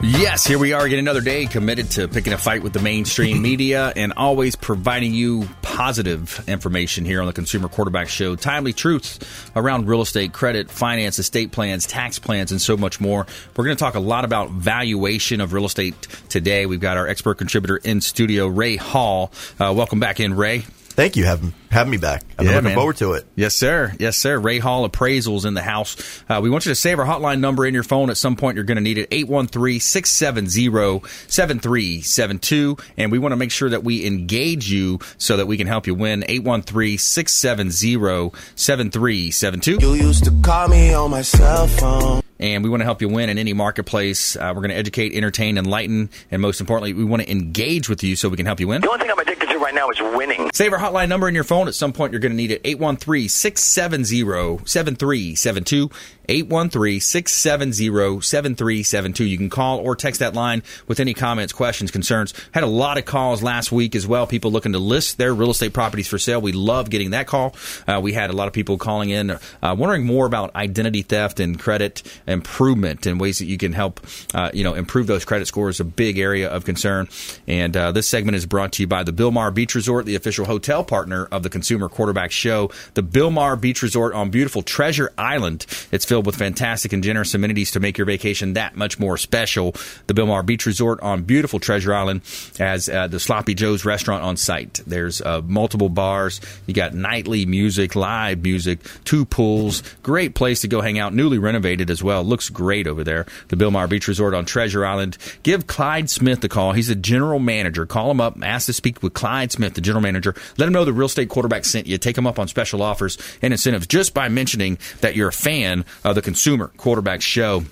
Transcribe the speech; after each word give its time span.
Yes, 0.00 0.46
here 0.46 0.60
we 0.60 0.72
are 0.72 0.84
again 0.84 1.00
another 1.00 1.20
day 1.20 1.46
committed 1.46 1.90
to 1.92 2.06
picking 2.06 2.32
a 2.32 2.38
fight 2.38 2.62
with 2.62 2.72
the 2.72 2.78
mainstream 2.78 3.42
media 3.42 3.92
and 3.96 4.12
always 4.16 4.54
providing 4.54 5.12
you 5.12 5.48
positive 5.60 6.44
information 6.46 7.04
here 7.04 7.20
on 7.20 7.26
the 7.26 7.32
Consumer 7.32 7.68
Quarterback 7.68 8.08
Show. 8.08 8.36
Timely 8.36 8.72
truths 8.72 9.18
around 9.56 9.88
real 9.88 10.00
estate, 10.00 10.32
credit, 10.32 10.70
finance, 10.70 11.18
estate 11.18 11.50
plans, 11.50 11.84
tax 11.84 12.20
plans, 12.20 12.52
and 12.52 12.62
so 12.62 12.76
much 12.76 13.00
more. 13.00 13.26
We're 13.56 13.64
going 13.64 13.76
to 13.76 13.80
talk 13.80 13.96
a 13.96 14.00
lot 14.00 14.24
about 14.24 14.50
valuation 14.50 15.40
of 15.40 15.52
real 15.52 15.64
estate 15.64 16.00
today. 16.28 16.66
We've 16.66 16.78
got 16.78 16.96
our 16.96 17.08
expert 17.08 17.38
contributor 17.38 17.78
in 17.78 18.00
studio, 18.00 18.46
Ray 18.46 18.76
Hall. 18.76 19.32
Uh, 19.58 19.74
welcome 19.76 19.98
back 19.98 20.20
in, 20.20 20.34
Ray. 20.34 20.64
Thank 20.98 21.14
you 21.14 21.26
having 21.26 21.52
having 21.70 21.92
me 21.92 21.96
back. 21.96 22.24
I'm 22.36 22.44
Yeah, 22.46 22.52
looking 22.54 22.64
man. 22.70 22.74
forward 22.74 22.96
to 22.96 23.12
it. 23.12 23.24
Yes, 23.36 23.54
sir. 23.54 23.94
Yes, 24.00 24.16
sir. 24.16 24.36
Ray 24.36 24.58
Hall 24.58 24.88
Appraisals 24.88 25.44
in 25.46 25.54
the 25.54 25.62
house. 25.62 25.96
Uh, 26.28 26.40
we 26.42 26.50
want 26.50 26.66
you 26.66 26.72
to 26.72 26.74
save 26.74 26.98
our 26.98 27.06
hotline 27.06 27.38
number 27.38 27.64
in 27.64 27.72
your 27.72 27.84
phone. 27.84 28.10
At 28.10 28.16
some 28.16 28.34
point, 28.34 28.56
you're 28.56 28.64
going 28.64 28.78
to 28.78 28.82
need 28.82 28.98
it 28.98 29.06
813 29.12 29.78
670 29.78 31.06
7372. 31.28 32.76
And 32.96 33.12
we 33.12 33.20
want 33.20 33.30
to 33.30 33.36
make 33.36 33.52
sure 33.52 33.70
that 33.70 33.84
we 33.84 34.04
engage 34.06 34.72
you 34.72 34.98
so 35.18 35.36
that 35.36 35.46
we 35.46 35.56
can 35.56 35.68
help 35.68 35.86
you 35.86 35.94
win 35.94 36.24
813 36.26 36.98
670 36.98 38.36
7372. 38.56 39.78
You 39.80 39.94
used 39.94 40.24
to 40.24 40.32
call 40.42 40.66
me 40.66 40.92
on 40.94 41.12
my 41.12 41.22
cell 41.22 41.68
phone. 41.68 42.22
and 42.40 42.64
we 42.64 42.70
want 42.70 42.80
to 42.80 42.84
help 42.84 43.00
you 43.02 43.08
win 43.08 43.28
in 43.30 43.38
any 43.38 43.52
marketplace. 43.52 44.34
Uh, 44.34 44.52
we're 44.54 44.62
going 44.62 44.70
to 44.70 44.76
educate, 44.76 45.12
entertain, 45.14 45.58
enlighten, 45.58 46.10
and 46.32 46.42
most 46.42 46.60
importantly, 46.60 46.92
we 46.92 47.04
want 47.04 47.22
to 47.22 47.30
engage 47.30 47.88
with 47.88 48.02
you 48.02 48.16
so 48.16 48.28
we 48.28 48.36
can 48.36 48.46
help 48.46 48.58
you 48.58 48.66
win. 48.66 48.80
The 48.80 48.88
only 48.88 49.00
thing 49.00 49.10
I'm 49.10 49.18
addicted 49.18 49.34
to 49.34 49.36
right 49.36 49.37
now 49.78 49.90
is 49.90 50.00
winning. 50.16 50.50
Save 50.52 50.72
our 50.72 50.78
hotline 50.78 51.08
number 51.08 51.28
in 51.28 51.34
your 51.34 51.44
phone. 51.44 51.68
At 51.68 51.74
some 51.74 51.92
point, 51.92 52.12
you're 52.12 52.20
going 52.20 52.32
to 52.32 52.36
need 52.36 52.50
it 52.50 52.60
813 52.64 53.28
670 53.28 54.66
7372. 54.66 55.90
813 56.28 57.00
670 57.00 58.20
7372. 58.20 59.24
You 59.24 59.38
can 59.38 59.48
call 59.48 59.78
or 59.78 59.96
text 59.96 60.20
that 60.20 60.34
line 60.34 60.62
with 60.86 61.00
any 61.00 61.14
comments, 61.14 61.52
questions, 61.52 61.90
concerns. 61.90 62.34
Had 62.52 62.64
a 62.64 62.68
lot 62.68 62.98
of 62.98 63.04
calls 63.04 63.42
last 63.42 63.72
week 63.72 63.94
as 63.94 64.06
well. 64.06 64.26
People 64.26 64.50
looking 64.50 64.72
to 64.72 64.78
list 64.78 65.16
their 65.16 65.34
real 65.34 65.50
estate 65.50 65.72
properties 65.72 66.08
for 66.08 66.18
sale. 66.18 66.40
We 66.40 66.52
love 66.52 66.90
getting 66.90 67.10
that 67.10 67.26
call. 67.26 67.54
Uh, 67.86 68.00
we 68.02 68.12
had 68.12 68.30
a 68.30 68.34
lot 68.34 68.46
of 68.46 68.52
people 68.52 68.76
calling 68.76 69.10
in, 69.10 69.30
uh, 69.30 69.38
wondering 69.78 70.04
more 70.04 70.26
about 70.26 70.54
identity 70.54 71.02
theft 71.02 71.40
and 71.40 71.58
credit 71.58 72.02
improvement 72.26 73.06
and 73.06 73.18
ways 73.18 73.38
that 73.38 73.46
you 73.46 73.56
can 73.56 73.72
help, 73.72 74.00
uh, 74.34 74.50
you 74.52 74.64
know, 74.64 74.74
improve 74.74 75.06
those 75.06 75.24
credit 75.24 75.46
scores. 75.46 75.80
A 75.80 75.84
big 75.84 76.18
area 76.18 76.48
of 76.48 76.64
concern. 76.64 77.08
And 77.46 77.76
uh, 77.76 77.92
this 77.92 78.08
segment 78.08 78.36
is 78.36 78.44
brought 78.44 78.72
to 78.72 78.82
you 78.82 78.86
by 78.86 79.02
the 79.02 79.12
Bilmar 79.12 79.54
Beach 79.54 79.67
Resort, 79.74 80.06
the 80.06 80.14
official 80.14 80.46
hotel 80.46 80.84
partner 80.84 81.26
of 81.26 81.42
the 81.42 81.50
Consumer 81.50 81.88
Quarterback 81.88 82.30
Show. 82.30 82.70
The 82.94 83.02
Bilmar 83.02 83.60
Beach 83.60 83.82
Resort 83.82 84.14
on 84.14 84.30
beautiful 84.30 84.62
Treasure 84.62 85.12
Island. 85.18 85.66
It's 85.90 86.04
filled 86.04 86.26
with 86.26 86.36
fantastic 86.36 86.92
and 86.92 87.02
generous 87.02 87.34
amenities 87.34 87.70
to 87.72 87.80
make 87.80 87.98
your 87.98 88.06
vacation 88.06 88.54
that 88.54 88.76
much 88.76 88.98
more 88.98 89.16
special. 89.16 89.72
The 90.06 90.14
Bilmar 90.14 90.44
Beach 90.44 90.66
Resort 90.66 91.00
on 91.00 91.22
beautiful 91.22 91.58
Treasure 91.60 91.94
Island 91.94 92.22
has 92.58 92.88
uh, 92.88 93.08
the 93.08 93.20
Sloppy 93.20 93.54
Joe's 93.54 93.84
restaurant 93.84 94.22
on 94.22 94.36
site. 94.36 94.80
There's 94.86 95.20
uh, 95.20 95.42
multiple 95.44 95.88
bars. 95.88 96.40
You 96.66 96.74
got 96.74 96.94
nightly 96.94 97.46
music, 97.46 97.94
live 97.96 98.42
music, 98.42 98.80
two 99.04 99.24
pools. 99.24 99.82
Great 100.02 100.34
place 100.34 100.60
to 100.62 100.68
go 100.68 100.80
hang 100.80 100.98
out. 100.98 101.14
Newly 101.14 101.38
renovated 101.38 101.90
as 101.90 102.02
well. 102.02 102.24
Looks 102.24 102.48
great 102.48 102.86
over 102.86 103.04
there. 103.04 103.26
The 103.48 103.56
Bilmar 103.56 103.88
Beach 103.88 104.08
Resort 104.08 104.34
on 104.34 104.44
Treasure 104.44 104.84
Island. 104.84 105.18
Give 105.42 105.66
Clyde 105.66 106.10
Smith 106.10 106.42
a 106.44 106.48
call. 106.48 106.72
He's 106.72 106.88
the 106.88 106.94
general 106.94 107.38
manager. 107.38 107.86
Call 107.86 108.10
him 108.10 108.20
up. 108.20 108.36
Ask 108.42 108.66
to 108.66 108.72
speak 108.72 109.02
with 109.02 109.14
Clyde 109.14 109.50
Smith, 109.52 109.57
the 109.58 109.80
general 109.80 110.02
manager. 110.02 110.34
Let 110.56 110.66
him 110.66 110.72
know 110.72 110.84
the 110.84 110.92
real 110.92 111.06
estate 111.06 111.28
quarterback 111.28 111.64
sent 111.64 111.86
you. 111.86 111.98
Take 111.98 112.16
him 112.16 112.26
up 112.26 112.38
on 112.38 112.48
special 112.48 112.82
offers 112.82 113.18
and 113.42 113.52
incentives 113.52 113.86
just 113.86 114.14
by 114.14 114.28
mentioning 114.28 114.78
that 115.00 115.16
you're 115.16 115.28
a 115.28 115.32
fan 115.32 115.84
of 116.04 116.14
the 116.14 116.22
Consumer 116.22 116.70
Quarterback 116.76 117.22
Show. 117.22 117.64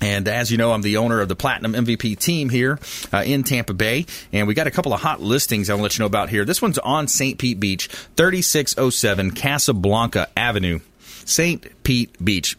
And 0.00 0.28
as 0.28 0.50
you 0.50 0.58
know, 0.58 0.72
I'm 0.72 0.82
the 0.82 0.96
owner 0.98 1.20
of 1.20 1.28
the 1.28 1.36
Platinum 1.36 1.72
MVP 1.72 2.18
team 2.18 2.48
here 2.48 2.78
uh, 3.12 3.22
in 3.24 3.44
Tampa 3.44 3.72
Bay. 3.72 4.06
And 4.32 4.46
we 4.46 4.54
got 4.54 4.66
a 4.66 4.70
couple 4.70 4.92
of 4.92 5.00
hot 5.00 5.20
listings 5.20 5.70
I 5.70 5.74
want 5.74 5.80
to 5.80 5.82
let 5.84 5.98
you 5.98 6.02
know 6.02 6.06
about 6.06 6.28
here. 6.28 6.44
This 6.44 6.60
one's 6.60 6.78
on 6.78 7.08
St. 7.08 7.38
Pete 7.38 7.60
Beach, 7.60 7.88
3607 8.16 9.30
Casablanca 9.30 10.28
Avenue. 10.36 10.80
St. 11.24 11.82
Pete 11.84 12.22
Beach. 12.22 12.56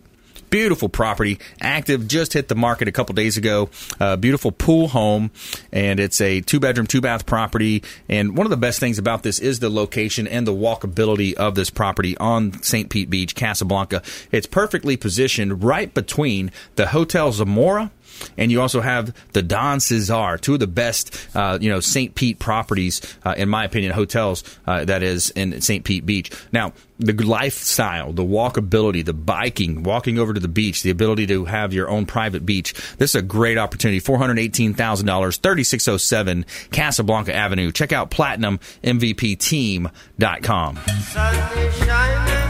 Beautiful 0.50 0.90
property, 0.90 1.40
active, 1.60 2.08
just 2.08 2.34
hit 2.34 2.48
the 2.48 2.56
market 2.56 2.88
a 2.88 2.92
couple 2.92 3.14
days 3.14 3.38
ago. 3.38 3.70
Uh, 4.00 4.16
beautiful 4.16 4.52
pool 4.52 4.88
home, 4.88 5.32
and 5.72 6.00
it's 6.00 6.22
a 6.22 6.42
two 6.42 6.60
bedroom, 6.60 6.88
two 6.88 7.02
bath 7.02 7.26
property. 7.26 7.84
And 8.08 8.38
one 8.38 8.46
of 8.46 8.52
the 8.52 8.58
best 8.58 8.80
things 8.80 8.98
about 8.98 9.24
this 9.24 9.40
is 9.40 9.60
the 9.60 9.70
location 9.70 10.28
and 10.28 10.48
the 10.48 10.54
walkability 10.54 11.34
of 11.34 11.56
this 11.56 11.70
property 11.70 12.18
on 12.18 12.62
St. 12.64 12.90
Pete 12.90 13.10
Beach, 13.10 13.36
Casablanca. 13.36 14.02
It's 14.32 14.48
perfectly 14.48 14.98
positioned 14.98 15.64
right 15.64 15.94
between 15.94 16.52
the 16.76 16.88
Hotel 16.88 17.32
Zamora 17.32 17.92
and 18.38 18.52
you 18.52 18.62
also 18.62 18.82
have 18.82 19.16
the 19.34 19.42
Don 19.42 19.80
Cesar, 19.80 20.38
two 20.38 20.56
of 20.56 20.60
the 20.60 20.68
best, 20.68 21.16
uh, 21.36 21.58
you 21.62 21.70
know, 21.70 21.80
St. 21.80 22.14
Pete 22.16 22.40
properties, 22.40 23.02
uh, 23.24 23.34
in 23.38 23.50
my 23.50 23.66
opinion, 23.66 23.94
hotels 23.94 24.44
uh, 24.68 24.86
that 24.86 25.04
is 25.04 25.30
in 25.32 25.62
St. 25.62 25.84
Pete 25.84 26.06
Beach. 26.06 26.32
Now, 26.52 26.74
the 26.98 27.14
lifestyle, 27.14 28.14
the 28.14 28.24
walkability, 28.24 29.04
the 29.04 29.12
biking, 29.14 29.84
walking 29.84 30.18
over 30.18 30.34
to 30.34 30.40
the 30.40 30.48
beach, 30.48 30.82
the 30.82 30.92
ability 30.92 31.28
to 31.28 31.44
have 31.46 31.74
your 31.74 31.90
own 31.90 32.06
private 32.06 32.46
beach. 32.46 32.74
This 32.98 33.12
is 33.12 33.16
a 33.16 33.22
great 33.22 33.58
opportunity. 33.58 34.00
Four 34.00 34.18
hundred 34.18 34.40
eighteen 34.40 34.74
thousand 34.74 35.08
dollars, 35.08 35.36
thirty 35.38 35.64
six 35.64 35.88
oh 35.88 35.98
seven 35.98 36.46
Casablanca 36.72 37.34
Avenue. 37.34 37.72
Check 37.72 37.92
out 37.92 38.12
PlatinumMVPTeam.com. 38.12 40.78
Sun 40.78 42.45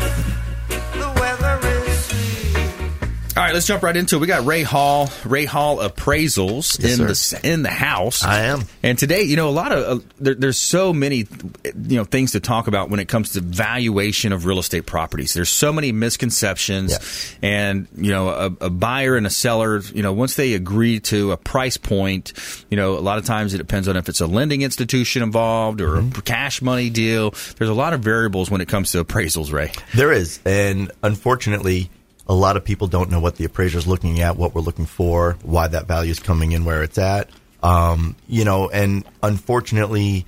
All 3.37 3.43
right, 3.43 3.53
let's 3.53 3.67
jump 3.67 3.83
right 3.83 3.97
into 3.97 4.15
it. 4.15 4.19
We 4.19 4.27
got 4.27 4.45
Ray 4.45 4.63
Hall, 4.63 5.09
Ray 5.25 5.43
Hall 5.43 5.79
Appraisals 5.79 6.79
Yes, 6.81 6.97
in 6.99 7.15
sir. 7.15 7.39
the 7.41 7.51
in 7.51 7.63
the 7.63 7.69
house. 7.69 8.23
I 8.23 8.43
am. 8.43 8.61
And 8.81 8.97
today, 8.97 9.23
you 9.23 9.35
know, 9.35 9.49
a 9.49 9.51
lot 9.51 9.73
of 9.73 9.99
uh, 9.99 10.03
there, 10.19 10.35
there's 10.35 10.57
so 10.57 10.93
many, 10.93 11.27
you 11.65 11.97
know, 11.97 12.05
things 12.05 12.31
to 12.31 12.39
talk 12.39 12.67
about 12.67 12.89
when 12.89 13.01
it 13.01 13.09
comes 13.09 13.33
to 13.33 13.41
valuation 13.41 14.31
of 14.31 14.45
real 14.45 14.57
estate 14.57 14.85
properties. 14.85 15.33
There's 15.33 15.49
so 15.49 15.73
many 15.73 15.91
misconceptions, 15.91 16.91
Yes. 16.91 17.35
and 17.41 17.89
you 17.97 18.09
know, 18.09 18.29
a, 18.29 18.45
a 18.67 18.69
buyer 18.69 19.17
and 19.17 19.27
a 19.27 19.29
seller, 19.29 19.81
you 19.93 20.01
know, 20.01 20.13
once 20.13 20.35
they 20.35 20.53
agree 20.53 21.01
to 21.01 21.33
a 21.33 21.37
price 21.37 21.75
point, 21.75 22.31
you 22.69 22.77
know, 22.77 22.93
a 22.97 23.01
lot 23.01 23.17
of 23.17 23.25
times 23.25 23.53
it 23.53 23.57
depends 23.57 23.89
on 23.89 23.97
if 23.97 24.07
it's 24.07 24.21
a 24.21 24.27
lending 24.27 24.61
institution 24.61 25.21
involved 25.23 25.81
or 25.81 25.95
Mm-hmm. 25.97 26.19
a 26.19 26.21
cash 26.21 26.61
money 26.61 26.89
deal. 26.89 27.31
There's 27.57 27.69
a 27.69 27.73
lot 27.73 27.91
of 27.91 27.99
variables 27.99 28.49
when 28.49 28.61
it 28.61 28.69
comes 28.69 28.93
to 28.93 29.03
appraisals, 29.03 29.51
Ray. 29.51 29.73
There 29.93 30.13
is, 30.13 30.39
and 30.45 30.89
unfortunately, 31.03 31.89
a 32.27 32.33
lot 32.33 32.57
of 32.57 32.63
people 32.63 32.87
don't 32.87 33.11
know 33.11 33.19
what 33.19 33.35
the 33.35 33.45
appraiser 33.45 33.77
is 33.77 33.87
looking 33.87 34.19
at, 34.21 34.37
what 34.37 34.55
we're 34.55 34.61
looking 34.61 34.85
for, 34.85 35.37
why 35.43 35.67
that 35.67 35.87
value 35.87 36.11
is 36.11 36.19
coming 36.19 36.51
in 36.51 36.65
where 36.65 36.83
it's 36.83 36.97
at. 36.97 37.29
Um, 37.61 38.15
you 38.27 38.45
know, 38.45 38.69
and 38.69 39.03
unfortunately, 39.23 40.25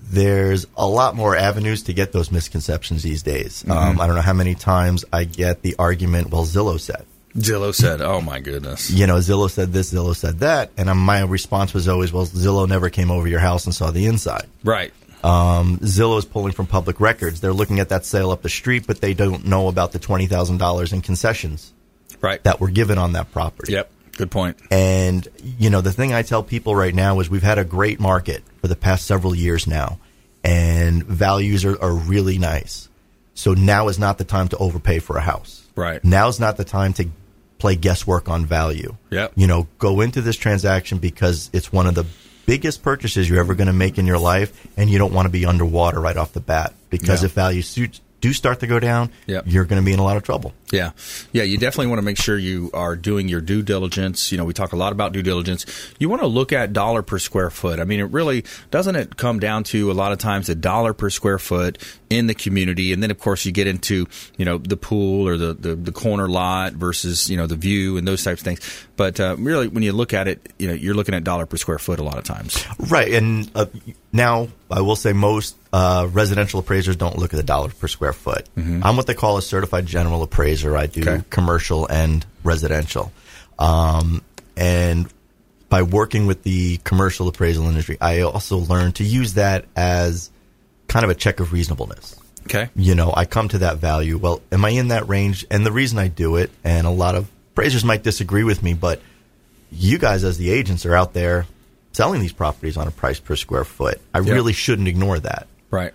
there's 0.00 0.66
a 0.76 0.86
lot 0.86 1.14
more 1.14 1.36
avenues 1.36 1.84
to 1.84 1.92
get 1.92 2.12
those 2.12 2.30
misconceptions 2.32 3.02
these 3.02 3.22
days. 3.22 3.64
Um, 3.68 4.00
I 4.00 4.06
don't 4.06 4.16
know 4.16 4.22
how 4.22 4.32
many 4.32 4.54
times 4.54 5.04
I 5.12 5.24
get 5.24 5.62
the 5.62 5.76
argument, 5.78 6.30
"Well, 6.30 6.44
Zillow 6.44 6.80
said." 6.80 7.04
Zillow 7.36 7.74
said, 7.74 8.00
"Oh 8.00 8.20
my 8.20 8.40
goodness." 8.40 8.90
you 8.90 9.06
know, 9.06 9.16
Zillow 9.16 9.50
said 9.50 9.72
this, 9.72 9.92
Zillow 9.92 10.16
said 10.16 10.38
that, 10.40 10.70
and 10.78 10.88
um, 10.88 10.98
my 10.98 11.22
response 11.22 11.74
was 11.74 11.88
always, 11.88 12.12
well, 12.12 12.26
Zillow 12.26 12.66
never 12.66 12.88
came 12.90 13.10
over 13.10 13.28
your 13.28 13.40
house 13.40 13.66
and 13.66 13.74
saw 13.74 13.90
the 13.90 14.06
inside. 14.06 14.46
Right. 14.64 14.92
Um, 15.24 15.78
Zillow 15.78 16.18
is 16.18 16.24
pulling 16.24 16.52
from 16.52 16.66
public 16.66 17.00
records. 17.00 17.40
They're 17.40 17.52
looking 17.52 17.80
at 17.80 17.88
that 17.90 18.04
sale 18.04 18.30
up 18.30 18.42
the 18.42 18.48
street, 18.48 18.86
but 18.86 19.00
they 19.00 19.14
don't 19.14 19.46
know 19.46 19.68
about 19.68 19.92
the 19.92 19.98
twenty 19.98 20.26
thousand 20.26 20.58
dollars 20.58 20.92
in 20.92 21.00
concessions 21.02 21.72
Right. 22.20 22.42
that 22.44 22.60
were 22.60 22.70
given 22.70 22.98
on 22.98 23.12
that 23.12 23.30
property. 23.32 23.72
Yep. 23.72 23.90
Good 24.16 24.30
point. 24.30 24.56
And 24.70 25.26
you 25.58 25.70
know, 25.70 25.80
the 25.80 25.92
thing 25.92 26.12
I 26.12 26.22
tell 26.22 26.42
people 26.42 26.74
right 26.74 26.94
now 26.94 27.20
is 27.20 27.30
we've 27.30 27.42
had 27.42 27.58
a 27.58 27.64
great 27.64 28.00
market 28.00 28.42
for 28.60 28.68
the 28.68 28.76
past 28.76 29.06
several 29.06 29.34
years 29.34 29.66
now, 29.66 29.98
and 30.44 31.04
values 31.04 31.64
are, 31.64 31.80
are 31.82 31.92
really 31.94 32.38
nice. 32.38 32.88
So 33.34 33.54
now 33.54 33.86
is 33.88 33.98
not 33.98 34.18
the 34.18 34.24
time 34.24 34.48
to 34.48 34.56
overpay 34.56 34.98
for 34.98 35.16
a 35.16 35.20
house. 35.20 35.64
Right. 35.76 36.02
Now 36.04 36.26
is 36.28 36.40
not 36.40 36.56
the 36.56 36.64
time 36.64 36.92
to 36.94 37.08
play 37.58 37.76
guesswork 37.76 38.28
on 38.28 38.46
value. 38.46 38.96
Yep. 39.10 39.32
You 39.36 39.46
know, 39.46 39.68
go 39.78 40.00
into 40.00 40.20
this 40.20 40.36
transaction 40.36 40.98
because 40.98 41.50
it's 41.52 41.72
one 41.72 41.86
of 41.86 41.94
the 41.94 42.04
biggest 42.48 42.82
purchases 42.82 43.28
you're 43.28 43.38
ever 43.38 43.54
going 43.54 43.66
to 43.66 43.72
make 43.74 43.98
in 43.98 44.06
your 44.06 44.18
life, 44.18 44.66
and 44.78 44.88
you 44.88 44.96
don't 44.98 45.12
want 45.12 45.26
to 45.26 45.30
be 45.30 45.44
underwater 45.44 46.00
right 46.00 46.16
off 46.16 46.32
the 46.32 46.40
bat. 46.40 46.72
Because 46.88 47.22
Yeah. 47.22 47.26
if 47.26 47.32
value 47.32 47.60
suits, 47.62 48.00
do 48.20 48.32
start 48.32 48.60
to 48.60 48.66
go 48.66 48.80
down, 48.80 49.10
Yep. 49.26 49.44
you're 49.46 49.64
going 49.64 49.80
to 49.80 49.86
be 49.86 49.92
in 49.92 49.98
a 49.98 50.02
lot 50.04 50.16
of 50.16 50.22
trouble. 50.24 50.52
Yeah. 50.72 50.90
Yeah, 51.32 51.44
you 51.44 51.56
definitely 51.56 51.86
want 51.86 51.98
to 51.98 52.04
make 52.04 52.18
sure 52.18 52.36
you 52.36 52.70
are 52.74 52.94
doing 52.96 53.28
your 53.28 53.40
due 53.40 53.62
diligence. 53.62 54.30
You 54.32 54.38
know, 54.38 54.44
we 54.44 54.52
talk 54.52 54.72
a 54.72 54.76
lot 54.76 54.92
about 54.92 55.12
due 55.12 55.22
diligence. 55.22 55.64
You 55.98 56.08
want 56.08 56.22
to 56.22 56.26
look 56.26 56.52
at 56.52 56.72
dollar 56.72 57.02
per 57.02 57.18
square 57.18 57.48
foot. 57.48 57.78
I 57.80 57.84
mean, 57.84 58.00
it 58.00 58.10
really 58.10 58.44
doesn't 58.70 58.96
it 58.96 59.16
come 59.16 59.38
down 59.38 59.64
to 59.64 59.90
a 59.90 59.94
lot 59.94 60.12
of 60.12 60.18
times 60.18 60.48
a 60.48 60.54
dollar 60.54 60.92
per 60.92 61.10
square 61.10 61.38
foot 61.38 61.78
in 62.10 62.26
the 62.26 62.34
community 62.34 62.92
and 62.92 63.02
then 63.02 63.10
of 63.10 63.18
course 63.18 63.44
you 63.44 63.52
get 63.52 63.66
into, 63.66 64.06
you 64.36 64.44
know, 64.44 64.58
the 64.58 64.76
pool 64.76 65.28
or 65.28 65.36
the 65.36 65.54
the, 65.54 65.74
the 65.74 65.92
corner 65.92 66.28
lot 66.28 66.72
versus, 66.72 67.30
you 67.30 67.36
know, 67.36 67.46
the 67.46 67.56
view 67.56 67.96
and 67.96 68.06
those 68.08 68.24
types 68.24 68.40
of 68.40 68.44
things. 68.44 68.86
But 68.96 69.20
uh, 69.20 69.36
really 69.38 69.68
when 69.68 69.82
you 69.82 69.92
look 69.92 70.12
at 70.12 70.26
it, 70.28 70.52
you 70.58 70.68
know, 70.68 70.74
you're 70.74 70.94
looking 70.94 71.14
at 71.14 71.22
dollar 71.24 71.46
per 71.46 71.56
square 71.56 71.78
foot 71.78 71.98
a 72.00 72.02
lot 72.02 72.18
of 72.18 72.24
times. 72.24 72.64
Right, 72.78 73.12
and 73.14 73.50
uh, 73.54 73.66
now 74.12 74.48
I 74.70 74.80
will 74.82 74.96
say 74.96 75.12
most 75.12 75.56
uh, 75.72 76.08
residential 76.12 76.60
appraisers 76.60 76.96
don't 76.96 77.16
look 77.18 77.32
at 77.32 77.36
the 77.36 77.42
dollar 77.42 77.70
per 77.70 77.88
square 77.88 78.12
foot. 78.12 78.46
I'm 78.56 78.96
what 78.96 79.06
they 79.06 79.14
call 79.14 79.38
a 79.38 79.42
certified 79.42 79.86
general 79.86 80.22
appraiser. 80.22 80.76
I 80.76 80.86
do 80.86 81.00
Okay. 81.02 81.24
commercial 81.30 81.86
and 81.86 82.24
residential, 82.44 83.12
um, 83.58 84.22
and 84.56 85.08
by 85.68 85.82
working 85.82 86.26
with 86.26 86.42
the 86.44 86.78
commercial 86.84 87.28
appraisal 87.28 87.66
industry, 87.66 87.98
I 88.00 88.20
also 88.22 88.56
learned 88.58 88.96
to 88.96 89.04
use 89.04 89.34
that 89.34 89.64
as 89.76 90.30
kind 90.86 91.04
of 91.04 91.10
a 91.10 91.14
check 91.14 91.40
of 91.40 91.52
reasonableness 91.52 92.16
Okay. 92.46 92.70
you 92.74 92.94
know, 92.94 93.12
I 93.14 93.26
come 93.26 93.48
to 93.48 93.58
that 93.58 93.76
value. 93.76 94.16
Well, 94.16 94.40
am 94.50 94.64
I 94.64 94.70
in 94.70 94.88
that 94.88 95.06
range? 95.08 95.44
And 95.50 95.66
the 95.66 95.72
reason 95.72 95.98
I 95.98 96.08
do 96.08 96.36
it, 96.36 96.50
and 96.64 96.86
a 96.86 96.90
lot 96.90 97.14
of 97.14 97.28
appraisers 97.52 97.84
might 97.84 98.02
disagree 98.02 98.42
with 98.44 98.62
me, 98.62 98.72
but 98.72 99.02
you 99.70 99.98
guys 99.98 100.24
as 100.24 100.38
the 100.38 100.50
agents 100.50 100.86
are 100.86 100.94
out 100.94 101.12
there 101.12 101.44
selling 101.92 102.20
these 102.20 102.32
properties 102.32 102.76
on 102.76 102.86
a 102.86 102.90
price 102.90 103.18
per 103.20 103.34
square 103.36 103.64
foot. 103.64 104.00
I 104.14 104.20
Yeah. 104.20 104.32
really 104.34 104.52
shouldn't 104.52 104.88
ignore 104.88 105.18
that. 105.18 105.46
Right. 105.70 105.92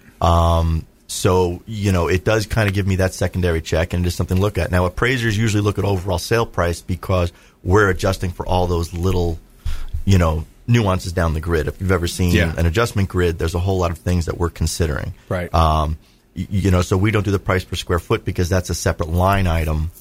So, 1.07 1.61
you 1.67 1.91
know, 1.91 2.07
it 2.07 2.25
does 2.25 2.47
kind 2.47 2.67
of 2.67 2.73
give 2.73 2.87
me 2.87 2.95
that 2.95 3.13
secondary 3.13 3.61
check 3.61 3.93
and 3.93 4.03
just 4.03 4.17
something 4.17 4.37
to 4.37 4.41
look 4.41 4.57
at. 4.57 4.71
Now, 4.71 4.85
appraisers 4.85 5.37
usually 5.37 5.61
look 5.61 5.77
at 5.77 5.85
overall 5.85 6.17
sale 6.17 6.45
price 6.45 6.81
because 6.81 7.31
we're 7.63 7.89
adjusting 7.89 8.31
for 8.31 8.47
all 8.47 8.65
those 8.65 8.93
little, 8.93 9.37
you 10.05 10.17
know, 10.17 10.45
nuances 10.65 11.11
down 11.11 11.33
the 11.35 11.39
grid. 11.39 11.67
If 11.67 11.79
you've 11.79 11.91
ever 11.91 12.07
seen 12.07 12.31
Yeah. 12.33 12.53
an 12.57 12.65
adjustment 12.65 13.09
grid, 13.09 13.37
there's 13.37 13.53
a 13.53 13.59
whole 13.59 13.77
lot 13.77 13.91
of 13.91 13.99
things 13.99 14.25
that 14.25 14.39
we're 14.39 14.49
considering. 14.49 15.13
Right. 15.29 15.53
Um, 15.53 15.97
you 16.35 16.71
know, 16.71 16.81
so 16.81 16.97
we 16.97 17.11
don't 17.11 17.23
do 17.23 17.31
the 17.31 17.37
price 17.37 17.63
per 17.63 17.75
square 17.75 17.99
foot 17.99 18.25
because 18.25 18.49
that's 18.49 18.71
a 18.71 18.75
separate 18.75 19.09
line 19.09 19.45
item 19.45 19.91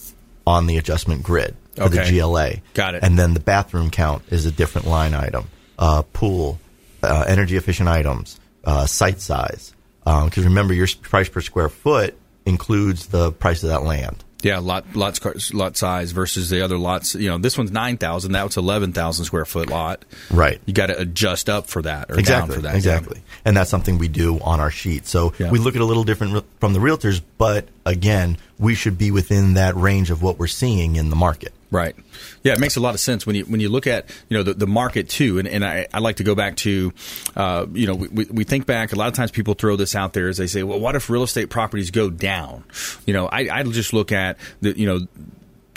on 0.46 0.66
the 0.66 0.78
adjustment 0.78 1.22
grid 1.24 1.54
for 1.76 1.90
the 1.90 2.04
GLA. 2.04 2.62
Got 2.72 2.94
it. 2.94 3.02
And 3.02 3.18
then 3.18 3.34
the 3.34 3.40
bathroom 3.40 3.90
count 3.90 4.22
is 4.30 4.46
a 4.46 4.50
different 4.50 4.86
line 4.86 5.12
item. 5.14 5.44
Uh, 5.78 6.02
pool, 6.12 6.58
uh, 7.02 7.24
energy 7.26 7.56
efficient 7.56 7.88
items, 7.88 8.38
uh, 8.64 8.86
site 8.86 9.20
size. 9.20 9.74
Because 10.04 10.44
remember, 10.44 10.74
your 10.74 10.86
price 11.02 11.28
per 11.28 11.40
square 11.40 11.68
foot 11.68 12.14
includes 12.46 13.06
the 13.06 13.32
price 13.32 13.62
of 13.62 13.68
that 13.70 13.82
land. 13.84 14.22
Yeah, 14.42 14.58
lot 14.58 14.96
lot 14.96 15.14
squ- 15.14 15.54
lot 15.54 15.76
size 15.76 16.10
versus 16.10 16.50
the 16.50 16.62
other 16.62 16.76
lots. 16.76 17.14
You 17.14 17.28
know, 17.30 17.38
this 17.38 17.56
one's 17.56 17.70
nine 17.70 17.96
thousand. 17.96 18.32
That 18.32 18.42
was 18.44 18.56
eleven 18.56 18.92
thousand 18.92 19.24
square 19.26 19.44
foot 19.44 19.70
lot. 19.70 20.04
Right. 20.32 20.60
You 20.66 20.74
got 20.74 20.86
to 20.88 20.98
adjust 20.98 21.48
up 21.48 21.68
for 21.68 21.82
that 21.82 22.10
or 22.10 22.18
exactly, 22.18 22.54
down 22.56 22.56
for 22.56 22.62
that. 22.62 22.74
Exactly. 22.74 23.22
And 23.44 23.56
that's 23.56 23.70
something 23.70 23.98
we 23.98 24.08
do 24.08 24.40
on 24.40 24.58
our 24.58 24.72
sheet. 24.72 25.06
So 25.06 25.32
Yeah. 25.38 25.50
we 25.52 25.60
look 25.60 25.76
at 25.76 25.80
a 25.80 25.84
little 25.84 26.02
different 26.02 26.44
from 26.58 26.72
the 26.72 26.80
realtors, 26.80 27.22
but 27.38 27.68
again, 27.86 28.36
we 28.58 28.74
should 28.74 28.98
be 28.98 29.12
within 29.12 29.54
that 29.54 29.76
range 29.76 30.10
of 30.10 30.22
what 30.22 30.40
we're 30.40 30.48
seeing 30.48 30.96
in 30.96 31.08
the 31.10 31.16
market. 31.16 31.52
Right. 31.72 31.96
Yeah, 32.44 32.52
it 32.52 32.60
makes 32.60 32.76
a 32.76 32.80
lot 32.80 32.92
of 32.92 33.00
sense 33.00 33.26
when 33.26 33.34
you 33.34 33.44
when 33.46 33.58
you 33.58 33.70
look 33.70 33.86
at 33.86 34.10
you 34.28 34.36
know 34.36 34.42
the, 34.42 34.52
the 34.52 34.66
market 34.66 35.08
too, 35.08 35.38
and, 35.38 35.48
and 35.48 35.64
I, 35.64 35.86
I 35.94 36.00
like 36.00 36.16
to 36.16 36.22
go 36.24 36.34
back 36.34 36.56
to, 36.58 36.92
uh, 37.34 37.64
you 37.72 37.86
know, 37.86 37.94
we, 37.94 38.26
we- 38.26 38.44
think 38.44 38.66
back. 38.66 38.92
A 38.92 38.96
lot 38.96 39.08
of 39.08 39.14
times 39.14 39.30
people 39.30 39.54
throw 39.54 39.76
this 39.76 39.96
out 39.96 40.12
there 40.12 40.28
as 40.28 40.36
they 40.36 40.46
say, 40.46 40.62
well, 40.64 40.78
what 40.78 40.96
if 40.96 41.08
real 41.08 41.22
estate 41.22 41.48
properties 41.48 41.90
go 41.90 42.10
down? 42.10 42.64
You 43.06 43.14
know, 43.14 43.26
I 43.26 43.48
I 43.50 43.62
just 43.62 43.94
look 43.94 44.12
at 44.12 44.36
the 44.60 44.78
you 44.78 44.86
know 44.86 45.06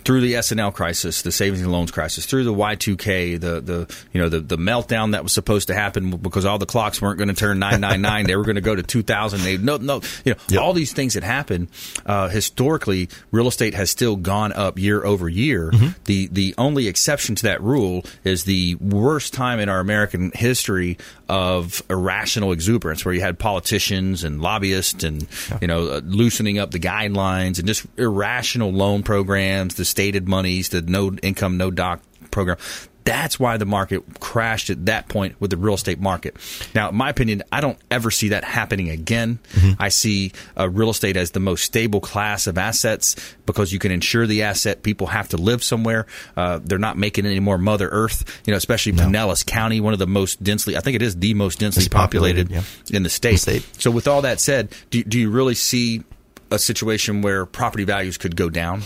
through 0.06 0.22
the 0.22 0.36
S&L 0.36 0.72
crisis, 0.72 1.24
the 1.24 1.32
savings 1.32 1.62
and 1.62 1.72
loans 1.72 1.90
crisis, 1.92 2.26
through 2.28 2.44
the 2.44 2.54
Y2K, 2.54 3.40
the 3.40 3.60
the 3.60 3.96
you 4.14 4.22
know 4.22 4.30
the 4.30 4.40
the 4.40 4.58
meltdown 4.58 5.12
that 5.14 5.24
was 5.24 5.34
supposed 5.34 5.68
to 5.68 5.74
happen 5.74 6.12
because 6.18 6.46
all 6.46 6.58
the 6.60 6.66
clocks 6.66 7.02
weren't 7.02 7.18
going 7.18 7.28
to 7.28 7.34
turn 7.34 7.60
999, 7.60 8.28
they 8.28 8.36
were 8.36 8.44
going 8.44 8.56
to 8.56 8.62
go 8.62 8.76
to 8.76 8.84
2000. 8.84 9.42
They 9.42 9.58
no 9.58 9.78
no 9.78 10.02
you 10.24 10.34
know 10.34 10.40
Yep. 10.50 10.62
all 10.62 10.74
these 10.74 10.94
things 10.94 11.16
that 11.16 11.24
happened 11.24 11.70
uh, 12.06 12.30
historically, 12.30 13.10
real 13.32 13.48
estate 13.48 13.74
has 13.74 13.90
still 13.90 14.16
gone 14.16 14.54
up 14.54 14.78
year 14.80 15.04
over 15.04 15.28
year. 15.28 15.72
The 16.06 16.28
the 16.28 16.54
only 16.58 16.88
exception 16.88 17.36
to 17.36 17.44
that 17.44 17.62
rule 17.62 18.04
is 18.24 18.44
the 18.44 18.76
worst 18.76 19.34
time 19.34 19.60
in 19.60 19.70
our 19.70 19.80
American 19.80 20.32
history 20.36 20.98
of 21.28 21.82
irrational 21.90 22.52
exuberance, 22.52 23.04
where 23.04 23.14
you 23.14 23.22
had 23.22 23.40
politicians 23.40 24.24
and 24.24 24.40
lobbyists 24.42 25.04
and 25.04 25.28
you 25.62 25.68
know 25.68 25.88
uh, 25.88 26.02
loosening 26.04 26.60
up 26.60 26.70
the 26.72 26.80
guidelines 26.80 27.58
and 27.58 27.66
just 27.68 27.86
irrational 27.98 28.72
loan 28.72 29.02
programs, 29.02 29.76
the 29.76 29.86
stated 29.96 30.28
monies, 30.28 30.68
the 30.70 30.82
no 30.82 31.14
income, 31.24 31.56
no 31.56 31.72
doc 31.72 32.02
program. 32.32 32.58
That's 33.06 33.40
why 33.40 33.58
the 33.58 33.68
market 33.68 34.02
crashed 34.20 34.72
at 34.72 34.88
that 34.88 35.08
point 35.10 35.40
with 35.40 35.52
the 35.52 35.58
real 35.58 35.76
estate 35.76 36.00
market. 36.00 36.36
Now, 36.74 36.90
in 36.90 36.96
my 36.96 37.12
opinion, 37.12 37.44
I 37.52 37.62
don't 37.62 37.78
ever 37.92 38.10
see 38.10 38.30
that 38.30 38.44
happening 38.44 38.90
again. 38.90 39.38
I 39.78 39.90
see 39.90 40.32
uh, 40.58 40.68
real 40.68 40.90
estate 40.90 41.16
as 41.16 41.30
the 41.30 41.40
most 41.40 41.64
stable 41.64 42.02
class 42.02 42.48
of 42.48 42.58
assets 42.58 43.16
because 43.46 43.72
you 43.72 43.78
can 43.78 43.92
insure 43.92 44.26
the 44.26 44.42
asset. 44.42 44.82
People 44.82 45.06
have 45.06 45.30
to 45.30 45.38
live 45.38 45.64
somewhere. 45.64 46.08
Uh, 46.36 46.60
they're 46.64 46.80
not 46.80 46.98
making 46.98 47.28
any 47.28 47.40
more 47.40 47.60
Mother 47.60 47.88
Earth, 47.90 48.42
you 48.44 48.52
know, 48.52 48.58
especially 48.58 48.94
Pinellas 48.94 49.46
County, 49.46 49.80
one 49.80 49.94
of 49.94 50.00
the 50.00 50.08
most 50.08 50.44
densely, 50.44 50.76
I 50.76 50.80
think 50.80 50.96
it 50.96 51.04
is 51.04 51.16
the 51.16 51.36
most 51.36 51.60
densely 51.60 51.84
Densely 51.84 51.96
populated, 51.96 52.48
populated, 52.48 52.96
in 52.96 53.04
the 53.04 53.10
state. 53.12 53.38
state. 53.38 53.68
So, 53.80 53.92
with 53.92 54.08
all 54.08 54.24
that 54.24 54.40
said, 54.40 54.74
do, 54.90 55.04
do 55.04 55.20
you 55.20 55.30
really 55.30 55.54
see 55.56 56.04
a 56.52 56.58
situation 56.60 57.22
where 57.22 57.46
property 57.46 57.84
values 57.84 58.18
could 58.18 58.36
go 58.36 58.50
down? 58.50 58.82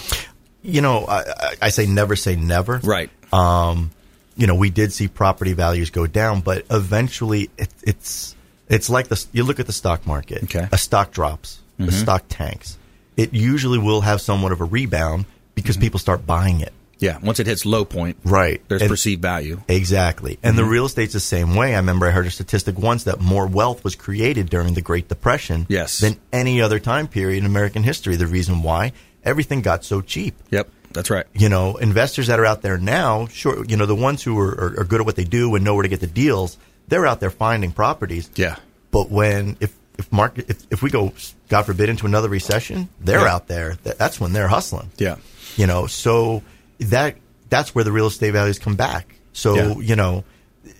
You 0.61 0.81
know, 0.81 1.05
I, 1.07 1.55
I- 1.61 1.69
say 1.69 1.85
never 1.85 2.15
say 2.15 2.35
never. 2.35 2.79
Right. 2.83 3.09
Um, 3.33 3.91
you 4.35 4.47
know, 4.47 4.55
we 4.55 4.69
did 4.69 4.91
see 4.93 5.07
property 5.07 5.53
values 5.53 5.89
go 5.89 6.07
down, 6.07 6.41
but 6.41 6.65
eventually 6.69 7.49
it, 7.57 7.69
it's 7.83 8.35
it's 8.69 8.89
like 8.89 9.07
the 9.07 9.25
you 9.31 9.43
look 9.43 9.59
at 9.59 9.67
the 9.67 9.73
stock 9.73 10.05
market. 10.07 10.43
Okay. 10.45 10.67
A 10.71 10.77
stock 10.77 11.11
drops, 11.11 11.59
a 11.79 11.91
stock 11.91 12.23
tanks. 12.29 12.77
It 13.17 13.33
usually 13.33 13.79
will 13.79 14.01
have 14.01 14.21
somewhat 14.21 14.51
of 14.51 14.61
a 14.61 14.65
rebound 14.65 15.25
because 15.55 15.75
people 15.77 15.99
start 15.99 16.25
buying 16.25 16.61
it. 16.61 16.71
Yeah. 16.99 17.17
Once 17.21 17.39
it 17.39 17.47
hits 17.47 17.65
low 17.65 17.85
point, 17.85 18.17
Right. 18.25 18.61
there's 18.67 18.81
And- 18.81 18.89
perceived 18.89 19.21
value. 19.21 19.61
Exactly. 19.69 20.37
And 20.43 20.55
Mm-hmm. 20.55 20.57
the 20.57 20.69
real 20.69 20.85
estate's 20.85 21.13
the 21.13 21.19
same 21.21 21.55
way. 21.55 21.73
I 21.73 21.77
remember 21.77 22.07
I 22.07 22.11
heard 22.11 22.27
a 22.27 22.31
statistic 22.31 22.77
once 22.77 23.05
that 23.05 23.21
more 23.21 23.47
wealth 23.47 23.83
was 23.85 23.95
created 23.95 24.49
during 24.49 24.73
the 24.73 24.81
Great 24.81 25.07
Depression 25.07 25.65
Yes. 25.69 25.99
than 25.99 26.17
any 26.33 26.61
other 26.61 26.79
time 26.79 27.07
period 27.07 27.39
in 27.39 27.45
American 27.45 27.83
history. 27.83 28.17
The 28.17 28.27
reason 28.27 28.63
why? 28.63 28.91
Everything 29.23 29.61
got 29.61 29.83
so 29.83 30.01
cheap. 30.01 30.35
Yep. 30.51 30.69
That's 30.91 31.09
right. 31.09 31.25
You 31.33 31.49
know, 31.49 31.75
investors 31.77 32.27
that 32.27 32.39
are 32.39 32.45
out 32.45 32.61
there 32.61 32.77
now, 32.77 33.27
sure, 33.27 33.63
you 33.65 33.77
know, 33.77 33.85
the 33.85 33.95
ones 33.95 34.23
who 34.23 34.39
are, 34.39 34.49
are, 34.49 34.79
are 34.79 34.83
good 34.83 35.01
at 35.01 35.05
what 35.05 35.15
they 35.15 35.23
do 35.23 35.53
and 35.55 35.63
know 35.63 35.75
where 35.75 35.83
to 35.83 35.89
get 35.89 35.99
the 35.99 36.07
deals, 36.07 36.57
they're 36.87 37.05
out 37.05 37.19
there 37.19 37.29
finding 37.29 37.71
properties. 37.71 38.29
Yeah. 38.35 38.55
But 38.91 39.09
when, 39.11 39.55
if, 39.59 39.75
if 39.99 40.11
market, 40.11 40.49
if, 40.49 40.65
if 40.71 40.81
we 40.81 40.89
go, 40.89 41.13
God 41.49 41.63
forbid, 41.63 41.89
into 41.89 42.05
another 42.07 42.29
recession, 42.29 42.89
they're 42.99 43.19
Yeah. 43.21 43.33
out 43.35 43.47
there. 43.47 43.75
That, 43.83 43.97
that's 43.99 44.19
when 44.19 44.33
they're 44.33 44.47
hustling 44.47 44.89
Yeah. 44.97 45.17
you 45.57 45.67
know 45.67 45.85
so 45.87 46.41
that 46.79 47.17
that's 47.49 47.75
where 47.75 47.83
the 47.83 47.91
real 47.91 48.07
estate 48.07 48.31
values 48.31 48.57
come 48.59 48.75
back 48.75 49.13
so 49.33 49.55
Yeah. 49.55 49.73
you 49.79 49.95
know 49.95 50.23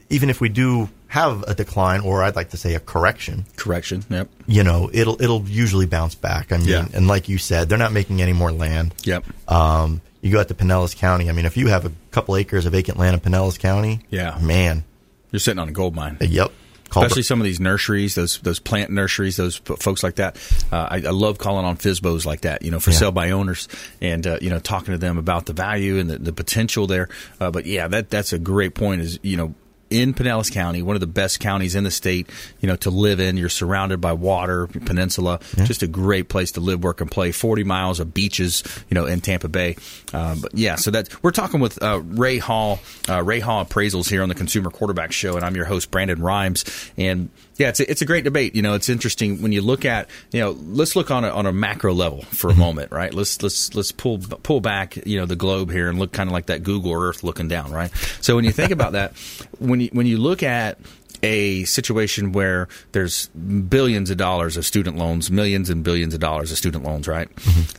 even 0.10 0.30
if 0.30 0.40
we 0.42 0.48
do 0.50 0.90
have 1.10 1.44
a 1.48 1.54
decline 1.54 2.00
or 2.02 2.24
i'd 2.24 2.36
like 2.36 2.50
to 2.52 2.58
say 2.58 2.74
a 2.76 2.80
correction 2.80 3.46
Correction. 3.58 4.04
Yep. 4.10 4.30
you 4.48 4.64
know 4.64 4.90
it'll 4.94 5.22
it'll 5.22 5.42
usually 5.50 5.86
bounce 5.86 6.16
back 6.16 6.52
i 6.52 6.58
mean 6.58 6.68
Yeah. 6.68 6.88
and 6.94 7.08
like 7.08 7.28
you 7.30 7.38
said 7.38 7.68
they're 7.68 7.78
not 7.78 7.92
making 7.92 8.22
any 8.22 8.34
more 8.34 8.52
land 8.52 8.94
Yep. 9.04 9.26
um 9.48 10.02
you 10.22 10.32
go 10.32 10.40
out 10.40 10.48
to 10.48 10.54
pinellas 10.54 10.96
county 10.96 11.30
i 11.30 11.34
mean 11.34 11.46
if 11.46 11.58
you 11.58 11.68
have 11.68 11.86
a 11.86 11.92
couple 12.12 12.36
acres 12.38 12.66
of 12.66 12.72
vacant 12.72 12.98
land 12.98 13.14
in 13.16 13.20
pinellas 13.20 13.60
county 13.60 14.00
Yeah. 14.10 14.38
man 14.42 14.84
You're 15.32 15.40
sitting 15.40 15.60
on 15.60 15.68
a 15.70 15.72
gold 15.74 15.96
mine. 15.96 16.18
yep 16.22 16.52
Call 16.90 17.04
Especially 17.04 17.22
some 17.22 17.40
of 17.40 17.46
these 17.46 17.60
nurseries, 17.60 18.16
those 18.16 18.40
those 18.40 18.58
plant 18.58 18.90
nurseries, 18.90 19.36
those 19.38 19.58
folks 19.58 20.02
like 20.02 20.16
that. 20.16 20.38
Uh, 20.72 20.88
I, 20.90 20.96
I 20.96 21.12
love 21.12 21.38
calling 21.38 21.64
on 21.64 21.78
FSBOs 21.78 22.26
like 22.26 22.42
that, 22.42 22.64
you 22.64 22.72
know, 22.72 22.80
for 22.80 22.90
Yeah. 22.90 22.98
sale 22.98 23.12
by 23.12 23.30
owners, 23.30 23.68
and 24.02 24.26
uh, 24.26 24.40
you 24.42 24.50
know, 24.50 24.58
talking 24.58 24.94
to 24.94 24.98
them 24.98 25.20
about 25.20 25.46
the 25.46 25.54
value 25.54 26.00
and 26.00 26.10
the, 26.10 26.18
the 26.18 26.34
potential 26.34 26.88
there. 26.88 27.08
Uh, 27.40 27.52
but 27.52 27.68
yeah, 27.68 27.88
that 27.90 28.10
that's 28.10 28.34
a 28.34 28.40
great 28.40 28.74
point. 28.74 29.02
Is 29.02 29.20
you 29.22 29.38
know, 29.38 29.54
in 29.90 30.14
Pinellas 30.14 30.52
County, 30.52 30.82
one 30.82 30.96
of 30.96 31.00
the 31.00 31.08
best 31.08 31.40
counties 31.40 31.76
in 31.76 31.84
the 31.84 31.92
state, 31.92 32.30
you 32.60 32.68
know, 32.68 32.76
to 32.78 32.90
live 32.90 33.20
in. 33.20 33.38
You're 33.38 33.50
surrounded 33.50 34.00
by 34.00 34.14
water, 34.14 34.68
peninsula, 34.68 35.40
just 35.66 35.84
a 35.84 35.88
great 35.88 36.30
place 36.30 36.52
to 36.54 36.60
live, 36.60 36.84
work, 36.84 37.02
and 37.02 37.10
play. 37.10 37.32
40 37.32 37.64
miles 37.64 38.00
of 38.00 38.14
beaches, 38.14 38.64
you 38.90 38.96
know, 38.96 39.06
in 39.06 39.22
Tampa 39.22 39.48
Bay. 39.48 39.76
Um, 40.14 40.42
but 40.42 40.54
yeah, 40.56 40.76
so 40.76 40.92
that 40.92 41.24
we're 41.24 41.32
talking 41.32 41.60
with 41.60 41.82
uh, 41.82 42.02
Ray 42.04 42.38
Hall, 42.38 42.80
uh, 43.08 43.24
Ray 43.24 43.40
Hall 43.40 43.64
Appraisals 43.64 44.10
here 44.10 44.22
on 44.22 44.30
the 44.30 44.36
Consumer 44.36 44.70
Quarterback 44.70 45.12
Show, 45.12 45.36
and 45.36 45.46
I'm 45.46 45.56
your 45.56 45.66
host 45.66 45.92
Brandon 45.92 46.22
Rhymes. 46.22 46.66
And 46.98 47.30
yeah, 47.60 47.68
it's 47.68 47.82
a, 47.82 47.92
it's 47.92 48.02
a 48.02 48.06
great 48.06 48.24
debate. 48.24 48.56
You 48.56 48.62
know, 48.62 48.74
it's 48.74 48.88
interesting 48.88 49.42
when 49.42 49.52
you 49.52 49.62
look 49.62 49.84
at 49.84 50.10
you 50.32 50.40
know, 50.40 50.52
let's 50.52 50.96
look 50.96 51.12
on 51.12 51.26
a, 51.26 51.30
on 51.30 51.46
a 51.46 51.52
macro 51.52 51.94
level 51.94 52.22
for 52.24 52.48
a 52.48 52.52
mm-hmm. 52.52 52.62
moment, 52.62 52.92
right? 52.92 53.14
Let's 53.14 53.44
let's 53.44 53.76
let's 53.76 53.92
pull 53.92 54.18
pull 54.18 54.62
back, 54.62 54.96
you 55.06 55.20
know, 55.20 55.26
the 55.26 55.36
globe 55.36 55.70
here 55.70 55.90
and 55.90 56.00
look 56.00 56.14
kind 56.14 56.30
of 56.30 56.34
like 56.34 56.46
that 56.46 56.64
Google 56.64 56.94
Earth 56.94 57.22
looking 57.22 57.50
down, 57.50 57.72
right? 57.72 57.92
So 58.22 58.38
when 58.38 58.46
you 58.46 58.52
think 58.52 58.72
about 58.72 58.94
that, 58.94 59.14
when 59.60 59.82
you 59.82 59.90
when 59.92 60.08
you 60.08 60.18
look 60.18 60.42
at 60.42 60.80
a 61.24 61.64
situation 61.66 62.32
where 62.32 62.68
there's 62.92 63.28
billions 63.28 64.10
of 64.10 64.18
dollars 64.18 64.58
of 64.58 64.66
student 64.66 64.98
loans, 64.98 65.30
millions 65.30 65.70
and 65.70 65.84
billions 65.84 66.14
of 66.14 66.20
dollars 66.20 66.52
of 66.52 66.58
student 66.58 66.84
loans, 66.84 67.08
right? 67.08 67.30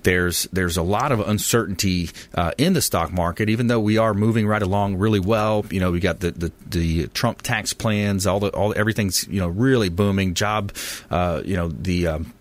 There's 0.02 0.44
there's 0.52 0.76
a 0.76 0.82
lot 0.82 1.12
of 1.12 1.20
uncertainty 1.20 2.10
uh, 2.34 2.52
in 2.58 2.72
the 2.72 2.82
stock 2.82 3.12
market, 3.12 3.48
even 3.48 3.66
though 3.66 3.80
we 3.80 3.98
are 3.98 4.14
moving 4.14 4.46
right 4.46 4.62
along 4.62 4.96
really 4.96 5.20
well. 5.20 5.64
You 5.70 5.80
know, 5.80 5.90
we 5.90 6.00
got 6.00 6.20
the 6.20 6.30
the, 6.32 6.52
the 6.68 7.06
Trump 7.08 7.42
tax 7.42 7.72
plans, 7.72 8.26
all 8.26 8.40
the 8.40 8.48
all 8.50 8.74
everything's 8.76 9.26
you 9.28 9.40
know 9.40 9.48
really 9.48 9.88
booming. 9.88 10.34
Job, 10.34 10.72
uh, 11.10 11.42
you 11.44 11.56
know 11.56 11.68
the. 11.68 12.06
Um, 12.08 12.34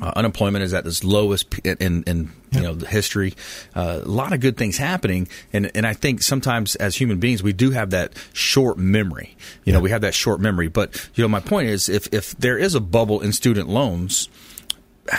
uh, 0.00 0.12
unemployment 0.16 0.62
is 0.62 0.74
at 0.74 0.86
its 0.86 1.02
lowest 1.02 1.58
in, 1.60 2.02
in 2.04 2.30
you 2.50 2.60
know 2.60 2.74
the 2.74 2.86
history. 2.86 3.34
Uh, 3.74 4.00
a 4.02 4.08
lot 4.08 4.32
of 4.32 4.40
good 4.40 4.56
things 4.56 4.76
happening, 4.76 5.28
and 5.52 5.70
and 5.74 5.86
I 5.86 5.94
think 5.94 6.22
sometimes 6.22 6.76
as 6.76 6.96
human 6.96 7.18
beings 7.18 7.42
we 7.42 7.52
do 7.52 7.70
have 7.70 7.90
that 7.90 8.12
short 8.32 8.78
memory. 8.78 9.36
You 9.64 9.72
know, 9.72 9.80
we 9.80 9.90
have 9.90 10.02
that 10.02 10.14
short 10.14 10.40
memory. 10.40 10.68
But 10.68 11.10
you 11.14 11.22
know, 11.22 11.28
my 11.28 11.40
point 11.40 11.68
is, 11.68 11.88
if 11.88 12.12
if 12.12 12.36
there 12.36 12.58
is 12.58 12.74
a 12.74 12.80
bubble 12.80 13.20
in 13.20 13.32
student 13.32 13.68
loans. 13.68 14.28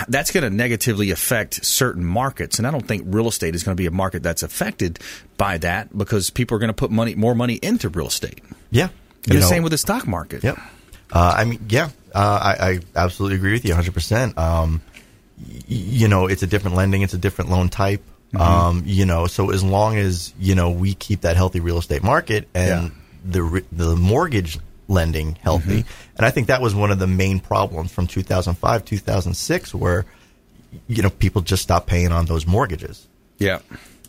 That's 0.07 0.29
going 0.29 0.43
to 0.43 0.51
negatively 0.51 1.09
affect 1.09 1.65
certain 1.65 2.05
markets, 2.05 2.59
and 2.59 2.67
I 2.67 2.69
don't 2.69 2.87
think 2.87 3.05
real 3.07 3.27
estate 3.27 3.55
is 3.55 3.63
going 3.63 3.75
to 3.75 3.81
be 3.81 3.87
a 3.87 3.91
market 3.91 4.21
that's 4.21 4.43
affected 4.43 4.99
by 5.35 5.57
that 5.57 5.97
because 5.97 6.29
people 6.29 6.55
are 6.55 6.59
going 6.59 6.69
to 6.69 6.75
put 6.75 6.91
money, 6.91 7.15
more 7.15 7.33
money 7.33 7.55
into 7.55 7.89
real 7.89 8.05
estate. 8.05 8.43
Yeah. 8.69 8.89
And 9.23 9.33
You 9.33 9.33
the 9.33 9.39
know, 9.39 9.47
same 9.47 9.63
with 9.63 9.71
the 9.71 9.79
stock 9.79 10.05
market. 10.05 10.43
Yep. 10.43 10.59
Uh, 11.11 11.33
I 11.37 11.43
mean, 11.45 11.65
yeah, 11.69 11.89
uh, 12.13 12.19
I, 12.59 12.69
I 12.69 12.79
absolutely 12.95 13.37
agree 13.37 13.53
with 13.53 13.65
you 13.65 13.73
100%. 13.73 14.37
Um, 14.37 14.81
y- 15.39 15.61
you 15.67 16.07
know, 16.07 16.27
it's 16.27 16.43
a 16.43 16.47
different 16.47 16.75
lending, 16.77 17.01
it's 17.01 17.13
a 17.13 17.17
different 17.17 17.49
loan 17.51 17.69
type. 17.69 18.03
Um, 18.39 18.83
you 18.85 19.05
know, 19.07 19.25
so 19.25 19.49
as 19.49 19.63
long 19.63 19.97
as, 19.97 20.33
you 20.39 20.53
know, 20.53 20.69
we 20.69 20.93
keep 20.93 21.21
that 21.21 21.35
healthy 21.35 21.59
real 21.61 21.79
estate 21.79 22.03
market 22.03 22.47
and 22.53 22.83
Yeah. 22.83 22.89
the, 23.25 23.41
re- 23.43 23.65
the 23.71 23.95
mortgage 23.95 24.59
lending 24.87 25.33
healthy. 25.41 25.83
And 26.15 26.25
I 26.25 26.29
think 26.29 26.47
that 26.47 26.61
was 26.61 26.75
one 26.75 26.91
of 26.91 26.99
the 26.99 27.07
main 27.07 27.39
problems 27.39 27.91
from 27.91 28.05
2005, 28.05 28.85
2006, 28.85 29.73
where, 29.73 30.05
you 30.87 31.01
know, 31.01 31.09
people 31.09 31.41
just 31.41 31.63
stopped 31.63 31.87
paying 31.87 32.11
on 32.11 32.25
those 32.27 32.45
mortgages 32.45 33.07
Yeah. 33.39 33.59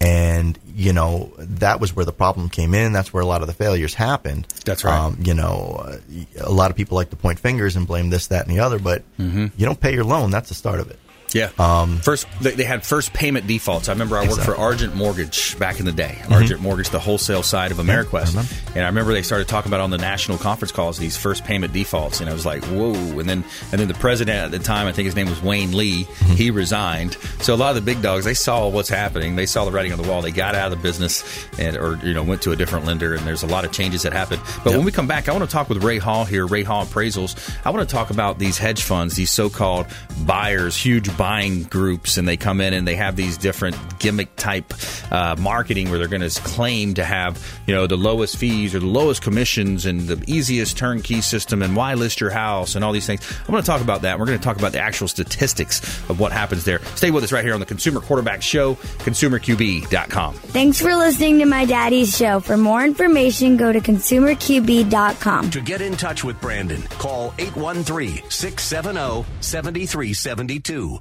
And 0.00 0.58
you 0.74 0.92
know 0.92 1.32
that 1.38 1.78
was 1.80 1.94
where 1.94 2.04
the 2.06 2.12
problem 2.12 2.48
came 2.48 2.72
in. 2.74 2.92
That's 2.92 3.12
where 3.12 3.22
a 3.22 3.26
lot 3.26 3.42
of 3.42 3.46
the 3.48 3.52
failures 3.54 3.94
happened. 3.94 4.46
That's 4.64 4.82
right. 4.84 4.98
Um, 4.98 5.18
you 5.22 5.34
know, 5.34 5.98
a 6.40 6.50
lot 6.50 6.70
of 6.70 6.76
people 6.76 6.96
like 6.96 7.10
to 7.10 7.16
point 7.16 7.38
fingers 7.38 7.76
and 7.76 7.86
blame 7.86 8.08
this, 8.10 8.28
that, 8.28 8.46
and 8.46 8.56
the 8.56 8.60
other, 8.60 8.78
but 8.78 9.02
Mm-hmm. 9.18 9.46
you 9.56 9.66
don't 9.66 9.80
pay 9.80 9.92
your 9.92 10.04
loan. 10.04 10.30
That's 10.30 10.48
the 10.48 10.54
start 10.54 10.80
of 10.80 10.90
it. 10.90 10.98
Yeah. 11.32 11.50
Um, 11.58 11.98
first, 11.98 12.26
they, 12.40 12.52
they 12.52 12.64
had 12.64 12.84
first 12.84 13.12
payment 13.12 13.46
defaults. 13.46 13.88
I 13.88 13.92
remember 13.92 14.16
I 14.16 14.20
worked 14.22 14.32
Exactly. 14.32 14.54
for 14.54 14.60
Argent 14.60 14.94
Mortgage 14.96 15.58
back 15.58 15.78
in 15.78 15.84
the 15.86 15.92
day. 15.92 16.16
Mm-hmm. 16.20 16.32
Argent 16.32 16.60
Mortgage, 16.60 16.90
the 16.90 16.98
wholesale 16.98 17.42
side 17.42 17.70
of 17.70 17.78
Ameriquest, 17.78 18.36
and 18.74 18.84
I 18.84 18.88
remember 18.88 19.12
they 19.12 19.22
started 19.22 19.46
talking 19.48 19.70
about 19.70 19.80
on 19.80 19.90
the 19.90 19.98
national 19.98 20.38
conference 20.38 20.72
calls 20.72 20.98
these 20.98 21.16
first 21.16 21.44
payment 21.44 21.72
defaults, 21.72 22.20
and 22.20 22.28
I 22.28 22.32
was 22.32 22.44
like, 22.46 22.64
whoa! 22.64 22.92
And 22.94 23.28
then 23.28 23.44
and 23.70 23.80
then 23.80 23.88
the 23.88 23.94
president 23.94 24.36
at 24.38 24.50
the 24.50 24.58
time, 24.58 24.86
I 24.86 24.92
think 24.92 25.06
his 25.06 25.14
name 25.16 25.28
was 25.28 25.40
Wayne 25.42 25.76
Lee, 25.76 26.04
Mm-hmm. 26.04 26.32
he 26.34 26.50
resigned. 26.50 27.14
So 27.40 27.54
a 27.54 27.56
lot 27.56 27.70
of 27.70 27.74
the 27.76 27.82
big 27.82 28.02
dogs, 28.02 28.24
they 28.24 28.34
saw 28.34 28.68
what's 28.68 28.88
happening, 28.88 29.36
they 29.36 29.46
saw 29.46 29.64
the 29.64 29.70
writing 29.70 29.92
on 29.92 30.00
the 30.02 30.08
wall, 30.08 30.22
they 30.22 30.30
got 30.32 30.54
out 30.54 30.72
of 30.72 30.78
the 30.78 30.82
business, 30.82 31.24
and 31.58 31.76
or 31.76 31.96
you 32.04 32.12
know 32.14 32.22
went 32.22 32.42
to 32.42 32.52
a 32.52 32.56
different 32.56 32.86
lender, 32.86 33.14
and 33.14 33.26
there's 33.26 33.42
a 33.42 33.46
lot 33.46 33.64
of 33.64 33.72
changes 33.72 34.02
that 34.02 34.12
happened. 34.12 34.42
But 34.64 34.72
when 34.72 34.84
we 34.84 34.90
come 34.92 35.06
back, 35.06 35.28
I 35.28 35.32
want 35.32 35.44
to 35.44 35.50
talk 35.50 35.68
with 35.68 35.82
Ray 35.84 35.98
Hall 35.98 36.24
here, 36.24 36.46
Ray 36.46 36.62
Hall 36.64 36.84
Appraisals. 36.84 37.36
I 37.64 37.70
want 37.70 37.88
to 37.88 37.92
talk 37.94 38.10
about 38.10 38.38
these 38.38 38.58
hedge 38.58 38.82
funds, 38.82 39.14
these 39.16 39.30
so-called 39.30 39.86
buyers, 40.24 40.76
huge 40.76 41.16
buying 41.20 41.64
groups, 41.64 42.16
and 42.16 42.26
they 42.26 42.38
come 42.38 42.62
in 42.62 42.72
and 42.72 42.88
they 42.88 42.96
have 42.96 43.14
these 43.14 43.36
different 43.36 43.76
gimmick 43.98 44.34
type 44.36 44.72
uh, 45.12 45.36
marketing 45.38 45.90
where 45.90 45.98
they're 45.98 46.08
going 46.08 46.26
to 46.26 46.40
claim 46.40 46.94
to 46.94 47.04
have 47.04 47.60
you 47.66 47.74
know 47.74 47.86
the 47.86 47.96
lowest 47.96 48.38
fees 48.38 48.74
or 48.74 48.78
the 48.78 48.86
lowest 48.86 49.20
commissions 49.20 49.84
and 49.84 50.00
the 50.08 50.24
easiest 50.26 50.78
turnkey 50.78 51.20
system 51.20 51.60
and 51.60 51.76
why 51.76 51.92
list 51.92 52.22
your 52.22 52.30
house 52.30 52.74
and 52.74 52.82
all 52.82 52.92
these 52.92 53.04
things. 53.04 53.20
I'm 53.40 53.52
going 53.52 53.62
to 53.62 53.66
talk 53.66 53.82
about 53.82 54.00
that. 54.00 54.18
We're 54.18 54.24
going 54.24 54.38
to 54.38 54.42
talk 54.42 54.56
about 54.56 54.72
the 54.72 54.80
actual 54.80 55.08
statistics 55.08 55.80
of 56.08 56.18
what 56.18 56.32
happens 56.32 56.64
there. 56.64 56.82
Stay 56.96 57.10
with 57.10 57.22
us 57.22 57.32
right 57.32 57.44
here 57.44 57.52
on 57.52 57.60
the 57.60 57.66
Consumer 57.66 58.00
Quarterback 58.00 58.40
Show, 58.40 58.76
consumerqb.com. 59.04 60.34
Thanks 60.36 60.80
for 60.80 60.96
listening 60.96 61.40
to 61.40 61.44
my 61.44 61.66
daddy's 61.66 62.16
show. 62.16 62.40
For 62.40 62.56
more 62.56 62.82
information, 62.82 63.58
go 63.58 63.70
to 63.74 63.80
consumerqb.com. 63.80 65.50
To 65.50 65.60
get 65.60 65.82
in 65.82 65.98
touch 65.98 66.24
with 66.24 66.40
Brandon, 66.40 66.80
call 66.80 67.34
813 67.38 68.30
670 68.30 69.26
7372. 69.42 71.00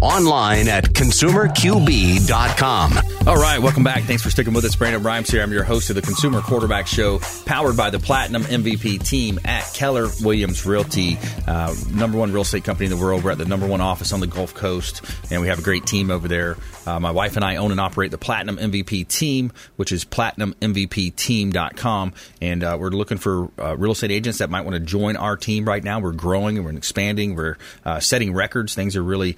Online 0.00 0.68
at 0.68 0.84
consumerqb.com. 0.84 2.92
All 3.26 3.36
right, 3.36 3.60
welcome 3.60 3.82
back. 3.82 4.04
Thanks 4.04 4.22
for 4.22 4.30
sticking 4.30 4.52
with 4.52 4.64
us. 4.64 4.76
Brandon 4.76 5.02
Rhymes 5.02 5.28
here. 5.30 5.42
I'm 5.42 5.50
your 5.52 5.64
host 5.64 5.90
of 5.90 5.96
the 5.96 6.02
Consumer 6.02 6.40
Quarterback 6.42 6.86
Show, 6.86 7.18
powered 7.44 7.76
by 7.76 7.90
the 7.90 7.98
Platinum 7.98 8.42
MVP 8.42 9.04
team 9.04 9.40
at 9.44 9.64
Keller 9.74 10.06
Williams 10.22 10.64
Realty, 10.64 11.18
uh, 11.48 11.74
number 11.92 12.18
one 12.18 12.32
real 12.32 12.42
estate 12.42 12.62
company 12.62 12.86
in 12.86 12.92
the 12.96 13.02
world. 13.02 13.24
We're 13.24 13.32
at 13.32 13.38
the 13.38 13.46
number 13.46 13.66
one 13.66 13.80
office 13.80 14.12
on 14.12 14.20
the 14.20 14.28
Gulf 14.28 14.54
Coast, 14.54 15.02
and 15.30 15.42
we 15.42 15.48
have 15.48 15.58
a 15.58 15.62
great 15.62 15.86
team 15.86 16.08
over 16.10 16.28
there. 16.28 16.56
Uh, 16.86 17.00
my 17.00 17.10
wife 17.10 17.34
and 17.34 17.44
I 17.44 17.56
own 17.56 17.72
and 17.72 17.80
operate 17.80 18.12
the 18.12 18.18
Platinum 18.18 18.58
MVP 18.58 19.08
team, 19.08 19.50
which 19.74 19.90
is 19.90 20.04
platinummvpteam.com. 20.04 22.12
And 22.40 22.62
uh, 22.62 22.76
we're 22.78 22.90
looking 22.90 23.18
for 23.18 23.50
uh, 23.58 23.76
real 23.76 23.90
estate 23.92 24.12
agents 24.12 24.38
that 24.38 24.50
might 24.50 24.60
want 24.60 24.74
to 24.74 24.80
join 24.80 25.16
our 25.16 25.36
team 25.36 25.64
right 25.64 25.82
now. 25.82 25.98
We're 25.98 26.12
growing 26.12 26.58
and 26.58 26.64
we're 26.64 26.76
expanding. 26.76 27.34
We're 27.34 27.56
uh, 27.84 27.98
setting 27.98 28.34
records. 28.34 28.76
Things 28.76 28.94
are 28.94 29.02
really 29.02 29.36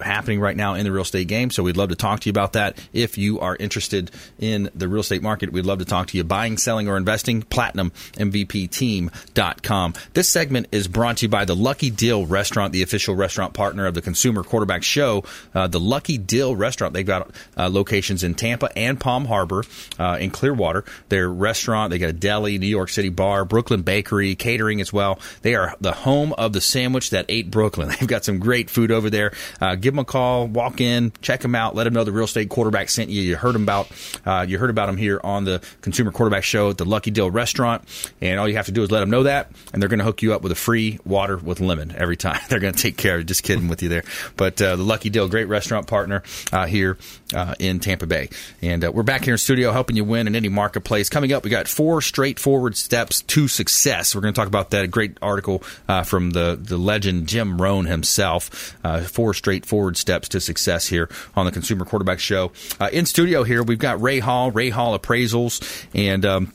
happening 0.00 0.40
right 0.40 0.56
now 0.56 0.72
in 0.74 0.84
the 0.84 0.92
real 0.92 1.02
estate 1.02 1.28
game. 1.28 1.50
So 1.50 1.62
we'd 1.62 1.76
love 1.76 1.90
to 1.90 1.96
talk 1.96 2.20
to 2.20 2.28
you 2.28 2.30
about 2.30 2.54
that. 2.54 2.78
If 2.92 3.18
you 3.18 3.40
are 3.40 3.56
interested 3.56 4.10
in 4.38 4.70
the 4.74 4.88
real 4.88 5.00
estate 5.00 5.22
market, 5.22 5.52
we'd 5.52 5.66
love 5.66 5.80
to 5.80 5.84
talk 5.84 6.06
to 6.08 6.16
you. 6.16 6.24
Buying, 6.24 6.56
selling, 6.58 6.88
or 6.88 6.96
investing, 6.96 7.42
platinummvpteam.com. 7.42 9.94
This 10.14 10.28
segment 10.28 10.66
is 10.72 10.88
brought 10.88 11.18
to 11.18 11.26
you 11.26 11.28
by 11.28 11.44
the 11.44 11.54
Lucky 11.56 11.90
Dill 11.90 12.26
Restaurant, 12.26 12.72
the 12.72 12.82
official 12.82 13.14
restaurant 13.14 13.54
partner 13.54 13.86
of 13.86 13.94
the 13.94 14.02
Consumer 14.02 14.42
Quarterback 14.42 14.82
Show. 14.82 15.22
Uh, 15.54 15.66
the 15.66 15.80
Lucky 15.80 16.18
Dill 16.18 16.56
Restaurant, 16.56 16.94
they've 16.94 17.06
got 17.06 17.30
uh, 17.56 17.68
locations 17.70 18.24
in 18.24 18.34
Tampa 18.34 18.76
and 18.76 19.00
Palm 19.00 19.26
Harbor, 19.26 19.64
uh, 19.98 20.18
in 20.20 20.30
Clearwater. 20.30 20.84
Their 21.08 21.28
restaurant, 21.28 21.90
they 21.90 21.98
got 21.98 22.10
a 22.10 22.12
deli, 22.12 22.58
New 22.58 22.66
York 22.66 22.88
City 22.88 23.08
bar, 23.08 23.44
Brooklyn 23.44 23.82
Bakery, 23.82 24.34
catering 24.34 24.80
as 24.80 24.92
well. 24.92 25.18
They 25.42 25.54
are 25.54 25.74
the 25.80 25.92
home 25.92 26.32
of 26.34 26.52
the 26.52 26.60
sandwich 26.60 27.10
that 27.10 27.26
ate 27.28 27.50
Brooklyn. 27.50 27.88
They've 28.00 28.08
got 28.08 28.24
some 28.24 28.38
great 28.38 28.70
food 28.70 28.90
over 28.90 29.10
there. 29.10 29.32
Uh, 29.60 29.76
give 29.86 29.94
them 29.94 30.00
a 30.00 30.04
call, 30.04 30.48
walk 30.48 30.80
in, 30.80 31.12
check 31.22 31.40
them 31.40 31.54
out, 31.54 31.76
let 31.76 31.84
them 31.84 31.94
know 31.94 32.02
the 32.02 32.10
real 32.10 32.24
estate 32.24 32.48
quarterback 32.48 32.88
sent 32.88 33.08
you. 33.08 33.22
You 33.22 33.36
heard 33.36 33.54
about 33.54 33.88
uh, 34.26 34.44
you 34.46 34.58
heard 34.58 34.68
about 34.68 34.86
them 34.86 34.96
here 34.96 35.20
on 35.22 35.44
the 35.44 35.62
Consumer 35.80 36.10
Quarterback 36.10 36.42
Show 36.42 36.70
at 36.70 36.78
the 36.78 36.84
Lucky 36.84 37.12
Dill 37.12 37.30
Restaurant, 37.30 37.84
and 38.20 38.40
all 38.40 38.48
you 38.48 38.56
have 38.56 38.66
to 38.66 38.72
do 38.72 38.82
is 38.82 38.90
let 38.90 38.98
them 38.98 39.10
know 39.10 39.22
that, 39.22 39.52
and 39.72 39.80
they're 39.80 39.88
going 39.88 40.00
to 40.00 40.04
hook 40.04 40.22
you 40.22 40.34
up 40.34 40.42
with 40.42 40.50
a 40.50 40.56
free 40.56 40.98
water 41.04 41.36
with 41.36 41.60
lemon 41.60 41.94
every 41.96 42.16
time. 42.16 42.40
They're 42.48 42.58
going 42.58 42.74
to 42.74 42.82
take 42.82 42.96
care 42.96 43.18
of. 43.18 43.26
Just 43.26 43.44
kidding 43.44 43.68
with 43.68 43.80
you 43.80 43.88
there, 43.88 44.02
but 44.36 44.60
uh, 44.60 44.74
the 44.74 44.82
Lucky 44.82 45.08
Dill, 45.08 45.28
great 45.28 45.44
restaurant 45.44 45.86
partner 45.86 46.24
uh, 46.52 46.66
here 46.66 46.98
uh, 47.32 47.54
in 47.60 47.78
Tampa 47.78 48.08
Bay, 48.08 48.28
and 48.62 48.84
uh, 48.84 48.90
we're 48.90 49.04
back 49.04 49.22
here 49.22 49.34
in 49.34 49.38
studio 49.38 49.70
helping 49.70 49.94
you 49.94 50.02
win 50.02 50.26
in 50.26 50.34
any 50.34 50.48
marketplace. 50.48 51.08
Coming 51.08 51.32
up, 51.32 51.44
we 51.44 51.50
got 51.50 51.68
four 51.68 52.02
straightforward 52.02 52.76
steps 52.76 53.22
to 53.22 53.46
success. 53.46 54.16
We're 54.16 54.22
going 54.22 54.34
to 54.34 54.38
talk 54.40 54.48
about 54.48 54.70
that. 54.70 54.90
Great 54.90 55.16
article 55.22 55.62
uh, 55.88 56.02
from 56.02 56.30
the 56.30 56.58
the 56.60 56.76
legend 56.76 57.28
Jim 57.28 57.62
Rohn 57.62 57.86
himself. 57.86 58.74
Four 59.06 59.32
straightforward 59.34 59.75
steps 59.96 60.28
to 60.30 60.40
success 60.40 60.86
here 60.86 61.08
on 61.34 61.46
the 61.46 61.52
Consumer 61.52 61.84
Quarterback 61.84 62.18
Show. 62.18 62.52
Uh, 62.80 62.88
in 62.92 63.06
studio 63.06 63.42
here, 63.44 63.62
we've 63.62 63.78
got 63.78 64.00
Ray 64.00 64.18
Hall, 64.18 64.50
Ray 64.50 64.70
Hall 64.70 64.98
Appraisals, 64.98 65.86
and. 65.94 66.24
Um, 66.24 66.52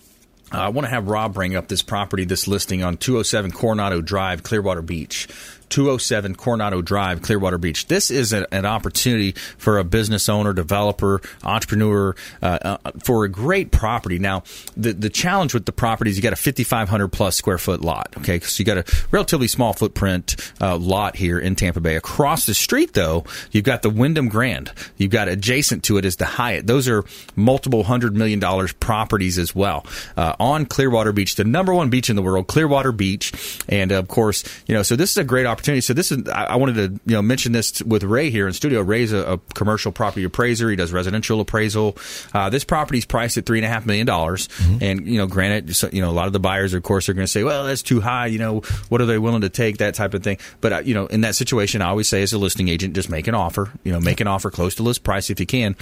I 0.54 0.68
want 0.68 0.86
to 0.86 0.90
have 0.90 1.08
Rob 1.08 1.34
bring 1.34 1.56
up 1.56 1.70
this 1.70 1.82
property, 1.82 2.26
this 2.26 2.46
listing 2.46 2.84
on 2.84 2.98
207 2.98 3.52
Coronado 3.52 4.02
Drive, 4.02 4.44
Clearwater 4.44 4.82
Beach. 4.82 5.30
207 5.72 6.36
Coronado 6.36 6.82
Drive, 6.82 7.22
Clearwater 7.22 7.58
Beach. 7.58 7.88
This 7.88 8.12
is 8.12 8.34
a, 8.34 8.46
an 8.54 8.66
opportunity 8.66 9.32
for 9.58 9.80
a 9.80 9.84
business 9.84 10.30
owner, 10.30 10.54
developer, 10.54 11.22
entrepreneur 11.44 12.16
uh, 12.42 12.78
uh, 12.86 12.92
for 13.04 13.24
a 13.24 13.30
great 13.30 13.72
property. 13.72 14.20
Now, 14.20 14.44
the 14.76 14.92
the 14.92 15.10
challenge 15.10 15.54
with 15.54 15.66
the 15.66 15.72
property 15.72 16.12
is 16.12 16.18
you 16.18 16.24
got 16.24 16.34
a 16.34 16.36
5,500 16.36 17.08
plus 17.08 17.36
square 17.36 17.58
foot 17.58 17.82
lot. 17.82 18.14
Okay, 18.18 18.40
so 18.42 18.60
you 18.60 18.66
got 18.66 18.78
a 18.78 19.06
relatively 19.12 19.48
small 19.48 19.74
footprint 19.74 20.36
uh, 20.60 20.78
lot 20.78 21.16
here 21.16 21.40
in 21.40 21.56
Tampa 21.56 21.80
Bay. 21.80 21.96
Across 21.96 22.46
the 22.46 22.54
street, 22.54 22.94
though, 22.94 23.24
you've 23.52 23.64
got 23.64 23.82
the 23.82 23.90
Wyndham 23.90 24.28
Grand. 24.28 24.72
You've 24.98 25.12
got 25.12 25.30
adjacent 25.30 25.84
to 25.86 25.98
it 25.98 26.06
is 26.06 26.18
the 26.18 26.26
Hyatt. 26.26 26.68
Those 26.68 26.90
are 26.90 27.06
multiple 27.36 27.84
hundred 27.84 28.16
million 28.16 28.40
dollars 28.40 28.74
properties 28.74 29.38
as 29.38 29.56
well 29.56 29.86
uh, 30.18 30.36
on 30.38 30.66
Clearwater 30.66 31.14
Beach, 31.14 31.36
the 31.36 31.46
number 31.46 31.74
one 31.74 31.90
beach 31.90 32.10
in 32.10 32.18
the 32.18 32.22
world, 32.22 32.48
Clearwater 32.48 32.92
Beach, 32.92 33.32
and 33.70 33.92
of 33.92 34.10
course, 34.10 34.44
you 34.68 34.76
know, 34.76 34.84
so 34.84 34.96
this 34.98 35.12
is 35.12 35.18
a 35.18 35.24
great 35.24 35.46
opportunity. 35.46 35.61
So 35.62 35.94
this 35.94 36.12
is 36.12 36.28
I, 36.30 36.56
wanted 36.56 36.76
to 36.76 37.02
you 37.06 37.16
know 37.16 37.22
mention 37.22 37.52
this 37.52 37.82
with 37.84 38.04
Ray 38.04 38.30
here 38.30 38.48
in 38.48 38.54
studio. 38.54 38.82
Ray's 38.82 39.14
a, 39.14 39.34
a 39.34 39.38
commercial 39.54 39.92
property 39.92 40.24
appraiser. 40.24 40.70
He 40.70 40.76
does 40.76 40.92
residential 40.92 41.40
appraisal. 41.40 41.98
Uh, 42.34 42.50
this 42.50 42.64
property's 42.64 43.06
priced 43.06 43.38
at 43.38 43.46
three 43.46 43.60
and 43.60 43.66
a 43.66 43.70
half 43.70 43.86
million 43.86 44.06
dollars, 44.06 44.50
and 44.82 45.08
you 45.08 45.18
know, 45.18 45.28
granted, 45.28 45.76
so, 45.76 45.90
you 45.92 46.02
know, 46.02 46.10
a 46.10 46.14
lot 46.14 46.28
of 46.28 46.34
the 46.34 46.40
buyers, 46.40 46.74
of 46.74 46.84
course, 46.84 47.10
are 47.10 47.14
going 47.14 47.26
to 47.26 47.32
say, 47.32 47.44
well, 47.44 47.66
that's 47.66 47.82
too 47.82 48.02
high. 48.02 48.28
You 48.28 48.40
know, 48.40 48.60
what 48.90 49.02
are 49.02 49.06
they 49.06 49.18
willing 49.18 49.42
to 49.42 49.50
take? 49.50 49.78
That 49.78 49.96
type 49.96 50.14
of 50.14 50.24
thing. 50.24 50.38
But 50.60 50.74
uh, 50.74 50.80
you 50.80 50.94
know, 50.94 51.06
in 51.08 51.22
that 51.22 51.36
situation, 51.36 51.82
I 51.82 51.90
always 51.90 52.08
say 52.10 52.22
as 52.22 52.34
a 52.34 52.38
listing 52.38 52.68
agent, 52.68 52.94
just 52.94 53.10
make 53.10 53.28
an 53.28 53.36
offer. 53.36 53.72
You 53.84 53.92
know, 53.92 54.00
make 54.00 54.22
an 54.22 54.28
offer 54.28 54.52
close 54.52 54.76
to 54.76 54.84
list 54.84 55.04
price 55.04 55.30
if 55.30 55.40
you 55.40 55.46
can. 55.46 55.76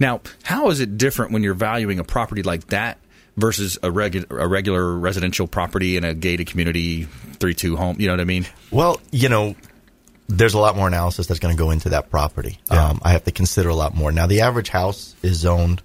Now, 0.00 0.20
how 0.42 0.70
is 0.70 0.80
it 0.80 0.96
different 0.98 1.32
when 1.32 1.42
you're 1.42 1.54
valuing 1.54 1.98
a 1.98 2.04
property 2.04 2.42
like 2.42 2.66
that? 2.68 2.98
Versus 3.36 3.76
a, 3.82 3.88
regu- 3.88 4.30
a 4.30 4.46
regular 4.46 4.92
residential 4.98 5.46
property 5.46 5.96
in 5.96 6.04
a 6.04 6.12
gated 6.12 6.48
community, 6.48 7.04
three 7.04 7.54
two 7.54 7.76
home. 7.76 7.96
You 7.98 8.06
know 8.08 8.12
what 8.12 8.20
I 8.20 8.24
mean? 8.24 8.46
Well, 8.70 9.00
you 9.10 9.30
know, 9.30 9.56
there's 10.28 10.52
a 10.52 10.58
lot 10.58 10.76
more 10.76 10.86
analysis 10.86 11.26
that's 11.28 11.40
going 11.40 11.56
to 11.56 11.58
go 11.58 11.70
into 11.70 11.88
that 11.90 12.10
property. 12.10 12.58
Yeah. 12.70 12.88
Um, 12.90 13.00
I 13.02 13.12
have 13.12 13.24
to 13.24 13.30
consider 13.32 13.70
a 13.70 13.74
lot 13.74 13.94
more. 13.94 14.12
Now, 14.12 14.26
the 14.26 14.42
average 14.42 14.68
house 14.68 15.14
is 15.22 15.38
zoned 15.38 15.80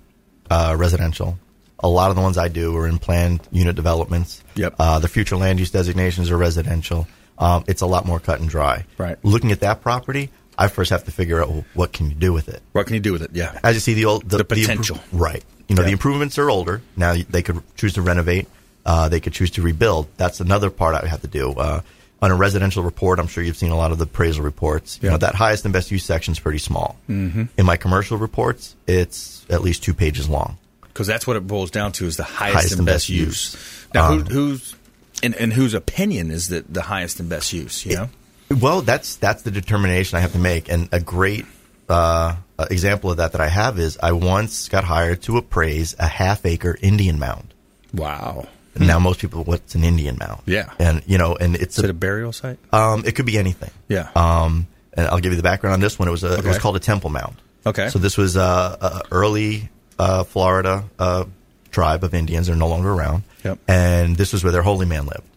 uh, 0.50 0.76
residential. 0.78 1.40
A 1.80 1.88
lot 1.88 2.10
of 2.10 2.16
the 2.18 2.22
ones 2.22 2.38
I 2.38 2.50
do 2.50 2.76
are 2.76 2.88
in 2.88 2.98
planned 3.00 3.48
unit 3.52 3.76
developments. 3.78 4.44
Yep. 4.56 4.76
Uh, 4.78 5.00
the 5.00 5.08
future 5.08 5.38
land 5.38 5.60
use 5.60 5.72
designations 5.72 6.30
are 6.32 6.38
residential. 6.38 7.08
Um, 7.38 7.64
it's 7.68 7.82
a 7.82 7.86
lot 7.88 8.06
more 8.06 8.20
cut 8.20 8.42
and 8.42 8.50
dry. 8.50 8.84
Right. 8.98 9.18
Looking 9.24 9.52
at 9.54 9.60
that 9.62 9.82
property, 9.82 10.32
I 10.58 10.68
first 10.68 10.90
have 10.90 11.06
to 11.06 11.12
figure 11.12 11.42
out 11.42 11.50
well, 11.50 11.66
what 11.76 11.94
can 11.94 12.10
you 12.10 12.16
do 12.16 12.34
with 12.34 12.50
it. 12.50 12.62
What 12.74 12.88
can 12.88 12.96
you 12.96 13.00
do 13.00 13.14
with 13.14 13.22
it? 13.22 13.32
Yeah. 13.34 13.58
As 13.64 13.76
you 13.76 13.80
see, 13.80 13.94
the 13.94 14.06
old 14.06 14.28
The 14.28 14.40
impro- 14.40 14.50
potential. 14.50 15.00
right? 15.14 15.46
You 15.68 15.76
know, 15.76 15.82
Yeah. 15.82 15.88
the 15.88 15.92
improvements 15.94 16.38
are 16.38 16.50
older 16.50 16.82
now. 16.96 17.16
They 17.30 17.42
could 17.42 17.62
choose 17.76 17.94
to 17.94 18.02
renovate. 18.02 18.48
Uh, 18.86 19.10
they 19.10 19.20
could 19.20 19.34
choose 19.34 19.52
to 19.52 19.62
rebuild. 19.62 20.08
That's 20.18 20.40
another 20.40 20.70
part 20.70 20.96
I 20.96 21.08
have 21.08 21.22
to 21.22 21.28
do. 21.28 21.52
Uh, 21.52 21.82
on 22.22 22.32
a 22.32 22.36
residential 22.36 22.84
report, 22.84 23.20
I'm 23.20 23.28
sure 23.28 23.44
you've 23.44 23.58
seen 23.58 23.70
a 23.72 23.76
lot 23.76 23.92
of 23.92 23.98
the 24.00 24.06
appraisal 24.06 24.44
reports. 24.44 24.98
You 25.04 25.10
know, 25.10 25.18
that 25.18 25.36
highest 25.36 25.66
and 25.66 25.74
best 25.74 25.92
use 25.92 26.04
section 26.06 26.32
is 26.32 26.40
pretty 26.40 26.58
small. 26.60 26.96
Mm-hmm. 27.10 27.44
In 27.58 27.66
my 27.66 27.76
commercial 27.78 28.18
reports, 28.18 28.76
it's 28.88 29.46
at 29.50 29.62
least 29.62 29.84
two 29.84 29.94
pages 29.94 30.28
long. 30.30 30.58
because 30.82 31.06
that's 31.06 31.28
what 31.28 31.36
it 31.38 31.46
boils 31.46 31.70
down 31.70 31.92
to 31.92 32.08
is 32.08 32.18
the 32.18 32.24
highest, 32.24 32.56
Highest 32.56 32.72
and 32.72 32.80
and 32.80 32.86
best, 32.88 32.96
best 33.04 33.10
use. 33.10 33.54
use. 33.54 33.88
Now, 33.94 34.12
Um, 34.14 34.22
who, 34.26 34.34
who's 34.34 34.76
and, 35.22 35.36
and 35.36 35.54
whose 35.54 35.74
opinion 35.76 36.32
is 36.32 36.48
that 36.50 36.74
the 36.74 36.82
highest 36.82 37.20
and 37.20 37.30
best 37.30 37.54
use? 37.54 37.86
You 37.86 37.96
know, 37.98 38.10
Well, 38.50 38.82
that's 38.82 39.16
that's 39.18 39.44
the 39.44 39.52
determination 39.52 40.18
I 40.18 40.22
have 40.22 40.32
to 40.32 40.40
make, 40.40 40.70
and 40.70 40.90
a 40.92 41.00
great 41.00 41.46
uh, 41.88 42.36
example 42.70 43.12
of 43.12 43.18
that 43.18 43.32
that 43.34 43.42
I 43.42 43.48
have 43.50 43.78
is 43.80 43.98
I 44.02 44.12
once 44.14 44.68
got 44.70 44.84
hired 44.84 45.22
to 45.24 45.38
appraise 45.38 45.96
a 46.00 46.08
half 46.08 46.46
acre 46.46 46.78
Indian 46.82 47.20
mound. 47.20 47.54
wow. 47.94 48.48
Now, 48.80 49.00
most 49.00 49.20
people, 49.22 49.44
what's 49.44 49.74
an 49.74 49.84
Indian 49.84 50.18
mound? 50.20 50.44
Yeah. 50.46 50.70
and 50.78 51.02
you 51.08 51.18
know, 51.18 51.36
and 51.36 51.56
it's 51.56 51.80
Is 51.80 51.84
it 51.86 51.90
a 51.90 51.96
burial 51.96 52.32
site? 52.32 52.60
Um, 52.72 53.06
it 53.08 53.16
could 53.16 53.26
be 53.26 53.40
anything. 53.40 53.72
Yeah. 53.88 54.08
Um, 54.16 54.68
and 54.94 55.08
I'll 55.08 55.18
give 55.18 55.32
you 55.32 55.36
the 55.36 55.42
background 55.42 55.74
on 55.74 55.80
this 55.80 55.98
one. 55.98 56.08
It 56.08 56.12
was 56.12 56.24
a, 56.24 56.34
it 56.34 56.38
was 56.46 56.46
Okay. 56.46 56.60
called 56.60 56.76
a 56.76 56.80
temple 56.80 57.10
mound. 57.10 57.38
Okay. 57.66 57.90
So 57.90 57.98
this 57.98 58.18
was 58.20 58.38
uh, 58.38 58.78
a 58.80 59.02
early 59.12 59.70
uh, 59.98 60.26
Florida 60.26 60.84
uh, 61.00 61.26
tribe 61.72 62.04
of 62.04 62.14
Indians. 62.14 62.46
They're 62.48 62.56
no 62.56 62.68
longer 62.68 62.92
around. 62.92 63.24
Yep. 63.44 63.58
And 63.68 64.16
this 64.16 64.32
was 64.32 64.44
where 64.44 64.52
their 64.54 64.62
holy 64.62 64.86
man 64.86 65.08
lived. 65.08 65.28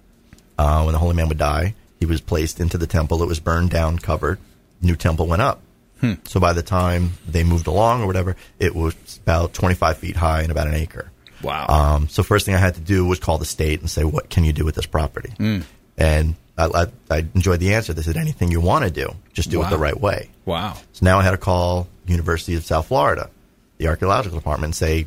Uh, 0.59 0.83
when 0.83 0.93
the 0.93 0.99
holy 0.99 1.15
man 1.17 1.29
would 1.29 1.39
die, 1.39 1.75
he 1.99 2.05
was 2.05 2.21
placed 2.21 2.61
into 2.61 2.77
the 2.77 2.87
temple. 2.87 3.23
It 3.23 3.27
was 3.27 3.41
burned 3.41 3.71
down, 3.71 3.99
covered. 3.99 4.39
New 4.83 4.97
temple 4.97 5.27
went 5.27 5.41
up. 5.41 5.63
Hmm. 6.01 6.15
So 6.25 6.41
by 6.41 6.53
the 6.53 6.63
time 6.63 7.13
they 7.29 7.45
moved 7.45 7.67
along 7.67 8.03
or 8.03 8.07
whatever, 8.07 8.37
it 8.59 8.75
was 8.75 8.95
about 9.23 9.53
25 9.53 9.99
feet 9.99 10.17
high 10.17 10.43
and 10.43 10.51
about 10.51 10.67
an 10.67 10.75
acre. 10.75 11.11
Wow. 11.43 11.67
Um, 11.69 12.09
so 12.09 12.23
first 12.23 12.47
thing 12.47 12.55
I 12.55 12.59
had 12.59 12.75
to 12.75 12.81
do 12.81 13.05
was 13.07 13.19
call 13.19 13.39
the 13.39 13.45
state 13.45 13.81
and 13.81 13.89
say, 13.91 14.05
what 14.05 14.29
can 14.31 14.45
you 14.45 14.53
do 14.53 14.65
with 14.65 14.75
this 14.75 14.87
property? 14.87 15.33
Hmm. 15.37 15.61
And 15.97 16.35
I, 16.59 16.67
I, 16.67 16.87
I 17.11 17.19
enjoyed 17.35 17.61
the 17.61 17.75
answer. 17.75 17.93
They 17.95 18.03
said, 18.03 18.17
anything 18.17 18.51
you 18.51 18.61
want 18.61 18.85
to 18.85 18.91
do, 18.91 19.15
just 19.33 19.51
do 19.51 19.61
Wow. 19.61 19.67
it 19.67 19.71
the 19.71 19.79
right 19.79 19.99
way. 20.01 20.31
wow. 20.45 20.75
So 20.93 21.05
now 21.05 21.19
I 21.19 21.23
had 21.23 21.31
to 21.33 21.39
call 21.39 21.89
University 22.07 22.55
of 22.57 22.65
South 22.65 22.87
Florida, 22.89 23.31
the 23.79 23.89
archaeological 23.89 24.39
department, 24.39 24.67
and 24.69 24.75
say, 24.75 25.07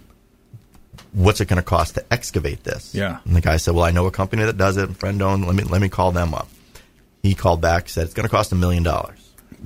what's 1.12 1.42
it 1.42 1.48
going 1.48 1.58
to 1.58 1.64
cost 1.64 1.96
to 1.96 2.06
excavate 2.14 2.64
this? 2.64 2.94
Yeah. 2.96 3.20
And 3.26 3.36
the 3.36 3.42
guy 3.42 3.58
said, 3.58 3.76
well, 3.76 3.84
I 3.86 3.92
know 3.92 4.06
a 4.08 4.12
company 4.12 4.44
that 4.44 4.58
does 4.58 4.78
it, 4.78 4.96
friend 4.98 5.22
owned. 5.22 5.46
Let 5.46 5.56
me, 5.56 5.64
let 5.64 5.82
me 5.82 5.90
call 5.90 6.12
them 6.12 6.34
up. 6.34 6.48
He 7.22 7.36
called 7.36 7.62
back, 7.62 7.90
said, 7.90 8.06
it's 8.06 8.14
going 8.14 8.28
to 8.28 8.30
cost 8.32 8.52
a 8.52 8.56
million 8.56 8.84
dollars. 8.84 9.20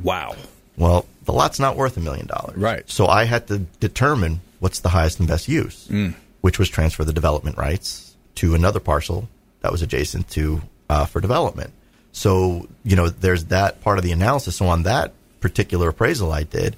Wow. 0.04 0.36
Well, 0.78 1.06
the 1.28 1.34
lot's 1.34 1.60
not 1.60 1.76
worth 1.78 1.96
a 1.98 2.00
million 2.00 2.26
dollars. 2.26 2.58
Right. 2.58 2.90
So 2.90 3.06
I 3.06 3.26
had 3.26 3.48
to 3.48 3.60
determine 3.80 4.40
what's 4.60 4.80
the 4.80 4.90
highest 4.90 5.20
and 5.20 5.28
best 5.28 5.48
use, 5.48 5.88
Mm. 5.92 6.16
which 6.42 6.58
was 6.58 6.68
transfer 6.70 7.04
the 7.04 7.14
development 7.14 7.58
rights 7.58 8.16
to 8.36 8.56
another 8.56 8.80
parcel 8.80 9.28
that 9.62 9.72
was 9.72 9.82
adjacent 9.84 10.30
to 10.32 10.62
uh, 10.90 11.06
for 11.06 11.20
development. 11.22 11.72
So, 12.14 12.68
you 12.84 12.96
know, 12.96 13.10
there's 13.10 13.46
that 13.46 13.82
part 13.82 13.98
of 14.00 14.04
the 14.04 14.12
analysis. 14.14 14.56
So 14.56 14.68
on 14.68 14.84
that 14.84 15.14
particular 15.42 15.90
appraisal 15.90 16.32
I 16.32 16.44
did, 16.44 16.76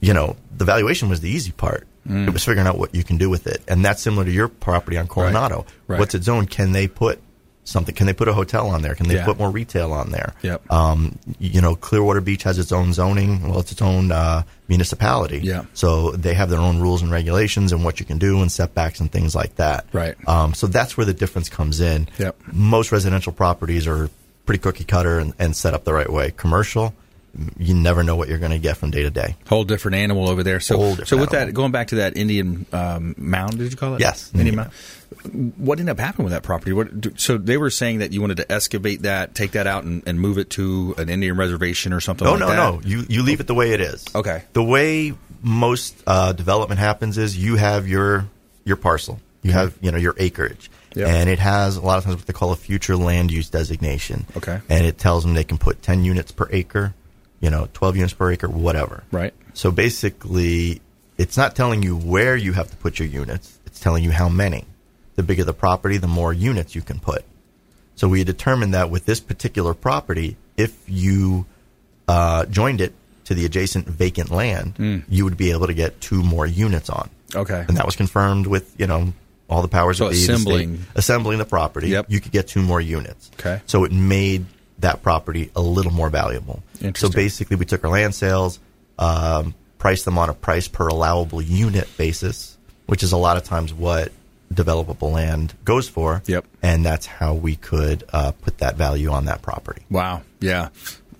you 0.00 0.14
know, 0.14 0.36
the 0.56 0.64
valuation 0.64 1.08
was 1.08 1.20
the 1.20 1.28
easy 1.30 1.52
part. 1.52 1.86
Mm. 2.08 2.26
It 2.26 2.32
was 2.32 2.44
figuring 2.44 2.66
out 2.66 2.78
what 2.78 2.94
you 2.94 3.04
can 3.04 3.18
do 3.18 3.28
with 3.28 3.46
it. 3.46 3.62
And 3.68 3.84
that's 3.84 4.00
similar 4.02 4.24
to 4.24 4.30
your 4.30 4.48
property 4.48 4.96
on 4.96 5.06
Coronado. 5.06 5.66
Right. 5.86 5.98
What's 6.00 6.14
its 6.14 6.28
own? 6.28 6.46
Can 6.46 6.72
they 6.72 6.88
put 6.88 7.20
something? 7.70 7.94
Can 7.94 8.06
they 8.06 8.12
put 8.12 8.28
a 8.28 8.32
hotel 8.32 8.68
on 8.68 8.82
there? 8.82 8.94
Can 8.94 9.08
they 9.08 9.14
Yeah. 9.16 9.24
put 9.24 9.38
more 9.38 9.50
retail 9.50 9.92
on 9.92 10.10
there? 10.10 10.34
Yep. 10.42 10.70
Um, 10.72 11.18
you 11.38 11.60
know, 11.60 11.74
Clearwater 11.76 12.20
Beach 12.20 12.42
has 12.42 12.58
its 12.58 12.72
own 12.72 12.92
zoning. 12.92 13.48
Well, 13.48 13.60
it's 13.60 13.72
its 13.72 13.82
own 13.82 14.12
uh, 14.12 14.42
municipality. 14.68 15.40
Yeah. 15.42 15.64
So 15.74 16.12
they 16.12 16.34
have 16.34 16.50
their 16.50 16.60
own 16.60 16.80
rules 16.80 17.02
and 17.02 17.10
regulations 17.10 17.72
and 17.72 17.84
what 17.84 18.00
you 18.00 18.06
can 18.06 18.18
do 18.18 18.40
and 18.42 18.50
setbacks 18.50 19.00
and 19.00 19.10
things 19.10 19.34
like 19.34 19.56
that. 19.56 19.86
Right. 19.92 20.16
Um, 20.28 20.54
so 20.54 20.66
that's 20.66 20.96
where 20.96 21.04
the 21.06 21.14
difference 21.14 21.48
comes 21.48 21.80
in. 21.80 22.08
Yep. 22.18 22.36
Most 22.52 22.92
residential 22.92 23.32
properties 23.32 23.86
are 23.86 24.08
pretty 24.46 24.60
cookie 24.60 24.84
cutter 24.84 25.18
and, 25.18 25.32
and 25.38 25.54
set 25.54 25.74
up 25.74 25.84
the 25.84 25.92
right 25.92 26.10
way. 26.10 26.32
Commercial, 26.36 26.94
you 27.58 27.74
never 27.74 28.02
know 28.02 28.16
what 28.16 28.28
you're 28.28 28.38
going 28.38 28.50
to 28.52 28.58
get 28.58 28.76
from 28.76 28.90
day 28.90 29.02
to 29.02 29.10
day. 29.10 29.36
Whole 29.48 29.64
different 29.64 29.96
animal 29.96 30.28
over 30.28 30.42
there. 30.42 30.60
So, 30.60 30.94
so 30.96 31.16
with 31.16 31.30
that, 31.30 31.54
going 31.54 31.72
back 31.72 31.88
to 31.88 31.96
that 31.96 32.16
Indian 32.16 32.66
um, 32.72 33.14
mound, 33.16 33.58
did 33.58 33.70
you 33.70 33.76
call 33.76 33.94
it? 33.94 34.00
Yes, 34.00 34.30
Indian 34.34 34.48
Indian 34.48 34.56
mound. 34.56 35.54
What 35.56 35.78
ended 35.78 35.92
up 35.92 35.98
happening 35.98 36.24
with 36.24 36.32
that 36.32 36.42
property? 36.42 36.72
What, 36.72 37.20
so 37.20 37.36
they 37.36 37.56
were 37.56 37.70
saying 37.70 37.98
that 37.98 38.12
you 38.12 38.20
wanted 38.20 38.38
to 38.38 38.50
excavate 38.50 39.02
that, 39.02 39.34
take 39.34 39.52
that 39.52 39.66
out, 39.66 39.84
and, 39.84 40.02
and 40.06 40.20
move 40.20 40.38
it 40.38 40.50
to 40.50 40.94
an 40.98 41.08
Indian 41.08 41.36
reservation 41.36 41.92
or 41.92 42.00
something. 42.00 42.24
No, 42.24 42.32
like 42.32 42.40
no, 42.40 42.46
that? 42.48 42.56
no. 42.56 42.80
You 42.84 43.04
you 43.08 43.22
leave 43.22 43.40
it 43.40 43.46
the 43.46 43.54
way 43.54 43.72
it 43.72 43.80
is. 43.80 44.04
Okay. 44.14 44.44
The 44.52 44.62
way 44.62 45.14
most 45.42 46.02
uh, 46.06 46.32
development 46.32 46.78
happens 46.78 47.18
is 47.18 47.36
you 47.36 47.56
have 47.56 47.88
your 47.88 48.26
your 48.64 48.76
parcel. 48.76 49.20
You 49.42 49.52
have 49.52 49.76
you 49.80 49.90
know 49.90 49.98
your 49.98 50.14
acreage, 50.18 50.70
Yep. 50.94 51.08
and 51.08 51.30
it 51.30 51.38
has 51.38 51.76
a 51.76 51.80
lot 51.80 51.98
of 51.98 52.04
times 52.04 52.16
what 52.16 52.26
they 52.26 52.32
call 52.32 52.52
a 52.52 52.56
future 52.56 52.96
land 52.96 53.30
use 53.30 53.48
designation. 53.48 54.26
Okay. 54.36 54.60
And 54.68 54.86
it 54.86 54.98
tells 54.98 55.24
them 55.24 55.34
they 55.34 55.44
can 55.44 55.58
put 55.58 55.82
ten 55.82 56.04
units 56.04 56.30
per 56.30 56.48
acre, 56.50 56.94
you 57.40 57.50
know, 57.50 57.68
twelve 57.72 57.96
units 57.96 58.12
per 58.14 58.30
acre, 58.32 58.48
whatever. 58.48 59.02
Right. 59.10 59.34
So 59.54 59.70
basically, 59.70 60.80
it's 61.18 61.36
not 61.36 61.54
telling 61.56 61.82
you 61.82 61.96
where 61.96 62.36
you 62.36 62.52
have 62.52 62.70
to 62.70 62.76
put 62.76 62.98
your 62.98 63.08
units. 63.08 63.58
It's 63.66 63.80
telling 63.80 64.04
you 64.04 64.10
how 64.10 64.28
many. 64.28 64.64
The 65.16 65.22
bigger 65.22 65.44
the 65.44 65.52
property, 65.52 65.96
the 65.98 66.06
more 66.08 66.32
units 66.32 66.74
you 66.74 66.82
can 66.82 66.98
put. 66.98 67.24
So 67.96 68.08
we 68.08 68.24
determined 68.24 68.74
that 68.74 68.90
with 68.90 69.04
this 69.04 69.20
particular 69.20 69.74
property, 69.74 70.36
if 70.56 70.74
you 70.88 71.44
uh, 72.08 72.46
joined 72.46 72.80
it 72.80 72.94
to 73.24 73.34
the 73.34 73.44
adjacent 73.44 73.86
vacant 73.86 74.30
land, 74.30 74.74
Hmm. 74.76 74.98
you 75.08 75.24
would 75.24 75.36
be 75.36 75.50
able 75.50 75.66
to 75.66 75.74
get 75.74 76.00
two 76.00 76.22
more 76.22 76.46
units 76.46 76.88
on. 76.88 77.10
Okay. 77.34 77.64
And 77.68 77.76
that 77.76 77.84
was 77.86 77.96
confirmed 77.96 78.46
with, 78.46 78.74
you 78.78 78.86
know, 78.86 79.12
all 79.48 79.62
the 79.62 79.68
powers 79.68 79.98
So 79.98 80.06
of 80.06 80.12
the 80.12 80.16
the 80.18 80.22
state- 80.24 80.32
assembling. 80.34 80.86
assembling 80.94 81.38
the 81.38 81.44
property. 81.44 81.88
Yep. 81.90 82.06
You 82.08 82.20
could 82.20 82.32
get 82.32 82.48
two 82.48 82.62
more 82.62 82.80
units. 82.80 83.30
Okay. 83.38 83.60
So 83.66 83.84
it 83.84 83.92
made 83.92 84.46
that 84.80 85.02
property 85.02 85.50
a 85.54 85.60
little 85.60 85.92
more 85.92 86.10
valuable. 86.10 86.62
So 86.96 87.08
basically, 87.10 87.56
we 87.56 87.64
took 87.66 87.84
our 87.84 87.90
land 87.90 88.14
sales, 88.14 88.58
um, 88.98 89.54
priced 89.78 90.04
them 90.04 90.18
on 90.18 90.28
a 90.28 90.34
price 90.34 90.68
per 90.68 90.88
allowable 90.88 91.42
unit 91.42 91.88
basis, 91.96 92.56
which 92.86 93.02
is 93.02 93.12
a 93.12 93.16
lot 93.16 93.36
of 93.36 93.44
times 93.44 93.72
what 93.72 94.12
developable 94.52 95.12
land 95.12 95.54
goes 95.64 95.88
for. 95.88 96.22
Yep. 96.26 96.44
And 96.62 96.84
that's 96.84 97.06
how 97.06 97.34
we 97.34 97.56
could 97.56 98.04
uh, 98.12 98.32
put 98.32 98.58
that 98.58 98.76
value 98.76 99.10
on 99.10 99.26
that 99.26 99.42
property. 99.42 99.82
Wow. 99.90 100.22
Yeah. 100.40 100.68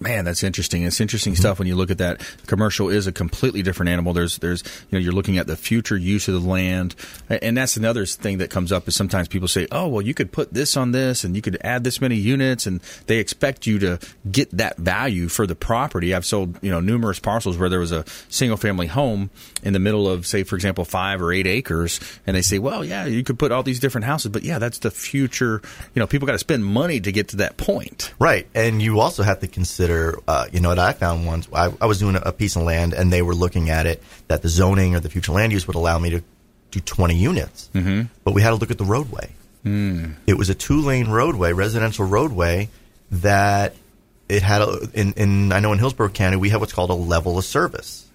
Man, 0.00 0.24
that's 0.24 0.42
interesting. 0.42 0.82
It's 0.84 1.00
interesting 1.00 1.34
Mm-hmm. 1.34 1.40
stuff 1.40 1.58
when 1.58 1.68
you 1.68 1.76
look 1.76 1.90
at 1.90 1.98
that. 1.98 2.22
Commercial 2.46 2.88
is 2.88 3.06
a 3.06 3.12
completely 3.12 3.62
different 3.62 3.90
animal. 3.90 4.14
There's, 4.14 4.38
there's, 4.38 4.62
you 4.90 4.98
know, 4.98 4.98
you're 4.98 5.12
looking 5.12 5.36
at 5.36 5.46
the 5.46 5.56
future 5.56 5.96
use 5.96 6.26
of 6.26 6.42
the 6.42 6.48
land, 6.48 6.94
and 7.28 7.54
that's 7.56 7.76
another 7.76 8.06
thing 8.06 8.38
that 8.38 8.48
comes 8.48 8.72
up. 8.72 8.88
Is 8.88 8.96
sometimes 8.96 9.28
people 9.28 9.46
say, 9.46 9.66
"Oh, 9.70 9.88
well, 9.88 10.00
you 10.00 10.14
could 10.14 10.32
put 10.32 10.54
this 10.54 10.76
on 10.76 10.92
this, 10.92 11.22
and 11.22 11.36
you 11.36 11.42
could 11.42 11.58
add 11.62 11.84
this 11.84 12.00
many 12.00 12.16
units," 12.16 12.66
and 12.66 12.80
they 13.06 13.18
expect 13.18 13.66
you 13.66 13.78
to 13.80 13.98
get 14.30 14.50
that 14.52 14.78
value 14.78 15.28
for 15.28 15.46
the 15.46 15.54
property. 15.54 16.14
I've 16.14 16.24
sold, 16.24 16.56
you 16.62 16.70
know, 16.70 16.80
numerous 16.80 17.18
parcels 17.18 17.58
where 17.58 17.68
there 17.68 17.80
was 17.80 17.92
a 17.92 18.04
single 18.30 18.56
family 18.56 18.86
home 18.86 19.28
in 19.62 19.74
the 19.74 19.78
middle 19.78 20.08
of, 20.08 20.26
say, 20.26 20.42
for 20.44 20.56
example, 20.56 20.86
five 20.86 21.20
or 21.20 21.32
eight 21.32 21.46
acres, 21.46 22.00
and 22.26 22.34
they 22.34 22.42
say, 22.42 22.58
"Well, 22.58 22.84
yeah, 22.84 23.04
you 23.04 23.22
could 23.22 23.38
put 23.38 23.52
all 23.52 23.62
these 23.62 23.80
different 23.80 24.06
houses, 24.06 24.30
but 24.32 24.42
yeah, 24.44 24.58
that's 24.58 24.78
the 24.78 24.90
future." 24.90 25.60
You 25.94 26.00
know, 26.00 26.06
people 26.06 26.24
got 26.26 26.32
to 26.32 26.38
spend 26.38 26.64
money 26.64 27.00
to 27.00 27.12
get 27.12 27.28
to 27.28 27.36
that 27.36 27.58
point. 27.58 28.14
Right, 28.18 28.46
and 28.54 28.80
you 28.80 29.00
also 29.00 29.22
have 29.22 29.40
to 29.40 29.46
consider, 29.46 29.89
uh, 30.28 30.46
you 30.52 30.60
know, 30.60 30.68
what 30.70 30.78
I 30.78 30.92
found 30.92 31.26
once. 31.26 31.48
I, 31.52 31.72
I 31.80 31.86
was 31.86 31.98
doing 31.98 32.16
a, 32.16 32.20
a 32.26 32.32
piece 32.32 32.56
of 32.56 32.62
land, 32.62 32.92
and 32.94 33.12
they 33.12 33.22
were 33.22 33.34
looking 33.34 33.70
at 33.70 33.86
it 33.86 34.02
that 34.28 34.42
the 34.42 34.48
zoning 34.48 34.94
or 34.94 35.00
the 35.00 35.08
future 35.10 35.32
land 35.32 35.52
use 35.52 35.66
would 35.66 35.76
allow 35.76 35.98
me 35.98 36.10
to 36.10 36.22
do 36.70 36.80
20 36.80 37.14
units. 37.14 37.68
Mm-hmm. 37.74 38.02
But 38.24 38.32
we 38.34 38.42
had 38.42 38.50
to 38.50 38.56
look 38.56 38.70
at 38.70 38.78
the 38.78 38.84
roadway. 38.84 39.30
Mm. 39.64 40.14
It 40.26 40.34
was 40.34 40.48
a 40.50 40.54
two 40.54 40.80
lane 40.80 41.08
roadway, 41.08 41.52
residential 41.52 42.06
roadway, 42.06 42.68
that 43.10 43.74
it 44.28 44.42
had 44.42 44.62
a, 44.62 44.88
in, 44.94 45.12
in 45.14 45.52
I 45.52 45.60
know 45.60 45.72
in 45.72 45.78
Hillsborough 45.78 46.10
County 46.10 46.36
we 46.36 46.50
have 46.50 46.60
what's 46.60 46.72
called 46.72 46.90
a 46.90 46.94
level 46.94 47.36
of 47.38 47.44
service. 47.44 48.06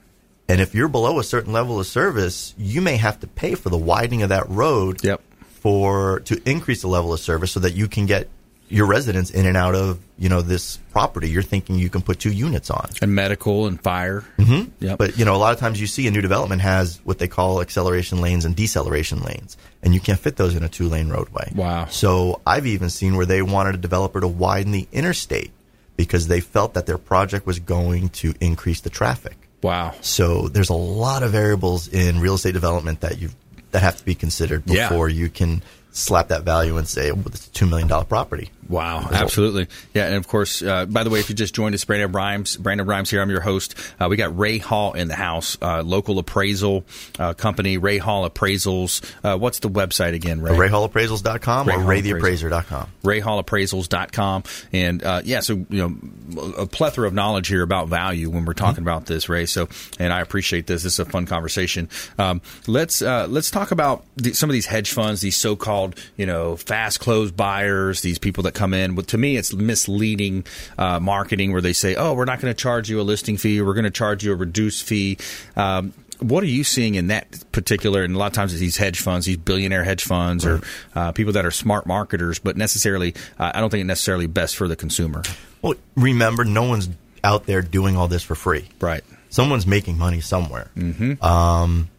And 0.47 0.61
if 0.61 0.73
you're 0.73 0.87
below 0.87 1.19
a 1.19 1.23
certain 1.23 1.53
level 1.53 1.79
of 1.79 1.85
service, 1.87 2.53
you 2.57 2.81
may 2.81 2.97
have 2.97 3.19
to 3.19 3.27
pay 3.27 3.55
for 3.55 3.69
the 3.69 3.77
widening 3.77 4.21
of 4.23 4.29
that 4.29 4.47
road 4.49 5.03
Yep. 5.03 5.21
for 5.49 6.19
to 6.21 6.41
increase 6.49 6.81
the 6.81 6.87
level 6.87 7.11
of 7.13 7.19
service 7.19 7.51
so 7.51 7.59
that 7.59 7.73
you 7.73 7.87
can 7.87 8.05
get 8.05 8.29
your 8.67 8.87
residents 8.87 9.29
in 9.29 9.45
and 9.45 9.55
out 9.55 9.75
of 9.75 9.99
you 10.17 10.29
know 10.29 10.41
this 10.41 10.77
property. 10.91 11.29
You're 11.29 11.43
thinking 11.43 11.75
you 11.77 11.89
can 11.89 12.01
put 12.01 12.19
two 12.19 12.31
units 12.31 12.69
on, 12.71 12.89
and 13.01 13.13
medical 13.13 13.67
and 13.67 13.79
fire. 13.81 14.23
Mm-hmm. 14.37 14.83
Yep. 14.85 14.97
but 14.97 15.17
you 15.19 15.25
know 15.25 15.35
a 15.35 15.37
lot 15.37 15.53
of 15.53 15.59
times 15.59 15.79
you 15.79 15.87
see 15.87 16.07
a 16.07 16.11
new 16.11 16.21
development 16.21 16.61
has 16.61 16.99
what 17.03 17.19
they 17.19 17.27
call 17.27 17.61
acceleration 17.61 18.21
lanes 18.21 18.45
and 18.45 18.55
deceleration 18.55 19.19
lanes, 19.21 19.57
and 19.83 19.93
you 19.93 19.99
can't 19.99 20.19
fit 20.19 20.35
those 20.37 20.55
in 20.55 20.63
a 20.63 20.69
two 20.69 20.87
lane 20.87 21.09
roadway. 21.09 21.51
Wow. 21.53 21.85
So 21.87 22.41
I've 22.47 22.65
even 22.65 22.89
seen 22.89 23.15
where 23.17 23.25
they 23.25 23.41
wanted 23.41 23.75
a 23.75 23.77
developer 23.79 24.19
to 24.21 24.27
widen 24.27 24.71
the 24.71 24.87
interstate 24.91 25.51
because 25.97 26.27
they 26.27 26.39
felt 26.41 26.73
that 26.73 26.85
their 26.87 26.97
project 26.97 27.45
was 27.45 27.59
going 27.59 28.09
to 28.09 28.33
increase 28.41 28.81
the 28.81 28.89
traffic. 28.89 29.37
wow. 29.61 29.93
So 30.01 30.47
there's 30.47 30.69
a 30.69 30.73
lot 30.75 31.23
of 31.23 31.31
variables 31.31 31.87
in 31.87 32.19
real 32.19 32.35
estate 32.35 32.53
development 32.53 33.01
that 33.01 33.19
you 33.19 33.29
that 33.71 33.81
have 33.81 33.97
to 33.97 34.05
be 34.05 34.15
considered 34.15 34.63
Yeah. 34.65 34.87
before 34.89 35.09
you 35.09 35.29
can 35.29 35.61
slap 35.91 36.27
that 36.29 36.43
value 36.43 36.77
and 36.77 36.87
say, 36.87 37.11
well, 37.11 37.23
it's 37.27 37.47
a 37.47 37.51
two 37.51 37.65
million 37.65 37.87
dollar 37.87 38.05
property. 38.05 38.49
Wow, 38.67 39.07
absolutely. 39.11 39.67
Yeah, 39.93 40.07
and 40.07 40.15
of 40.15 40.27
course, 40.27 40.61
uh, 40.61 40.85
by 40.85 41.03
the 41.03 41.09
way, 41.09 41.19
if 41.19 41.29
you 41.29 41.35
just 41.35 41.53
joined 41.53 41.75
us, 41.75 41.85
Brandon 41.85 42.11
Rhymes, 42.11 42.57
Brandon 42.57 42.87
Rhymes 42.87 43.09
here. 43.09 43.21
I'm 43.21 43.29
your 43.29 43.41
host. 43.41 43.75
Uh, 43.99 44.07
we 44.09 44.17
got 44.17 44.37
Ray 44.37 44.57
Hall 44.57 44.93
in 44.93 45.07
the 45.07 45.15
house, 45.15 45.57
uh, 45.61 45.83
local 45.83 46.17
appraisal 46.17 46.83
uh, 47.19 47.33
company, 47.33 47.77
Ray 47.77 47.99
Hall 47.99 48.27
Appraisals. 48.27 49.03
Uh, 49.23 49.37
what's 49.37 49.59
the 49.59 49.69
website 49.69 50.13
again, 50.13 50.41
Ray? 50.41 50.51
RayHallAppraisals.com 50.51 51.69
or 51.69 51.79
Ray 51.79 52.01
Hall 52.01 52.19
RayTheAppraiser.com. 52.19 52.89
rayhallappraisals.com. 53.03 54.43
And 54.73 55.03
uh, 55.03 55.21
yeah, 55.23 55.41
so 55.41 55.53
you 55.53 55.65
know, 55.69 56.53
a 56.57 56.65
plethora 56.65 57.07
of 57.07 57.13
knowledge 57.13 57.47
here 57.47 57.61
about 57.61 57.87
value 57.87 58.29
when 58.31 58.45
we're 58.45 58.53
talking 58.53 58.81
about 58.81 59.05
this, 59.05 59.29
Ray. 59.29 59.45
So, 59.45 59.69
and 59.99 60.11
I 60.11 60.21
appreciate 60.21 60.65
this. 60.65 60.81
This 60.81 60.93
is 60.93 60.99
a 60.99 61.05
fun 61.05 61.27
conversation. 61.27 61.89
Um, 62.17 62.41
let's 62.65 63.01
uh, 63.03 63.27
let's 63.29 63.51
talk 63.51 63.71
about 63.71 64.05
the, 64.15 64.33
some 64.33 64.49
of 64.49 64.53
these 64.53 64.65
hedge 64.65 64.91
funds, 64.91 65.21
these 65.21 65.37
so-called 65.37 65.99
you 66.17 66.25
know 66.25 66.55
fast 66.55 66.99
close 66.99 67.29
buyers, 67.31 68.01
these 68.01 68.17
people 68.17 68.43
that 68.43 68.54
come 68.55 68.73
in. 68.73 68.95
But 68.95 69.07
to 69.07 69.17
me, 69.17 69.37
it's 69.37 69.53
misleading 69.53 70.45
uh, 70.77 70.99
marketing 70.99 71.51
where 71.51 71.61
they 71.61 71.73
say, 71.73 71.95
"Oh, 71.95 72.13
we're 72.13 72.25
not 72.25 72.41
going 72.41 72.53
to 72.53 72.59
charge 72.59 72.89
you 72.89 72.99
a 72.99 73.03
listing 73.03 73.37
fee. 73.37 73.61
We're 73.61 73.73
going 73.73 73.85
to 73.85 73.91
charge 73.91 74.23
you 74.23 74.31
a 74.31 74.35
reduced 74.35 74.83
fee." 74.83 75.17
Um, 75.55 75.93
what 76.19 76.43
are 76.43 76.47
you 76.47 76.63
seeing 76.63 76.95
in 76.95 77.07
that 77.07 77.43
particular? 77.51 78.03
And 78.03 78.15
a 78.15 78.17
lot 78.17 78.27
of 78.27 78.33
times 78.33 78.53
it's 78.53 78.61
these 78.61 78.77
hedge 78.77 78.99
funds, 78.99 79.25
these 79.25 79.37
billionaire 79.37 79.83
hedge 79.83 80.03
funds, 80.03 80.45
or 80.45 80.61
uh, 80.95 81.11
people 81.11 81.33
that 81.33 81.45
are 81.45 81.51
smart 81.51 81.85
marketers, 81.85 82.39
but 82.39 82.57
necessarily, 82.57 83.13
uh, 83.37 83.51
I 83.53 83.59
don't 83.59 83.69
think 83.69 83.81
it's 83.81 83.87
necessarily 83.87 84.27
best 84.27 84.55
for 84.55 84.67
the 84.67 84.75
consumer. 84.75 85.23
Well, 85.61 85.75
remember, 85.95 86.45
no 86.45 86.63
one's 86.63 86.89
out 87.23 87.45
there 87.45 87.61
doing 87.61 87.97
all 87.97 88.07
this 88.07 88.23
for 88.23 88.35
free. 88.35 88.67
Right. 88.79 89.03
Someone's 89.29 89.67
making 89.67 89.97
money 89.97 90.21
somewhere. 90.21 90.69
Mm-hmm. 90.77 91.23
Um, 91.23 91.89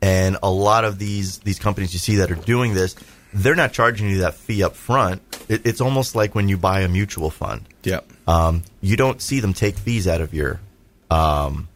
and 0.00 0.38
a 0.42 0.50
lot 0.50 0.84
of 0.84 0.98
these 0.98 1.38
these 1.38 1.58
companies 1.58 1.92
you 1.92 1.98
see 1.98 2.16
that 2.16 2.30
are 2.30 2.36
doing 2.36 2.74
this, 2.74 2.94
they're 3.32 3.54
not 3.56 3.72
charging 3.72 4.08
you 4.08 4.18
that 4.18 4.34
fee 4.34 4.62
up 4.62 4.74
front. 4.76 5.22
It, 5.48 5.66
it's 5.66 5.80
almost 5.80 6.14
like 6.14 6.34
when 6.34 6.48
you 6.48 6.56
buy 6.56 6.80
a 6.80 6.88
mutual 6.88 7.30
fund. 7.30 7.62
Yep. 7.84 8.06
Um, 8.26 8.62
you 8.80 8.96
don't 8.96 9.20
see 9.22 9.40
them 9.40 9.52
take 9.54 9.76
fees 9.76 10.06
out 10.06 10.20
of 10.20 10.34
your 10.34 10.60
um, 11.10 11.68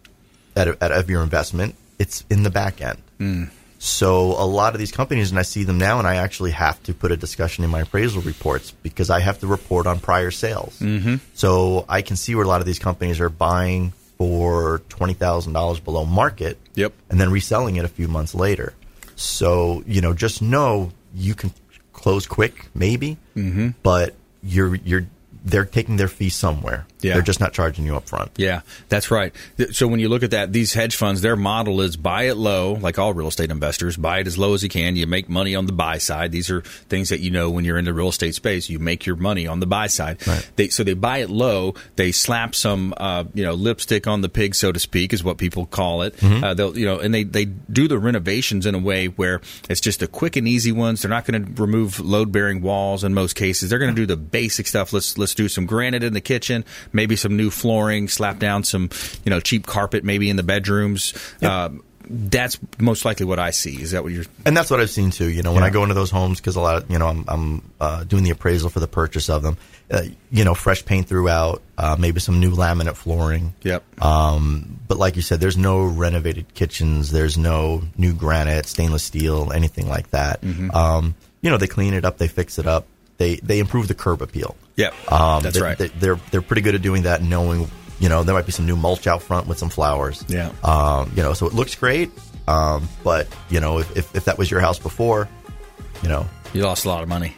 out, 0.57 0.69
of, 0.69 0.83
out 0.83 0.93
of 0.93 1.09
your 1.11 1.23
investment. 1.23 1.75
It's 1.99 2.25
in 2.31 2.43
the 2.43 2.51
back 2.51 2.81
end. 2.81 3.51
So 3.79 4.27
a 4.41 4.47
lot 4.47 4.75
of 4.75 4.79
these 4.79 4.93
companies, 4.93 5.31
and 5.31 5.39
I 5.39 5.43
see 5.43 5.65
them 5.65 5.79
now, 5.79 5.99
and 5.99 6.07
I 6.07 6.17
actually 6.17 6.53
have 6.53 6.81
to 6.85 6.95
put 6.95 7.11
a 7.11 7.17
discussion 7.17 7.65
in 7.65 7.71
my 7.71 7.81
appraisal 7.81 8.23
reports 8.23 8.71
because 8.83 9.11
I 9.11 9.19
have 9.21 9.41
to 9.41 9.47
report 9.49 9.87
on 9.89 9.99
prior 9.99 10.31
sales. 10.31 10.79
Mm-hmm. 10.79 11.17
So 11.35 11.85
I 11.89 12.03
can 12.03 12.15
see 12.17 12.35
where 12.37 12.45
a 12.45 12.49
lot 12.49 12.61
of 12.61 12.67
these 12.67 12.79
companies 12.79 13.19
are 13.21 13.29
buying 13.29 13.93
for 14.19 14.83
twenty 14.89 15.15
thousand 15.15 15.53
dollars 15.55 15.81
below 15.81 16.05
market, 16.05 16.59
Yep. 16.77 16.93
and 17.11 17.21
then 17.21 17.33
reselling 17.33 17.75
it 17.77 17.85
a 17.85 17.89
few 17.89 18.07
months 18.07 18.35
later. 18.37 18.73
So 19.17 19.83
you 19.87 20.01
know, 20.01 20.15
just 20.15 20.43
know 20.43 20.93
you 21.15 21.35
can 21.35 21.53
close 21.93 22.27
quick, 22.27 22.69
maybe, 22.75 23.17
mm-hmm. 23.37 23.71
but 23.83 24.15
you're 24.43 24.75
you're 24.77 25.07
they're 25.45 25.65
taking 25.65 25.97
their 25.97 26.09
fee 26.09 26.29
somewhere. 26.29 26.87
Yeah. 27.01 27.15
They're 27.15 27.23
just 27.23 27.41
not 27.41 27.53
charging 27.53 27.85
you 27.85 27.97
up 27.97 28.09
front. 28.09 28.31
Yeah, 28.37 28.61
that's 28.89 29.11
right. 29.11 29.35
So 29.73 29.89
when 29.89 29.99
you 29.99 30.09
look 30.09 30.23
at 30.23 30.31
that, 30.31 30.53
these 30.53 30.73
hedge 30.73 30.95
funds, 30.95 31.21
their 31.21 31.35
model 31.37 31.81
is 31.81 31.97
buy 31.97 32.25
it 32.25 32.37
low, 32.37 32.75
like 32.75 32.99
all 32.99 33.13
real 33.13 33.29
estate 33.29 33.51
investors, 33.51 33.97
buy 33.97 34.21
it 34.21 34.27
as 34.27 34.39
low 34.39 34.55
as 34.55 34.63
you 34.63 34.69
can. 34.69 34.95
You 34.95 35.07
make 35.07 35.29
money 35.29 35.55
on 35.57 35.67
the 35.67 35.73
buy 35.73 35.99
side. 35.99 36.31
These 36.31 36.51
are 36.51 36.61
things 36.61 37.09
that 37.09 37.21
you 37.21 37.31
know 37.31 37.51
when 37.51 37.65
you're 37.65 37.79
in 37.79 37.85
the 37.85 37.93
real 37.93 38.09
estate 38.09 38.35
space. 38.35 38.69
You 38.69 38.79
make 38.79 39.05
your 39.05 39.17
money 39.17 39.47
on 39.47 39.61
the 39.61 39.67
buy 39.67 39.89
side. 39.89 40.25
Right. 40.27 40.49
They, 40.57 40.69
so 40.69 40.85
they 40.85 40.95
buy 40.95 41.19
it 41.19 41.31
low. 41.31 41.75
They 41.97 42.13
slap 42.13 42.55
some, 42.55 42.95
uh, 42.97 43.25
you 43.35 43.45
know, 43.45 43.55
lipstick 43.55 44.07
on 44.07 44.21
the 44.21 44.29
pig, 44.29 44.55
so 44.55 44.71
to 44.71 44.79
speak, 44.79 45.13
is 45.13 45.25
what 45.25 45.39
people 45.39 45.67
call 45.67 46.03
it. 46.03 46.15
Uh, 46.23 46.55
they'll, 46.55 46.79
you 46.79 46.87
know, 46.87 47.01
and 47.01 47.13
they 47.13 47.25
they 47.25 47.47
do 47.47 47.89
the 47.89 47.99
renovations 47.99 48.65
in 48.65 48.75
a 48.75 48.79
way 48.79 49.07
where 49.07 49.41
it's 49.69 49.81
just 49.81 50.01
the 50.01 50.07
quick 50.07 50.37
and 50.37 50.47
easy 50.47 50.73
ones. 50.73 51.03
They're 51.03 51.11
not 51.11 51.25
going 51.25 51.45
to 51.45 51.63
remove 51.63 51.99
load 51.99 52.31
bearing 52.31 52.63
walls 52.63 53.03
in 53.03 53.13
most 53.13 53.35
cases. 53.35 53.71
They're 53.71 53.79
going 53.79 53.95
to 53.95 54.01
do 54.01 54.07
the 54.07 54.17
basic 54.17 54.67
stuff. 54.67 54.93
Let's 54.93 55.19
let's 55.19 55.32
do 55.35 55.49
some 55.49 55.67
granite 55.67 56.03
in 56.05 56.13
the 56.13 56.21
kitchen, 56.21 56.65
maybe 56.93 57.17
some 57.17 57.37
new 57.37 57.51
flooring, 57.51 58.09
slap 58.09 58.39
down 58.39 58.65
some, 58.65 58.91
you 59.25 59.31
know, 59.31 59.41
cheap 59.41 59.67
carpet 59.67 60.05
maybe 60.05 60.29
in 60.31 60.37
the 60.37 60.43
bedrooms. 60.43 61.15
Um, 61.43 61.83
that's 62.09 62.59
most 62.79 63.05
likely 63.05 63.25
what 63.27 63.39
I 63.39 63.53
see. 63.53 63.81
Is 63.81 63.93
that 63.93 64.03
what 64.03 64.13
you're? 64.13 64.25
And 64.45 64.57
that's 64.57 64.71
what 64.71 64.81
I've 64.81 64.91
seen 64.91 65.13
too. 65.13 65.29
You 65.31 65.43
know, 65.43 65.53
when 65.53 65.63
Yeah. 65.63 65.69
I 65.69 65.71
go 65.71 65.83
into 65.83 65.95
those 65.95 66.11
homes, 66.11 66.41
because 66.41 66.57
a 66.57 66.61
lot 66.61 66.83
of, 66.83 66.91
you 66.91 66.99
know, 66.99 67.07
I'm, 67.07 67.25
I'm 67.29 67.71
uh, 67.81 68.05
doing 68.05 68.25
the 68.25 68.31
appraisal 68.31 68.71
for 68.71 68.81
the 68.81 68.89
purchase 68.89 69.31
of 69.31 69.43
them. 69.43 69.57
Uh, 69.91 70.03
you 70.31 70.43
know, 70.45 70.55
fresh 70.55 70.85
paint 70.85 71.07
throughout, 71.07 71.61
uh, 71.77 71.97
maybe 71.99 72.19
some 72.19 72.41
new 72.41 72.51
laminate 72.51 72.97
flooring. 72.97 73.55
Yep. 73.63 74.03
Um, 74.03 74.81
but 74.89 74.97
like 74.99 75.17
you 75.17 75.23
said, 75.23 75.39
there's 75.39 75.57
no 75.59 75.85
renovated 75.85 76.53
kitchens. 76.55 77.11
There's 77.13 77.37
no 77.37 77.83
new 77.97 78.15
granite, 78.15 78.67
stainless 78.67 79.03
steel, 79.05 79.53
anything 79.53 79.89
like 79.89 80.09
that. 80.11 80.41
Mm-hmm. 80.41 80.71
Um, 80.71 81.15
you 81.43 81.51
know, 81.51 81.59
they 81.59 81.67
clean 81.67 81.93
it 81.93 82.05
up, 82.07 82.17
they 82.19 82.29
fix 82.29 82.59
it 82.59 82.67
up, 82.67 82.87
they 83.23 83.37
they 83.37 83.59
improve 83.61 83.87
the 83.87 83.95
curb 83.95 84.21
appeal. 84.21 84.57
Yep. 84.77 85.13
Um, 85.13 85.43
That's 85.43 85.57
they, 85.57 85.63
right. 85.63 85.79
They, 85.79 85.89
they're 85.89 86.19
they're 86.31 86.43
pretty 86.43 86.63
good 86.63 86.75
at 86.75 86.83
doing 86.83 87.05
that, 87.05 87.23
knowing 87.23 87.71
you 88.01 88.09
know 88.09 88.25
there 88.25 88.35
might 88.35 88.47
be 88.47 88.53
some 88.53 88.67
new 88.67 88.77
mulch 88.77 89.07
out 89.07 89.23
front 89.23 89.47
with 89.47 89.59
some 89.59 89.69
flowers. 89.69 90.25
Yeah. 90.29 90.53
Um, 90.65 91.13
you 91.15 91.23
know, 91.23 91.33
so 91.33 91.47
it 91.47 91.53
looks 91.53 91.75
great. 91.77 92.11
Um, 92.49 92.89
but 93.05 93.29
you 93.49 93.61
know, 93.61 93.79
if, 93.79 93.97
if 93.97 94.17
if 94.17 94.25
that 94.25 94.39
was 94.39 94.51
your 94.51 94.61
house 94.61 94.79
before, 94.79 95.29
you 96.03 96.09
know, 96.09 96.29
You 96.53 96.63
lost 96.63 96.85
a 96.85 96.89
lot 96.89 97.03
of 97.03 97.09
money. 97.09 97.35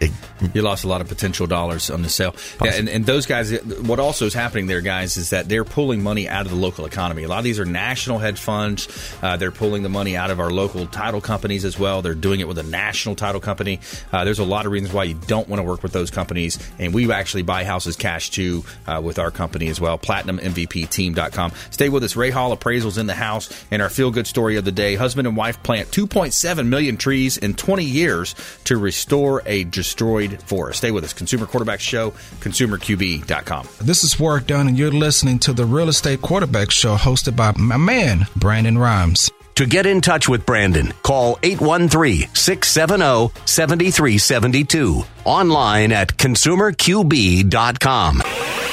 You 0.53 0.63
lost 0.63 0.85
a 0.85 0.89
lot 0.89 1.01
of 1.01 1.09
potential 1.09 1.47
dollars 1.47 1.89
on 1.89 2.03
the 2.03 2.09
sale. 2.09 2.35
Yeah, 2.63 2.75
and, 2.75 2.89
and 2.89 3.07
those 3.07 3.27
guys, 3.27 3.53
what 3.63 4.01
also 4.01 4.27
is 4.27 4.35
happening 4.35 4.67
there, 4.67 4.81
guys, 4.81 5.17
is 5.17 5.31
that 5.31 5.49
they're 5.49 5.65
pulling 5.65 6.03
money 6.03 6.29
out 6.29 6.45
of 6.45 6.51
the 6.51 6.59
local 6.59 6.85
economy. 6.85 7.23
A 7.23 7.29
lot 7.29 7.39
of 7.39 7.45
these 7.45 7.61
are 7.61 7.65
national 7.65 8.19
hedge 8.19 8.41
funds. 8.41 8.89
Uh, 9.23 9.37
they're 9.37 9.53
pulling 9.53 9.85
the 9.85 9.89
money 9.89 10.17
out 10.17 10.31
of 10.31 10.41
our 10.41 10.51
local 10.51 10.87
title 10.87 11.21
companies 11.21 11.65
as 11.65 11.79
well. 11.79 12.03
They're 12.03 12.15
doing 12.15 12.41
it 12.41 12.49
with 12.49 12.59
a 12.59 12.65
national 12.65 13.15
title 13.15 13.41
company. 13.41 13.81
Uh, 14.13 14.25
there's 14.25 14.41
a 14.41 14.45
lot 14.45 14.67
of 14.67 14.73
reasons 14.73 14.93
why 14.93 15.05
you 15.05 15.15
don't 15.15 15.49
want 15.49 15.61
to 15.61 15.65
work 15.65 15.83
with 15.83 15.93
those 15.93 16.11
companies. 16.11 16.59
And 16.81 16.93
we 16.93 17.11
actually 17.13 17.43
buy 17.43 17.65
houses 17.65 17.97
cash 17.97 18.31
too 18.31 18.65
uh, 18.87 19.01
with 19.03 19.21
our 19.21 19.31
company 19.31 19.69
as 19.69 19.81
well. 19.81 19.99
PlatinumMVPTeam.com. 19.99 21.53
Stay 21.71 21.89
with 21.89 22.03
us. 22.03 22.17
Ray 22.17 22.31
Hall 22.31 22.57
appraisals 22.57 22.99
in 22.99 23.07
the 23.07 23.15
house 23.15 23.65
and 23.71 23.81
our 23.81 23.89
feel 23.89 24.11
good 24.11 24.27
story 24.27 24.57
of 24.57 24.65
the 24.65 24.73
day. 24.73 24.97
Husband 24.97 25.29
and 25.29 25.37
wife 25.37 25.63
plant 25.63 25.91
2.7 25.91 26.67
million 26.67 26.97
trees 26.97 27.37
in 27.37 27.55
20 27.55 27.85
years 27.85 28.35
to 28.65 28.77
restore 28.77 29.04
a 29.47 29.65
destroyed 29.65 30.43
forest. 30.43 30.79
Stay 30.79 30.91
with 30.91 31.05
us. 31.05 31.13
Consumer 31.13 31.47
Quarterback 31.47 31.81
Show, 31.81 32.11
consumerqb.com. 32.41 33.69
This 33.81 34.05
is 34.05 34.19
Warrick 34.19 34.47
Dunn, 34.47 34.69
and 34.69 34.79
you're 34.79 34.91
listening 34.91 35.39
to 35.41 35.53
the 35.53 35.65
Real 35.65 35.89
Estate 35.89 36.23
Quarterback 36.23 36.71
Show 36.71 36.97
hosted 36.97 37.37
by 37.37 37.53
my 37.57 37.77
man, 37.77 38.27
Brandon 38.37 38.79
Rhymes. 38.79 39.31
To 39.57 39.67
get 39.67 39.87
in 39.87 40.01
touch 40.01 40.29
with 40.29 40.45
Brandon, 40.45 40.93
call 41.05 41.39
813 41.45 42.29
670 42.35 43.33
7372. 43.47 45.05
Online 45.25 45.93
at 45.93 46.17
consumerqb.com. 46.17 48.64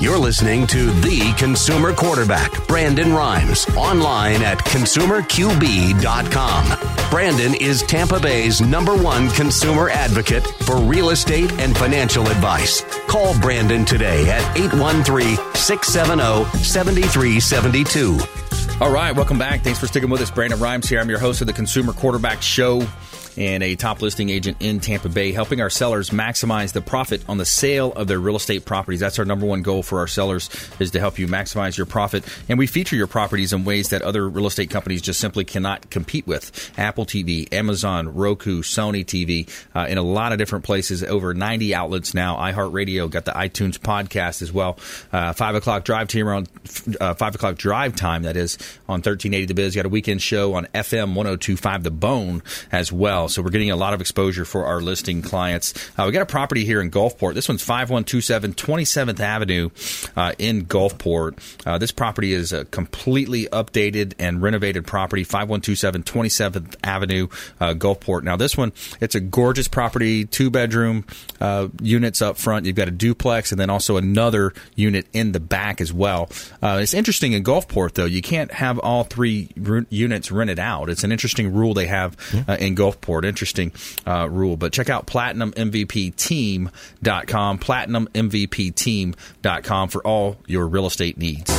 You're 0.00 0.16
listening 0.16 0.66
to 0.68 0.90
The 1.02 1.34
Consumer 1.36 1.92
Quarterback, 1.92 2.66
Brandon 2.66 3.12
Rhymes, 3.12 3.68
online 3.76 4.40
at 4.40 4.56
consumerqb.com. 4.60 7.10
Brandon 7.10 7.54
is 7.60 7.82
Tampa 7.82 8.18
Bay's 8.18 8.62
number 8.62 8.96
one 8.96 9.28
consumer 9.32 9.90
advocate 9.90 10.46
for 10.62 10.78
real 10.78 11.10
estate 11.10 11.52
and 11.60 11.76
financial 11.76 12.26
advice. 12.28 12.82
Call 13.08 13.38
Brandon 13.40 13.84
today 13.84 14.30
at 14.30 14.56
813 14.56 15.36
670 15.54 16.46
7372. 16.64 18.18
All 18.80 18.90
right, 18.90 19.14
welcome 19.14 19.38
back. 19.38 19.60
Thanks 19.60 19.78
for 19.78 19.86
sticking 19.86 20.08
with 20.08 20.22
us. 20.22 20.30
Brandon 20.30 20.58
Rhymes 20.58 20.88
here. 20.88 21.00
I'm 21.00 21.10
your 21.10 21.18
host 21.18 21.42
of 21.42 21.46
the 21.46 21.52
Consumer 21.52 21.92
Quarterback 21.92 22.40
Show 22.40 22.80
and 23.36 23.62
a 23.62 23.76
top 23.76 24.02
listing 24.02 24.30
agent 24.30 24.56
in 24.60 24.80
Tampa 24.80 25.08
Bay, 25.08 25.32
helping 25.32 25.60
our 25.60 25.70
sellers 25.70 26.10
maximize 26.10 26.72
the 26.72 26.80
profit 26.80 27.22
on 27.28 27.38
the 27.38 27.44
sale 27.44 27.92
of 27.92 28.08
their 28.08 28.18
real 28.18 28.36
estate 28.36 28.64
properties. 28.64 29.00
That's 29.00 29.18
our 29.18 29.24
number 29.24 29.46
one 29.46 29.62
goal 29.62 29.82
for 29.82 29.98
our 29.98 30.06
sellers 30.06 30.50
is 30.78 30.90
to 30.92 31.00
help 31.00 31.18
you 31.18 31.26
maximize 31.26 31.76
your 31.76 31.86
profit. 31.86 32.24
And 32.48 32.58
we 32.58 32.66
feature 32.66 32.96
your 32.96 33.06
properties 33.06 33.52
in 33.52 33.64
ways 33.64 33.90
that 33.90 34.02
other 34.02 34.28
real 34.28 34.46
estate 34.46 34.70
companies 34.70 35.02
just 35.02 35.20
simply 35.20 35.44
cannot 35.44 35.90
compete 35.90 36.26
with. 36.26 36.72
Apple 36.78 37.06
TV, 37.06 37.52
Amazon, 37.52 38.14
Roku, 38.14 38.62
Sony 38.62 39.04
TV, 39.04 39.48
uh, 39.74 39.86
in 39.88 39.98
a 39.98 40.02
lot 40.02 40.32
of 40.32 40.38
different 40.38 40.64
places, 40.64 41.02
over 41.04 41.34
90 41.34 41.74
outlets 41.74 42.14
now. 42.14 42.36
iHeartRadio 42.36 43.10
got 43.10 43.24
the 43.24 43.32
iTunes 43.32 43.78
podcast 43.78 44.42
as 44.42 44.52
well. 44.52 44.78
Uh, 45.12 45.32
five 45.32 45.54
o'clock 45.54 45.84
drive 45.84 46.08
time 46.08 46.46
uh, 47.00 47.14
five 47.14 47.34
o'clock 47.34 47.56
drive 47.56 47.96
time 47.96 48.22
that 48.22 48.36
is 48.36 48.56
on 48.88 49.00
1380 49.00 49.46
The 49.46 49.54
Biz. 49.54 49.74
You 49.74 49.82
got 49.82 49.86
a 49.86 49.90
weekend 49.90 50.22
show 50.22 50.54
on 50.54 50.66
FM 50.74 51.14
1025 51.14 51.82
The 51.82 51.90
Bone 51.90 52.42
as 52.72 52.92
well. 52.92 53.19
So 53.28 53.42
we're 53.42 53.50
getting 53.50 53.70
a 53.70 53.76
lot 53.76 53.94
of 53.94 54.00
exposure 54.00 54.44
for 54.44 54.66
our 54.66 54.80
listing 54.80 55.22
clients. 55.22 55.74
Uh, 55.98 56.04
we 56.06 56.12
got 56.12 56.22
a 56.22 56.26
property 56.26 56.64
here 56.64 56.80
in 56.80 56.90
Gulfport. 56.90 57.34
This 57.34 57.48
one's 57.48 57.62
5127 57.62 58.54
27th 58.54 59.20
Avenue 59.20 59.70
uh, 60.16 60.32
in 60.38 60.66
Gulfport. 60.66 61.38
Uh, 61.66 61.78
this 61.78 61.92
property 61.92 62.32
is 62.32 62.52
a 62.52 62.64
completely 62.66 63.46
updated 63.46 64.14
and 64.18 64.42
renovated 64.42 64.86
property, 64.86 65.24
5127 65.24 66.02
27th 66.02 66.76
Avenue, 66.82 67.28
uh, 67.60 67.74
Gulfport. 67.74 68.22
Now, 68.22 68.36
this 68.36 68.56
one, 68.56 68.72
it's 69.00 69.14
a 69.14 69.20
gorgeous 69.20 69.68
property, 69.68 70.24
two 70.24 70.50
bedroom 70.50 71.04
uh, 71.40 71.68
units 71.82 72.22
up 72.22 72.36
front. 72.36 72.66
You've 72.66 72.76
got 72.76 72.88
a 72.88 72.92
duplex 72.92 73.52
and 73.52 73.60
then 73.60 73.70
also 73.70 73.96
another 73.96 74.52
unit 74.74 75.06
in 75.12 75.32
the 75.32 75.40
back 75.40 75.80
as 75.80 75.92
well. 75.92 76.28
Uh, 76.62 76.78
it's 76.82 76.94
interesting 76.94 77.32
in 77.32 77.44
Gulfport, 77.44 77.94
though, 77.94 78.04
you 78.04 78.22
can't 78.22 78.52
have 78.52 78.78
all 78.78 79.04
three 79.04 79.48
r- 79.66 79.86
units 79.90 80.30
rented 80.30 80.58
out. 80.58 80.88
It's 80.90 81.04
an 81.04 81.12
interesting 81.12 81.52
rule 81.52 81.74
they 81.74 81.86
have 81.86 82.16
uh, 82.48 82.56
in 82.58 82.74
Gulfport. 82.74 83.09
Interesting 83.24 83.72
uh, 84.06 84.28
rule. 84.30 84.56
But 84.56 84.72
check 84.72 84.88
out 84.88 85.06
PlatinumMVPTeam.com, 85.06 87.58
PlatinumMVPTeam.com 87.58 89.88
for 89.88 90.06
all 90.06 90.36
your 90.46 90.68
real 90.68 90.86
estate 90.86 91.18
needs. 91.18 91.50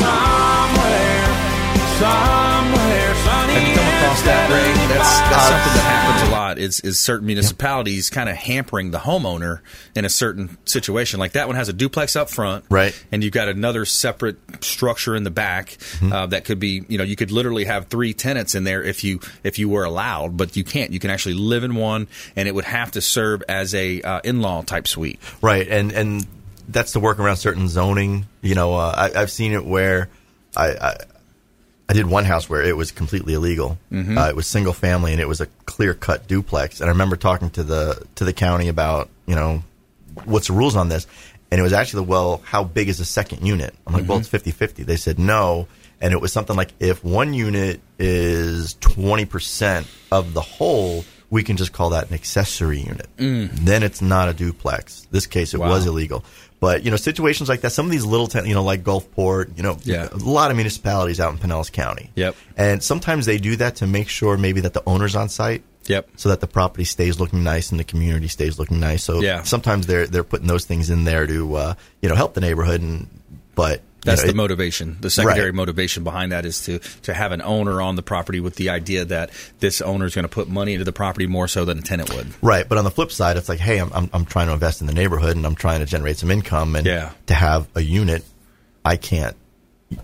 Have 3.52 3.68
you 3.68 3.76
come 3.76 3.81
across 4.12 4.26
that? 4.26 4.50
That's, 4.90 5.20
that's 5.20 5.48
something 5.48 5.74
that 5.74 5.84
happens 5.84 6.30
a 6.30 6.32
lot. 6.32 6.58
Is 6.58 6.80
is 6.82 7.00
certain 7.00 7.28
municipalities 7.28 8.10
kind 8.10 8.30
of 8.30 8.36
hampering 8.36 8.92
the 8.92 9.00
homeowner 9.00 9.62
in 9.96 10.04
a 10.06 10.10
certain 10.10 10.58
situation? 10.66 11.20
Like 11.20 11.34
that 11.34 11.48
one 11.48 11.56
has 11.56 11.70
a 11.70 11.74
duplex 11.74 12.16
up 12.16 12.30
front, 12.30 12.66
Right. 12.70 13.06
And 13.12 13.24
you've 13.24 13.34
got 13.34 13.48
another 13.48 13.86
separate 13.86 14.38
structure 14.64 15.16
in 15.16 15.24
the 15.24 15.32
back 15.32 15.78
uh, 16.04 16.28
that 16.28 16.46
could 16.46 16.60
be, 16.60 16.84
you 16.88 16.98
know, 16.98 17.04
you 17.04 17.16
could 17.16 17.32
literally 17.32 17.66
have 17.66 17.88
three 17.88 18.14
tenants 18.14 18.56
in 18.56 18.64
there 18.64 18.84
if 18.84 19.04
you 19.04 19.20
if 19.44 19.60
you 19.60 19.70
were 19.70 19.86
allowed, 19.86 20.36
but 20.36 20.56
you 20.56 20.64
can't. 20.64 20.92
You 20.92 21.00
can 21.00 21.10
actually 21.10 21.36
live 21.36 21.64
in 21.64 21.76
one, 21.76 22.08
and 22.36 22.48
it 22.48 22.56
would 22.56 22.66
have 22.66 22.92
to 22.92 23.02
serve 23.02 23.44
as 23.48 23.74
a 23.74 24.02
uh, 24.02 24.20
in 24.24 24.42
law 24.42 24.62
type 24.62 24.88
suite. 24.88 25.20
Right, 25.42 25.68
and 25.68 25.92
and 25.92 26.28
that's 26.68 26.94
to 26.94 27.00
work 27.00 27.20
around 27.20 27.38
certain 27.38 27.70
zoning. 27.70 28.26
You 28.42 28.56
know, 28.56 28.76
uh, 28.76 29.10
I, 29.14 29.22
I've 29.22 29.32
seen 29.32 29.54
it 29.54 29.66
where 29.66 30.10
I, 30.56 30.70
I 30.70 30.98
I 31.92 31.94
did 31.94 32.06
one 32.06 32.24
house 32.24 32.50
where 32.50 32.62
it 32.64 32.78
was 32.78 32.92
completely 32.92 33.34
illegal. 33.34 33.78
Mm-hmm. 33.92 34.18
Uh, 34.18 34.30
it 34.30 34.36
was 34.36 34.48
single 34.48 34.72
family 34.72 35.12
and 35.12 35.20
it 35.20 35.28
was 35.28 35.42
a 35.42 35.48
clear 35.66 35.94
cut 35.94 36.26
duplex. 36.26 36.80
And 36.80 36.88
I 36.88 36.92
remember 36.94 37.18
talking 37.18 37.50
to 37.52 37.64
the 37.64 38.08
to 38.16 38.24
the 38.24 38.32
county 38.32 38.70
about 38.70 39.10
you 39.26 39.36
know 39.36 39.62
what's 40.24 40.48
the 40.48 40.54
rules 40.54 40.78
on 40.78 40.88
this, 40.88 41.06
and 41.52 41.60
it 41.60 41.64
was 41.64 41.74
actually 41.74 42.06
the 42.06 42.10
well, 42.10 42.42
how 42.46 42.64
big 42.64 42.88
is 42.88 42.98
the 42.98 43.04
second 43.06 43.46
unit? 43.46 43.76
I'm 43.86 43.94
like, 43.94 44.08
well, 44.08 44.18
it's 44.20 44.30
50-50. 44.30 44.86
They 44.86 44.96
said 44.96 45.20
no. 45.20 45.68
And 46.00 46.14
it 46.14 46.22
was 46.22 46.32
something 46.34 46.56
like 46.56 46.72
if 46.80 47.04
one 47.04 47.34
unit 47.34 47.80
is 48.00 48.74
20% 48.76 49.86
of 50.12 50.34
the 50.34 50.42
whole, 50.42 51.06
we 51.30 51.44
can 51.44 51.58
just 51.58 51.74
call 51.74 51.92
that 51.92 52.08
an 52.08 52.14
accessory 52.16 52.80
unit. 52.80 53.08
Then 53.18 53.84
it's 53.84 54.02
not 54.02 54.28
a 54.30 54.34
duplex. 54.34 55.06
This 55.12 55.28
case, 55.28 55.54
it 55.54 55.60
Wow. 55.60 55.70
was 55.70 55.86
illegal. 55.86 56.24
But, 56.62 56.84
you 56.84 56.92
know, 56.92 56.96
situations 56.98 57.50
like 57.50 57.62
that, 57.62 57.72
some 57.72 57.88
of 57.88 57.92
these 57.92 58.06
little, 58.06 58.28
town 58.28 58.46
you 58.46 58.54
know, 58.54 58.64
like 58.64 58.84
Gulfport, 58.84 59.58
you 59.58 59.64
know, 59.64 59.78
Yeah. 59.84 60.08
a 60.12 60.16
lot 60.18 60.52
of 60.52 60.56
municipalities 60.58 61.20
out 61.20 61.34
in 61.34 61.40
Pinellas 61.40 61.72
County. 61.72 62.12
Yep. 62.16 62.36
And 62.56 62.82
sometimes 62.84 63.26
they 63.26 63.40
do 63.40 63.56
that 63.58 63.78
to 63.78 63.88
make 63.88 64.08
sure 64.08 64.38
maybe 64.38 64.62
that 64.62 64.74
the 64.74 64.84
owner's 64.86 65.16
on 65.16 65.28
site 65.28 65.64
Yep. 65.88 66.10
so 66.18 66.30
that 66.30 66.40
the 66.40 66.46
property 66.48 66.84
stays 66.86 67.20
looking 67.20 67.44
nice 67.44 67.72
and 67.72 67.80
the 67.80 67.84
community 67.84 68.28
stays 68.28 68.60
looking 68.60 68.80
nice. 68.80 69.04
So 69.04 69.22
Yeah. 69.24 69.42
sometimes 69.42 69.88
they're 69.88 70.06
they're 70.06 70.24
putting 70.24 70.46
those 70.48 70.64
things 70.66 70.92
in 70.92 71.04
there 71.04 71.26
to 71.26 71.56
uh, 71.56 71.74
you 72.02 72.08
know 72.10 72.16
help 72.16 72.36
the 72.36 72.42
neighborhood 72.42 72.80
and 72.82 73.08
but 73.56 73.82
you 74.04 74.06
That's 74.06 74.24
know, 74.24 74.30
the 74.32 74.36
motivation. 74.36 74.98
The 75.00 75.10
secondary 75.12 75.52
Right. 75.52 75.56
motivation 75.56 76.04
behind 76.04 76.32
that 76.32 76.44
is 76.46 76.64
to 76.66 76.80
to 77.04 77.14
have 77.14 77.32
an 77.32 77.42
owner 77.44 77.82
on 77.82 77.96
the 77.96 78.02
property 78.02 78.40
with 78.40 78.56
the 78.56 78.70
idea 78.72 79.06
that 79.06 79.30
this 79.60 79.80
owner 79.82 80.06
is 80.06 80.16
going 80.16 80.24
to 80.24 80.30
put 80.30 80.50
money 80.50 80.74
into 80.74 80.86
the 80.86 80.92
property 80.92 81.28
more 81.28 81.48
so 81.48 81.66
than 81.66 81.78
a 81.78 81.82
tenant 81.82 82.14
would. 82.16 82.28
Right, 82.42 82.68
but 82.68 82.78
on 82.80 82.84
the 82.84 82.92
flip 82.92 83.12
side, 83.12 83.38
it's 83.38 83.48
like, 83.48 83.60
hey, 83.60 83.78
I'm, 83.80 83.92
I'm 83.94 84.10
I'm 84.12 84.26
trying 84.26 84.48
to 84.48 84.54
invest 84.54 84.82
in 84.82 84.88
the 84.88 84.94
neighborhood 84.94 85.36
and 85.38 85.46
I'm 85.46 85.56
trying 85.56 85.82
to 85.82 85.86
generate 85.86 86.18
some 86.18 86.32
income, 86.32 86.76
and 86.76 86.86
Yeah. 86.88 87.12
to 87.28 87.34
have 87.36 87.68
a 87.76 87.82
unit, 87.82 88.24
I 88.84 88.98
can't 88.98 89.36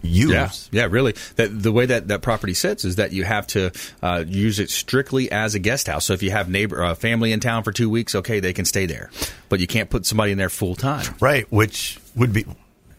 use. 0.01 0.69
Yeah, 0.71 0.81
yeah, 0.83 0.87
really. 0.91 1.15
That 1.37 1.47
the 1.63 1.71
way 1.71 1.85
that 1.87 2.09
that 2.09 2.21
property 2.21 2.53
sits 2.53 2.83
is 2.85 2.97
that 2.97 3.13
you 3.13 3.23
have 3.23 3.47
to 3.47 3.71
uh, 4.03 4.25
use 4.27 4.59
it 4.59 4.69
strictly 4.69 5.31
as 5.31 5.55
a 5.55 5.59
guest 5.59 5.87
house. 5.87 6.05
So 6.05 6.13
if 6.13 6.21
you 6.21 6.29
have 6.31 6.49
neighbor 6.49 6.83
uh, 6.83 6.93
family 6.93 7.31
in 7.31 7.39
town 7.39 7.63
for 7.63 7.71
two 7.71 7.89
weeks, 7.89 8.13
okay, 8.13 8.39
they 8.41 8.53
can 8.53 8.65
stay 8.65 8.85
there, 8.85 9.09
but 9.49 9.59
you 9.59 9.65
can't 9.65 9.89
put 9.89 10.05
somebody 10.05 10.33
in 10.33 10.37
there 10.37 10.49
full 10.49 10.75
time. 10.75 11.15
Right, 11.21 11.49
which 11.51 11.99
would 12.15 12.33
be 12.33 12.45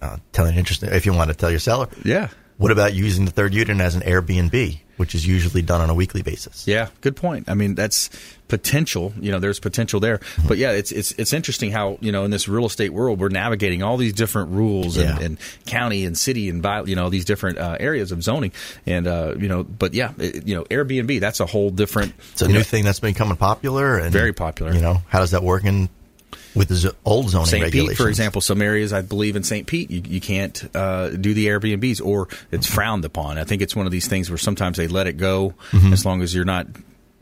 uh, 0.02 0.16
telling 0.32 0.56
interesting 0.56 0.90
if 0.90 1.06
you 1.06 1.12
want 1.12 1.30
to 1.30 1.36
tell 1.36 1.50
your 1.50 1.60
seller. 1.60 1.88
Yeah. 2.04 2.28
What 2.56 2.72
about 2.72 2.92
using 2.92 3.24
the 3.24 3.30
third 3.30 3.54
unit 3.54 3.80
as 3.80 3.94
an 3.94 4.00
Airbnb, 4.02 4.80
which 4.96 5.14
is 5.14 5.24
usually 5.24 5.62
done 5.62 5.80
on 5.80 5.90
a 5.90 5.94
weekly 5.94 6.22
basis? 6.22 6.66
Yeah, 6.66 6.88
good 7.02 7.14
point. 7.14 7.48
I 7.48 7.54
mean, 7.54 7.76
that's 7.76 8.10
potential. 8.48 9.12
You 9.20 9.30
know, 9.30 9.38
there's 9.38 9.60
potential 9.60 10.00
there. 10.00 10.18
But 10.48 10.58
yeah, 10.58 10.72
it's 10.72 10.90
it's 10.90 11.12
it's 11.12 11.32
interesting 11.32 11.70
how 11.70 11.98
you 12.00 12.10
know 12.10 12.24
in 12.24 12.32
this 12.32 12.48
real 12.48 12.66
estate 12.66 12.92
world 12.92 13.20
we're 13.20 13.28
navigating 13.28 13.84
all 13.84 13.96
these 13.96 14.12
different 14.12 14.50
rules 14.50 14.96
and, 14.96 15.08
Yeah. 15.20 15.24
and 15.24 15.38
county 15.66 16.04
and 16.04 16.18
city 16.18 16.48
and 16.48 16.66
you 16.88 16.96
know 16.96 17.10
these 17.10 17.24
different 17.24 17.58
uh, 17.58 17.76
areas 17.78 18.10
of 18.10 18.24
zoning 18.24 18.50
and 18.86 19.06
uh, 19.06 19.34
you 19.38 19.46
know. 19.48 19.62
But 19.62 19.94
yeah, 19.94 20.12
it, 20.18 20.48
you 20.48 20.56
know, 20.56 20.64
Airbnb 20.64 21.20
that's 21.20 21.38
a 21.38 21.46
whole 21.46 21.70
different. 21.70 22.12
It's 22.32 22.42
a 22.42 22.48
new 22.48 22.54
know, 22.54 22.62
thing 22.64 22.84
that's 22.84 22.98
becoming 22.98 23.36
popular 23.36 23.98
and 23.98 24.12
Very 24.12 24.32
popular. 24.32 24.72
You 24.72 24.80
know, 24.80 25.00
how 25.06 25.20
does 25.20 25.30
that 25.30 25.44
work 25.44 25.64
in 25.64 25.88
with 26.54 26.68
the 26.68 26.74
z- 26.74 26.90
old 27.04 27.30
zoning 27.30 27.46
St. 27.46 27.62
regulations? 27.62 27.98
Pete, 27.98 28.02
for 28.04 28.08
example, 28.08 28.40
some 28.40 28.62
areas 28.62 28.92
I 28.92 29.02
believe 29.02 29.36
in 29.36 29.42
St. 29.42 29.66
Pete 29.66 29.90
you, 29.90 30.02
you 30.06 30.20
can't 30.20 30.68
uh, 30.74 31.10
do 31.10 31.34
the 31.34 31.46
Airbnbs 31.46 32.04
or 32.04 32.28
it's 32.50 32.66
frowned 32.66 33.04
upon. 33.04 33.38
I 33.38 33.44
think 33.44 33.62
it's 33.62 33.76
one 33.76 33.86
of 33.86 33.92
these 33.92 34.08
things 34.08 34.30
where 34.30 34.38
sometimes 34.38 34.76
they 34.76 34.88
let 34.88 35.06
it 35.06 35.16
go 35.16 35.54
Mm-hmm. 35.70 35.92
as 35.92 36.04
long 36.04 36.22
as 36.22 36.34
you're 36.34 36.44
not 36.44 36.66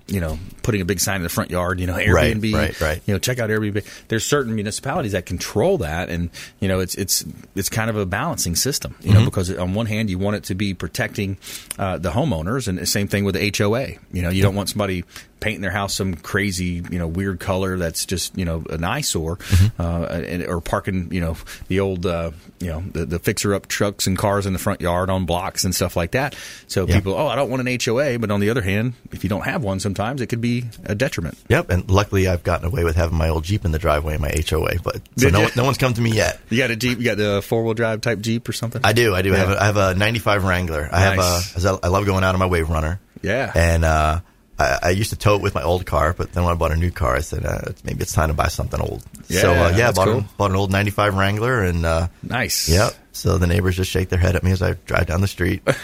you 0.09 0.21
know, 0.21 0.39
putting 0.63 0.81
a 0.81 0.85
big 0.85 1.01
sign 1.01 1.17
in 1.17 1.23
the 1.25 1.29
front 1.29 1.51
yard, 1.51 1.81
you 1.81 1.87
know, 1.89 1.95
Right, 1.97 2.07
Airbnb, 2.37 2.55
right, 2.55 2.81
right. 2.81 3.03
you 3.07 3.13
know, 3.13 3.19
check 3.19 3.41
out 3.41 3.51
Airbnb. 3.51 3.85
There's 4.07 4.25
certain 4.25 4.55
municipalities 4.55 5.11
that 5.13 5.27
control 5.27 5.79
that, 5.79 6.11
and 6.11 6.31
you 6.61 6.69
know, 6.69 6.79
it's 6.79 6.95
it's 6.95 7.25
it's 7.57 7.69
kind 7.69 7.91
of 7.91 7.97
a 7.97 8.07
balancing 8.07 8.55
system, 8.55 8.95
you 9.01 9.11
Mm-hmm. 9.11 9.19
know, 9.19 9.25
because 9.25 9.51
on 9.59 9.75
one 9.75 9.87
hand 9.87 10.09
you 10.09 10.17
want 10.21 10.37
it 10.37 10.45
to 10.45 10.55
be 10.55 10.75
protecting 10.75 11.39
uh, 11.77 11.99
the 11.99 12.11
homeowners, 12.13 12.69
and 12.69 12.79
the 12.79 12.87
same 12.87 13.09
thing 13.09 13.25
with 13.25 13.35
the 13.35 13.53
HOA. 13.59 13.95
You 14.13 14.23
know, 14.23 14.29
you 14.31 14.43
don't 14.45 14.55
want 14.55 14.69
somebody 14.69 15.03
painting 15.41 15.61
their 15.61 15.71
house 15.71 15.95
some 15.95 16.15
crazy, 16.15 16.83
you 16.91 16.99
know, 16.99 17.07
weird 17.07 17.41
color 17.41 17.77
that's 17.79 18.07
just 18.07 18.37
you 18.39 18.45
know 18.45 18.65
an 18.71 18.85
eyesore, 18.85 19.37
Mm-hmm. 19.37 19.81
uh, 19.81 20.05
and, 20.07 20.43
or 20.45 20.61
parking, 20.61 21.13
you 21.13 21.21
know, 21.21 21.37
the 21.69 21.81
old, 21.81 22.07
uh, 22.07 22.31
you 22.61 22.69
know, 22.69 22.81
the, 22.93 23.05
the 23.07 23.19
fixer 23.19 23.55
up 23.55 23.67
trucks 23.69 24.07
and 24.07 24.17
cars 24.17 24.47
in 24.47 24.53
the 24.53 24.59
front 24.59 24.81
yard 24.81 25.11
on 25.11 25.27
blocks 25.27 25.65
and 25.65 25.75
stuff 25.75 25.97
like 25.97 26.13
that. 26.13 26.35
So 26.69 26.87
Yeah. 26.87 26.95
people, 26.97 27.15
oh, 27.15 27.27
I 27.27 27.37
don't 27.37 27.51
want 27.51 27.67
an 27.67 27.79
HOA, 27.85 28.19
but 28.19 28.31
on 28.31 28.41
the 28.41 28.51
other 28.51 28.63
hand, 28.63 28.95
if 29.13 29.23
you 29.25 29.31
don't 29.31 29.45
have 29.45 29.63
one, 29.63 29.79
sometimes 29.81 30.21
it 30.21 30.27
could 30.29 30.41
be 30.41 30.65
a 30.85 30.95
detriment. 30.95 31.37
Yep, 31.49 31.71
and 31.71 31.91
luckily 31.91 32.27
I've 32.29 32.43
gotten 32.43 32.67
away 32.67 32.85
with 32.85 32.97
having 32.97 33.19
my 33.19 33.29
old 33.29 33.45
Jeep 33.45 33.65
in 33.65 33.73
the 33.73 33.79
driveway 33.79 34.15
in 34.15 34.21
my 34.21 34.33
HOA, 34.49 34.81
but 34.83 35.01
so 35.17 35.29
no, 35.29 35.49
no 35.57 35.65
one's 35.65 35.79
come 35.79 35.93
to 35.95 36.01
me 36.01 36.13
yet. 36.13 36.41
You 36.49 36.59
got 36.59 36.71
a 36.71 36.77
Jeep, 36.77 36.99
you 36.99 37.05
got 37.05 37.19
the 37.19 37.43
four 37.43 37.63
wheel 37.65 37.75
drive 37.75 38.01
type 38.01 38.21
Jeep 38.21 38.49
or 38.49 38.53
something? 38.53 38.81
I 38.85 38.93
do, 38.95 39.15
I 39.15 39.23
do. 39.23 39.35
I, 39.35 39.39
have 39.39 39.51
a, 39.51 39.63
I 39.63 39.67
have 39.67 39.77
a 39.77 39.95
'95 39.95 40.45
Wrangler. 40.45 40.89
I 40.91 41.15
Nice. 41.17 41.53
have 41.55 41.65
a. 41.65 41.79
I 41.85 41.89
love 41.89 42.07
going 42.07 42.25
out 42.25 42.35
on 42.35 42.39
my 42.41 42.47
Wave 42.47 42.69
Runner. 42.71 43.01
Yeah. 43.23 43.51
and 43.55 43.85
uh, 43.85 44.21
I, 44.59 44.79
I 44.85 44.91
used 44.91 45.11
to 45.11 45.17
tow 45.17 45.37
it 45.37 45.43
with 45.43 45.55
my 45.55 45.63
old 45.63 45.85
car, 45.87 46.15
but 46.17 46.33
then 46.33 46.45
when 46.45 46.53
I 46.53 46.57
bought 46.57 46.73
a 46.73 46.77
new 46.77 46.91
car, 46.91 47.15
I 47.17 47.21
said 47.21 47.45
uh, 47.45 47.73
maybe 47.85 48.01
it's 48.03 48.13
time 48.13 48.29
to 48.29 48.35
buy 48.35 48.49
something 48.49 48.81
old. 48.81 49.03
Yeah, 49.29 49.41
so 49.41 49.53
uh, 49.53 49.75
yeah, 49.77 49.89
I 49.89 49.93
bought, 49.93 50.09
cool. 50.09 50.19
a, 50.21 50.29
bought 50.39 50.51
an 50.51 50.57
old 50.57 50.71
'95 50.73 51.15
Wrangler, 51.15 51.63
and 51.63 51.85
uh, 51.85 52.09
Nice. 52.23 52.69
Yep. 52.69 52.95
So 53.13 53.39
the 53.39 53.47
neighbors 53.47 53.77
just 53.77 53.91
shake 53.91 54.09
their 54.11 54.19
head 54.19 54.37
at 54.37 54.43
me 54.43 54.51
as 54.53 54.63
I 54.63 54.75
drive 54.85 55.07
down 55.07 55.21
the 55.23 55.29
street. 55.29 55.65
got 55.65 55.75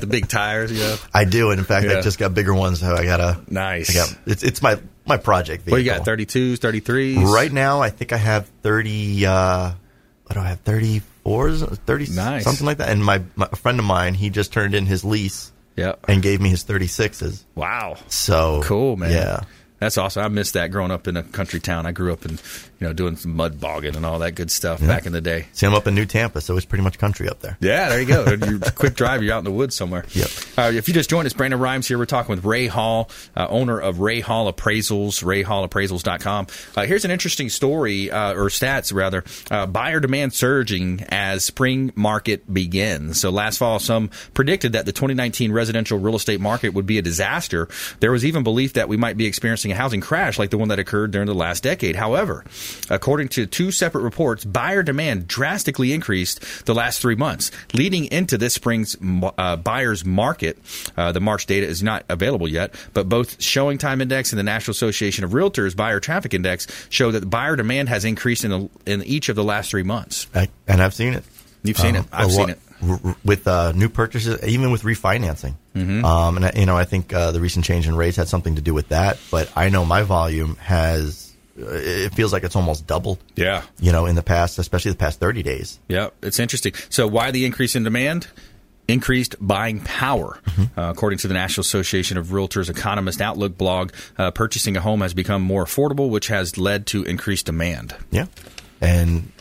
the 0.00 0.06
big 0.08 0.28
tires, 0.28 0.70
you 0.72 0.78
know. 0.78 0.96
I 1.12 1.24
do, 1.24 1.50
and 1.50 1.58
in 1.58 1.64
fact, 1.64 1.86
Yeah. 1.86 1.98
I 1.98 2.00
just 2.00 2.18
got 2.18 2.34
bigger 2.34 2.54
ones. 2.54 2.80
So 2.80 2.94
I 2.94 3.04
gotta. 3.04 3.40
Nice. 3.48 3.90
I 3.90 3.94
got, 3.94 4.18
it's 4.26 4.42
it's 4.42 4.62
my 4.62 4.78
my 5.06 5.16
project 5.16 5.64
vehicle. 5.64 5.72
What 5.78 5.84
you 5.84 5.90
got? 5.90 6.06
32s, 6.06 6.56
33s? 6.58 7.24
Right 7.32 7.52
now, 7.52 7.80
I 7.80 7.90
think 7.90 8.12
I 8.12 8.16
have 8.18 8.46
thirty. 8.62 9.24
Uh, 9.26 9.72
what 10.26 10.34
do 10.34 10.40
I 10.40 10.48
have? 10.48 10.60
Thirty 10.60 11.00
fours, 11.22 11.62
thirty, 11.62 12.06
Nice. 12.10 12.44
something 12.44 12.66
like 12.66 12.78
that. 12.78 12.88
And 12.90 13.04
my, 13.04 13.22
my 13.36 13.48
a 13.50 13.56
friend 13.56 13.78
of 13.78 13.84
mine, 13.84 14.14
he 14.14 14.30
just 14.30 14.52
turned 14.52 14.74
in 14.74 14.84
his 14.86 15.04
lease 15.04 15.50
Yep. 15.76 16.04
and 16.08 16.22
gave 16.22 16.40
me 16.40 16.48
his 16.50 16.62
thirty 16.62 16.86
sixes. 16.86 17.44
Wow. 17.54 17.96
So 18.08 18.60
Cool, 18.64 18.96
man. 18.96 19.10
Yeah. 19.10 19.40
That's 19.84 19.98
awesome. 19.98 20.24
I 20.24 20.28
missed 20.28 20.54
that 20.54 20.70
growing 20.70 20.90
up 20.90 21.06
in 21.08 21.18
a 21.18 21.22
country 21.22 21.60
town. 21.60 21.84
I 21.84 21.92
grew 21.92 22.10
up 22.10 22.24
in, 22.24 22.30
you 22.32 22.86
know, 22.86 22.94
doing 22.94 23.16
some 23.16 23.36
mud 23.36 23.60
bogging 23.60 23.96
and 23.96 24.06
all 24.06 24.18
that 24.20 24.34
good 24.34 24.50
stuff 24.50 24.80
back 24.80 25.04
in 25.04 25.12
the 25.12 25.20
day. 25.20 25.44
See, 25.52 25.66
I'm 25.66 25.74
up 25.74 25.86
in 25.86 25.94
New 25.94 26.06
Tampa, 26.06 26.40
so 26.40 26.56
it's 26.56 26.64
pretty 26.64 26.82
much 26.82 26.96
country 26.96 27.28
up 27.28 27.40
there. 27.40 27.58
Yeah, 27.60 27.90
there 27.90 28.00
you 28.00 28.06
go. 28.06 28.60
quick 28.76 28.94
drive, 28.94 29.22
you're 29.22 29.34
out 29.34 29.40
in 29.40 29.44
the 29.44 29.50
woods 29.50 29.76
somewhere. 29.76 30.06
Yep. 30.12 30.28
Uh, 30.56 30.72
if 30.74 30.88
you 30.88 30.94
just 30.94 31.10
joined 31.10 31.26
us, 31.26 31.34
Brandon 31.34 31.60
Rhymes 31.60 31.86
here. 31.86 31.98
We're 31.98 32.06
talking 32.06 32.34
with 32.34 32.46
Ray 32.46 32.66
Hall, 32.66 33.10
uh, 33.36 33.46
owner 33.50 33.78
of 33.78 34.00
Ray 34.00 34.20
Hall 34.20 34.50
Appraisals, 34.50 35.22
rayhallappraisals.com. 35.22 36.46
Uh, 36.74 36.86
here's 36.86 37.04
an 37.04 37.10
interesting 37.10 37.50
story, 37.50 38.10
uh, 38.10 38.32
or 38.32 38.48
stats 38.48 38.90
rather. 38.94 39.22
Uh, 39.50 39.66
buyer 39.66 40.00
demand 40.00 40.32
surging 40.32 41.04
as 41.10 41.44
spring 41.44 41.92
market 41.94 42.50
begins. 42.50 43.20
So 43.20 43.28
last 43.28 43.58
fall, 43.58 43.78
some 43.80 44.08
predicted 44.32 44.72
that 44.72 44.86
the 44.86 44.92
2019 44.92 45.52
residential 45.52 45.98
real 45.98 46.16
estate 46.16 46.40
market 46.40 46.70
would 46.70 46.86
be 46.86 46.96
a 46.96 47.02
disaster. 47.02 47.68
There 48.00 48.12
was 48.12 48.24
even 48.24 48.44
belief 48.44 48.72
that 48.72 48.88
we 48.88 48.96
might 48.96 49.18
be 49.18 49.26
experiencing 49.26 49.73
a 49.74 49.76
housing 49.76 50.00
crash 50.00 50.38
like 50.38 50.50
the 50.50 50.58
one 50.58 50.68
that 50.68 50.78
occurred 50.78 51.10
during 51.10 51.26
the 51.26 51.34
last 51.34 51.62
decade. 51.62 51.96
However, 51.96 52.44
according 52.88 53.28
to 53.28 53.46
two 53.46 53.70
separate 53.70 54.02
reports, 54.02 54.44
buyer 54.44 54.82
demand 54.82 55.28
drastically 55.28 55.92
increased 55.92 56.64
the 56.64 56.74
last 56.74 57.00
three 57.00 57.14
months, 57.16 57.50
leading 57.72 58.06
into 58.06 58.38
this 58.38 58.54
spring's 58.54 58.96
uh, 59.38 59.56
buyer's 59.56 60.04
market. 60.04 60.58
Uh, 60.96 61.12
the 61.12 61.20
March 61.20 61.46
data 61.46 61.66
is 61.66 61.82
not 61.82 62.04
available 62.08 62.48
yet, 62.48 62.74
but 62.92 63.08
both 63.08 63.42
Showing 63.42 63.78
Time 63.78 64.00
Index 64.00 64.32
and 64.32 64.38
the 64.38 64.44
National 64.44 64.72
Association 64.72 65.24
of 65.24 65.32
Realtors 65.32 65.76
Buyer 65.76 66.00
Traffic 66.00 66.34
Index 66.34 66.66
show 66.88 67.10
that 67.10 67.28
buyer 67.28 67.56
demand 67.56 67.88
has 67.88 68.04
increased 68.04 68.44
in, 68.44 68.50
the, 68.50 68.70
in 68.86 69.02
each 69.02 69.28
of 69.28 69.36
the 69.36 69.44
last 69.44 69.70
three 69.70 69.82
months. 69.82 70.26
I, 70.34 70.48
and 70.66 70.82
I've 70.82 70.94
seen 70.94 71.14
it. 71.14 71.24
You've 71.62 71.78
seen 71.78 71.96
it. 71.96 72.04
a 72.12 72.16
I've 72.16 72.32
seen 72.32 72.50
it. 72.50 72.58
R- 72.90 73.16
with 73.24 73.46
uh, 73.48 73.72
new 73.72 73.88
purchases, 73.88 74.42
even 74.46 74.70
with 74.70 74.82
refinancing. 74.82 75.54
Mm-hmm. 75.74 76.04
Um, 76.04 76.36
and 76.36 76.46
I- 76.46 76.52
you 76.56 76.66
know, 76.66 76.76
I 76.76 76.84
think 76.84 77.12
uh, 77.12 77.32
the 77.32 77.40
recent 77.40 77.64
change 77.64 77.86
in 77.88 77.96
rates 77.96 78.16
had 78.16 78.28
something 78.28 78.56
to 78.56 78.62
do 78.62 78.74
with 78.74 78.88
that. 78.88 79.18
But 79.30 79.50
I 79.56 79.68
know 79.68 79.84
my 79.84 80.02
volume 80.02 80.56
has. 80.56 81.32
Uh, 81.56 81.66
it 81.70 82.14
feels 82.14 82.32
like 82.32 82.42
it's 82.42 82.56
almost 82.56 82.86
doubled. 82.86 83.18
Yeah. 83.36 83.62
You 83.78 83.92
know, 83.92 84.06
in 84.06 84.16
the 84.16 84.22
past, 84.24 84.58
especially 84.58 84.90
the 84.90 84.96
past 84.98 85.20
thirty 85.20 85.42
days. 85.42 85.78
Yeah, 85.88 86.08
it's 86.22 86.38
interesting. 86.40 86.72
So, 86.90 87.06
why 87.06 87.30
the 87.30 87.44
increase 87.44 87.76
in 87.76 87.84
demand? 87.84 88.26
Increased 88.86 89.36
buying 89.40 89.80
power. 89.80 90.38
Uh, 90.76 90.82
according 90.90 91.18
to 91.20 91.28
the 91.28 91.32
National 91.32 91.62
Association 91.62 92.18
of 92.18 92.26
Realtors 92.26 92.68
Economist 92.68 93.22
Outlook 93.22 93.56
blog, 93.56 93.92
uh, 94.18 94.30
purchasing 94.30 94.76
a 94.76 94.80
home 94.82 95.00
has 95.00 95.14
become 95.14 95.40
more 95.40 95.64
affordable, 95.64 96.10
which 96.10 96.26
has 96.26 96.58
led 96.58 96.86
to 96.88 97.02
increased 97.04 97.46
demand. 97.46 97.96
Yeah, 98.10 98.26
and 98.82 99.32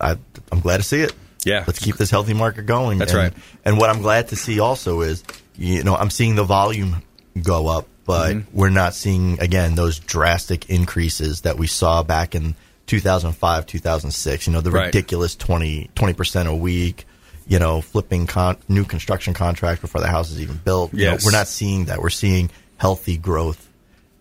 I, 0.00 0.16
I'm 0.52 0.60
glad 0.60 0.76
to 0.76 0.84
see 0.84 1.00
it. 1.00 1.12
Yeah. 1.44 1.64
let's 1.66 1.78
keep 1.78 1.96
this 1.96 2.10
healthy 2.10 2.34
market 2.34 2.66
going. 2.66 2.98
That's 2.98 3.12
And- 3.12 3.22
right. 3.22 3.32
And 3.64 3.78
what 3.78 3.90
I'm 3.90 4.02
glad 4.02 4.28
to 4.28 4.36
see 4.36 4.60
also 4.60 5.00
is, 5.02 5.22
you 5.56 5.84
know, 5.84 5.94
I'm 5.96 6.10
seeing 6.10 6.34
the 6.34 6.44
volume 6.44 7.02
go 7.42 7.68
up, 7.68 7.86
but 8.04 8.32
Mm-hmm. 8.34 8.56
we're 8.58 8.70
not 8.70 8.94
seeing 8.94 9.38
again 9.40 9.74
those 9.74 9.98
drastic 9.98 10.68
increases 10.70 11.42
that 11.42 11.56
we 11.58 11.66
saw 11.66 12.02
back 12.02 12.34
in 12.34 12.54
2005, 12.86 13.66
2006. 13.66 14.46
You 14.46 14.52
know, 14.52 14.60
the 14.60 14.70
Right. 14.70 14.86
ridiculous 14.86 15.34
20 15.36 15.88
percent 16.14 16.48
a 16.48 16.54
week. 16.54 17.06
You 17.46 17.58
know, 17.58 17.80
flipping 17.80 18.26
con- 18.26 18.58
new 18.68 18.84
construction 18.84 19.32
contracts 19.32 19.80
before 19.80 20.02
the 20.02 20.06
house 20.08 20.30
is 20.30 20.40
even 20.42 20.56
built. 20.62 20.92
You 20.92 21.06
know, 21.06 21.16
we're 21.24 21.30
not 21.30 21.48
seeing 21.48 21.86
that. 21.86 22.02
We're 22.02 22.10
seeing 22.10 22.50
healthy 22.76 23.16
growth. 23.16 23.66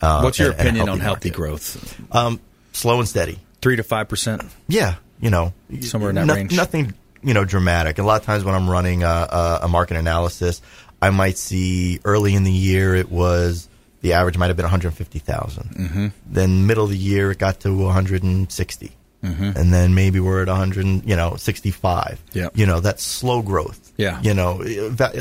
Uh, 0.01 0.21
What's 0.21 0.39
your 0.39 0.51
and- 0.51 0.59
and 0.59 0.67
a 0.67 0.71
opinion 0.71 0.89
on 0.89 0.99
healthy 1.01 1.29
market. 1.29 1.35
growth? 1.37 1.95
Um, 2.13 2.39
slow 2.71 2.99
and 2.99 3.07
steady. 3.07 3.39
Three 3.61 3.75
to 3.75 3.83
five 3.83 4.07
percent. 4.07 4.43
Yeah, 4.69 4.95
you 5.19 5.29
know, 5.29 5.51
Somewhere 5.81 6.11
in 6.11 6.15
that 6.15 6.25
no- 6.27 6.35
range. 6.35 6.53
Nothing, 6.55 6.93
you 7.23 7.33
know, 7.33 7.45
dramatic. 7.45 7.97
A 7.97 8.03
lot 8.03 8.19
of 8.19 8.25
times 8.25 8.43
when 8.43 8.55
I'm 8.55 8.69
running 8.69 9.03
a, 9.03 9.07
a, 9.07 9.59
a 9.63 9.67
market 9.67 9.97
analysis, 9.97 10.61
I 11.01 11.09
might 11.09 11.37
see 11.37 11.99
early 12.05 12.33
in 12.33 12.43
the 12.43 12.51
year 12.51 12.95
it 12.95 13.11
was 13.11 13.69
the 14.01 14.13
average 14.13 14.37
might 14.37 14.47
have 14.47 14.57
been 14.57 14.63
150,000. 14.63 15.63
Mm-hmm. 15.63 16.07
Then 16.27 16.67
middle 16.67 16.83
of 16.83 16.89
the 16.89 16.97
year 16.97 17.31
it 17.31 17.39
got 17.39 17.59
to 17.61 17.75
160. 17.75 18.91
Mm-hmm. 19.23 19.43
And 19.57 19.73
then 19.73 19.95
maybe 19.95 20.19
we're 20.19 20.41
at 20.43 20.47
100, 20.47 21.07
you 21.07 21.15
know, 21.15 21.35
65. 21.35 22.23
Yeah. 22.33 22.49
You 22.53 22.65
know, 22.65 22.79
that's 22.79 23.03
slow 23.03 23.41
growth. 23.41 23.91
Yeah. 23.97 24.21
You 24.21 24.33
know, 24.33 24.63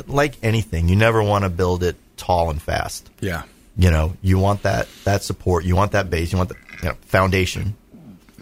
like 0.06 0.34
anything, 0.42 0.88
you 0.88 0.96
never 0.96 1.22
want 1.22 1.44
to 1.44 1.50
build 1.50 1.82
it 1.82 1.96
tall 2.16 2.50
and 2.50 2.60
fast. 2.60 3.08
Yeah. 3.20 3.44
You 3.78 3.90
know, 3.90 4.14
you 4.22 4.38
want 4.38 4.62
that 4.62 4.88
that 5.04 5.22
support, 5.22 5.64
you 5.64 5.76
want 5.76 5.92
that 5.92 6.08
base, 6.08 6.32
you 6.32 6.38
want 6.38 6.50
the 6.50 6.56
you 6.82 6.88
know, 6.88 6.94
foundation, 7.02 7.76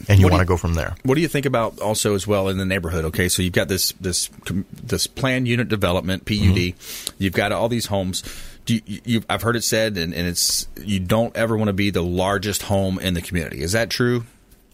and 0.09 0.20
you 0.20 0.28
want 0.28 0.40
to 0.40 0.46
go 0.46 0.57
from 0.57 0.74
there. 0.74 0.94
What 1.04 1.14
do 1.14 1.20
you 1.20 1.28
think 1.28 1.46
about 1.46 1.80
also 1.80 2.14
as 2.14 2.26
well 2.26 2.48
in 2.48 2.59
the 2.59 2.64
neighborhood? 2.66 3.04
Okay, 3.07 3.28
so 3.28 3.42
you've 3.42 3.52
got 3.52 3.68
this 3.68 3.92
this 4.00 4.28
this 4.83 5.07
planned 5.07 5.48
unit 5.48 5.68
development 5.68 6.24
PUD. 6.24 6.35
Mm-hmm. 6.37 7.14
You've 7.22 7.33
got 7.35 7.52
all 7.52 7.68
these 7.68 7.87
homes. 7.87 8.22
Do 8.66 8.74
you, 8.87 9.00
you, 9.04 9.24
I've 9.28 9.42
heard 9.42 9.57
it 9.57 9.62
said, 9.64 9.96
and, 9.98 10.14
and 10.14 10.26
it's 10.26 10.66
you 10.80 10.98
don't 11.00 11.37
ever 11.37 11.57
want 11.57 11.68
to 11.68 11.74
be 11.74 11.90
the 11.90 12.02
largest 12.02 12.62
home 12.62 12.98
in 12.98 13.12
the 13.14 13.20
community. 13.22 13.61
Is 13.62 13.72
that 13.72 13.90
true? 13.90 14.24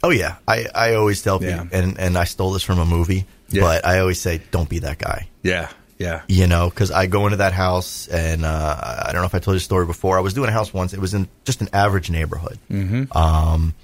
Oh 0.02 0.10
yeah, 0.10 0.36
I, 0.48 0.66
I 0.74 0.94
always 0.94 1.20
tell 1.22 1.42
Yeah. 1.42 1.62
people, 1.64 1.78
and, 1.78 1.98
and 1.98 2.16
I 2.16 2.24
stole 2.24 2.52
this 2.52 2.62
from 2.62 2.78
a 2.78 2.86
movie, 2.86 3.26
Yeah. 3.50 3.62
but 3.62 3.84
I 3.84 3.98
always 3.98 4.20
say, 4.20 4.40
don't 4.50 4.68
be 4.68 4.78
that 4.78 4.96
guy. 4.98 5.28
Yeah, 5.42 5.68
yeah, 5.98 6.22
You 6.28 6.46
know, 6.46 6.70
because 6.70 6.90
I 6.90 7.06
go 7.06 7.26
into 7.26 7.36
that 7.38 7.52
house, 7.52 8.06
and 8.08 8.44
uh, 8.46 8.76
I 9.06 9.10
don't 9.12 9.20
know 9.20 9.26
if 9.26 9.34
I 9.34 9.40
told 9.40 9.56
you 9.56 9.58
the 9.58 9.64
story 9.64 9.84
before. 9.84 10.16
I 10.16 10.20
was 10.22 10.32
doing 10.32 10.48
a 10.48 10.52
house 10.52 10.72
once. 10.72 10.94
It 10.94 11.00
was 11.00 11.12
in 11.12 11.28
just 11.44 11.60
an 11.60 11.68
average 11.74 12.08
neighborhood. 12.10 12.58
Mm-hmm. 12.70 13.14
Um, 13.14 13.74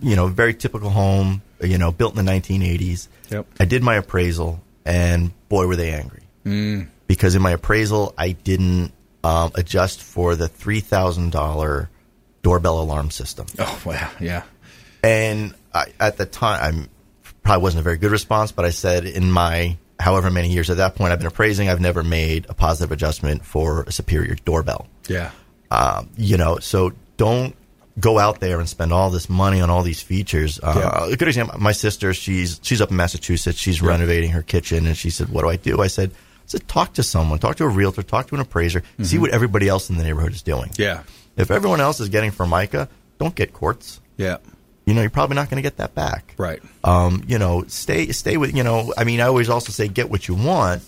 you 0.00 0.16
know, 0.16 0.28
very 0.28 0.54
typical 0.54 0.90
home. 0.90 1.42
You 1.62 1.78
know, 1.78 1.92
built 1.92 2.16
in 2.18 2.24
the 2.24 2.30
1980s. 2.30 3.08
Yep. 3.30 3.46
I 3.58 3.64
did 3.64 3.82
my 3.82 3.94
appraisal, 3.96 4.60
and 4.84 5.32
boy, 5.48 5.66
were 5.66 5.76
they 5.76 5.92
angry. 5.92 6.22
Mm. 6.44 6.88
Because 7.06 7.34
in 7.34 7.42
my 7.42 7.52
appraisal, 7.52 8.12
I 8.18 8.32
didn't 8.32 8.92
um, 9.22 9.52
adjust 9.54 10.02
for 10.02 10.36
the 10.36 10.48
three 10.48 10.80
thousand 10.80 11.32
dollar 11.32 11.88
doorbell 12.42 12.80
alarm 12.80 13.10
system. 13.10 13.46
Oh 13.58 13.82
wow, 13.86 14.10
yeah, 14.20 14.42
And 15.02 15.54
I, 15.72 15.86
at 15.98 16.18
the 16.18 16.26
time, 16.26 16.88
I 17.24 17.28
probably 17.42 17.62
wasn't 17.62 17.80
a 17.80 17.84
very 17.84 17.96
good 17.96 18.10
response, 18.10 18.52
but 18.52 18.66
I 18.66 18.70
said 18.70 19.06
in 19.06 19.30
my 19.30 19.78
however 19.98 20.30
many 20.30 20.50
years 20.50 20.68
at 20.70 20.76
that 20.78 20.96
point 20.96 21.12
I've 21.12 21.18
been 21.18 21.28
appraising, 21.28 21.70
I've 21.70 21.80
never 21.80 22.02
made 22.02 22.46
a 22.50 22.54
positive 22.54 22.92
adjustment 22.92 23.44
for 23.44 23.84
a 23.84 23.92
superior 23.92 24.34
doorbell. 24.44 24.86
yeah, 25.08 25.30
Um, 25.70 26.10
you 26.18 26.36
know, 26.36 26.58
so 26.58 26.92
don't 27.16 27.54
go 27.98 28.18
out 28.18 28.40
there 28.40 28.58
and 28.58 28.68
spend 28.68 28.92
all 28.92 29.10
this 29.10 29.28
money 29.28 29.60
on 29.60 29.70
all 29.70 29.82
these 29.82 30.02
features. 30.02 30.58
Uh, 30.62 31.08
A 31.10 31.16
good 31.16 31.28
example, 31.28 31.58
my 31.60 31.72
sister, 31.72 32.12
she's 32.14 32.60
she's 32.62 32.80
up 32.80 32.90
in 32.90 32.96
Massachusetts. 32.96 33.58
She's 33.58 33.80
renovating 33.82 34.30
her 34.30 34.42
kitchen, 34.42 34.86
and 34.86 34.96
she 34.96 35.10
said, 35.10 35.28
"What 35.28 35.42
do 35.42 35.48
I 35.48 35.56
do?" 35.56 35.80
I 35.80 35.86
said, 35.86 36.10
"I 36.10 36.14
said 36.46 36.66
talk 36.68 36.94
to 36.94 37.02
someone, 37.02 37.38
talk 37.38 37.56
to 37.56 37.64
a 37.64 37.68
realtor, 37.68 38.02
talk 38.02 38.26
to 38.28 38.34
an 38.34 38.40
appraiser, 38.40 38.82
see 39.02 39.18
what 39.18 39.30
everybody 39.30 39.68
else 39.68 39.90
in 39.90 39.96
the 39.96 40.02
neighborhood 40.04 40.32
is 40.32 40.42
doing. 40.42 40.70
yeah, 40.76 41.02
If 41.36 41.50
everyone 41.50 41.80
else 41.80 42.00
is 42.00 42.08
getting 42.08 42.30
Formica, 42.32 42.88
don't 43.18 43.34
get 43.34 43.52
quartz. 43.52 44.00
yeah. 44.16 44.38
You 44.86 44.92
know, 44.92 45.00
you're 45.00 45.08
probably 45.08 45.36
not 45.36 45.48
going 45.48 45.56
to 45.56 45.62
get 45.62 45.78
that 45.78 45.94
back. 45.94 46.34
Right. 46.36 46.60
Um, 46.84 47.24
you 47.26 47.38
know, 47.38 47.64
stay 47.68 48.08
stay 48.12 48.36
with. 48.36 48.54
You 48.54 48.64
know, 48.64 48.92
I 48.98 49.04
mean, 49.04 49.20
I 49.22 49.28
always 49.28 49.48
also 49.48 49.72
say 49.72 49.88
get 49.88 50.10
what 50.10 50.28
you 50.28 50.34
want, 50.34 50.82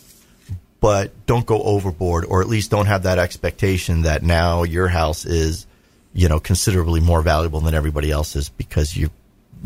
but 0.80 1.12
don't 1.26 1.46
go 1.46 1.62
overboard, 1.62 2.26
or 2.26 2.42
at 2.42 2.46
least 2.48 2.70
don't 2.70 2.84
have 2.86 3.04
that 3.04 3.18
expectation 3.18 4.02
that 4.02 4.22
now 4.22 4.64
your 4.64 4.88
house 4.88 5.24
is, 5.24 5.66
you 6.16 6.28
know, 6.28 6.40
considerably 6.40 7.00
more 7.00 7.22
valuable 7.22 7.60
than 7.60 7.74
everybody 7.74 8.10
else's 8.10 8.48
because 8.48 8.96
you're 8.96 9.10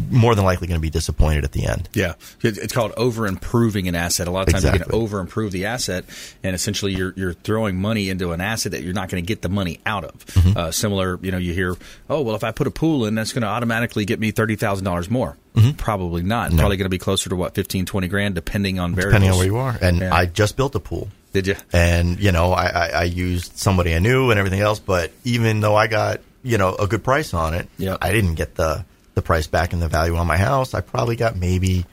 more 0.08 0.36
than 0.36 0.44
likely 0.44 0.68
going 0.68 0.78
to 0.78 0.82
be 0.82 0.88
disappointed 0.88 1.42
at 1.44 1.50
the 1.52 1.66
end. 1.66 1.88
Yeah, 1.92 2.14
it's 2.42 2.72
called 2.72 2.92
over 2.96 3.26
improving 3.26 3.88
an 3.88 3.94
asset. 3.96 4.28
A 4.28 4.30
lot 4.30 4.46
of 4.46 4.52
times 4.52 4.62
you 4.64 4.70
Exactly. 4.70 4.92
can 4.92 5.00
over 5.02 5.18
improve 5.18 5.50
the 5.52 5.66
asset, 5.66 6.04
and 6.44 6.54
essentially 6.54 6.94
you're 6.94 7.12
you're 7.16 7.32
throwing 7.34 7.76
money 7.76 8.08
into 8.08 8.30
an 8.32 8.40
asset 8.40 8.72
that 8.72 8.82
you're 8.82 8.94
not 8.94 9.08
going 9.10 9.22
to 9.22 9.26
get 9.26 9.42
the 9.42 9.48
money 9.48 9.80
out 9.84 10.04
of. 10.04 10.24
Mm-hmm. 10.26 10.56
Uh, 10.56 10.70
similar, 10.70 11.18
you 11.22 11.32
know, 11.32 11.38
you 11.38 11.52
hear, 11.54 11.74
oh 12.08 12.22
well, 12.22 12.36
if 12.36 12.44
I 12.44 12.52
put 12.52 12.66
a 12.68 12.70
pool 12.70 13.04
in, 13.06 13.14
that's 13.16 13.32
going 13.32 13.42
to 13.42 13.48
automatically 13.48 14.04
get 14.04 14.20
me 14.20 14.30
thirty 14.30 14.54
thousand 14.56 14.84
dollars 14.84 15.10
more. 15.10 15.36
Probably 15.76 16.22
not. 16.22 16.52
Probably 16.56 16.76
going 16.76 16.86
to 16.86 16.88
be 16.88 16.98
closer 16.98 17.28
to 17.28 17.36
what 17.36 17.54
15, 17.56 17.84
20 17.84 18.06
grand, 18.08 18.34
depending 18.36 18.78
on 18.78 18.94
variables. 18.94 19.12
Depending 19.20 19.30
on 19.32 19.36
where 19.38 19.46
you 19.46 19.56
are. 19.56 19.76
And 19.82 19.98
Yeah. 19.98 20.14
I 20.14 20.24
just 20.26 20.56
built 20.56 20.74
a 20.76 20.80
pool. 20.80 21.08
Did 21.32 21.46
you? 21.48 21.56
and 21.72 22.18
you 22.18 22.32
know 22.32 22.52
I, 22.52 22.66
I, 22.66 22.88
I 22.88 23.02
used 23.04 23.56
somebody 23.58 23.94
I 23.94 23.98
knew 23.98 24.30
and 24.30 24.38
everything 24.38 24.60
else. 24.60 24.78
But 24.78 25.10
even 25.24 25.60
though 25.60 25.74
I 25.74 25.88
got 25.88 26.20
you 26.42 26.58
know 26.58 26.74
a 26.74 26.86
good 26.86 27.04
price 27.04 27.34
on 27.34 27.54
it, 27.54 27.68
Yep. 27.78 27.98
I 28.02 28.12
didn't 28.12 28.34
get 28.34 28.54
the 28.56 28.84
the 29.14 29.22
price 29.22 29.46
back 29.46 29.72
in 29.72 29.80
the 29.80 29.88
value 29.88 30.16
on 30.16 30.26
my 30.26 30.36
house. 30.36 30.72
I 30.74 30.80
probably 30.80 31.16
got 31.16 31.36
maybe 31.36 31.84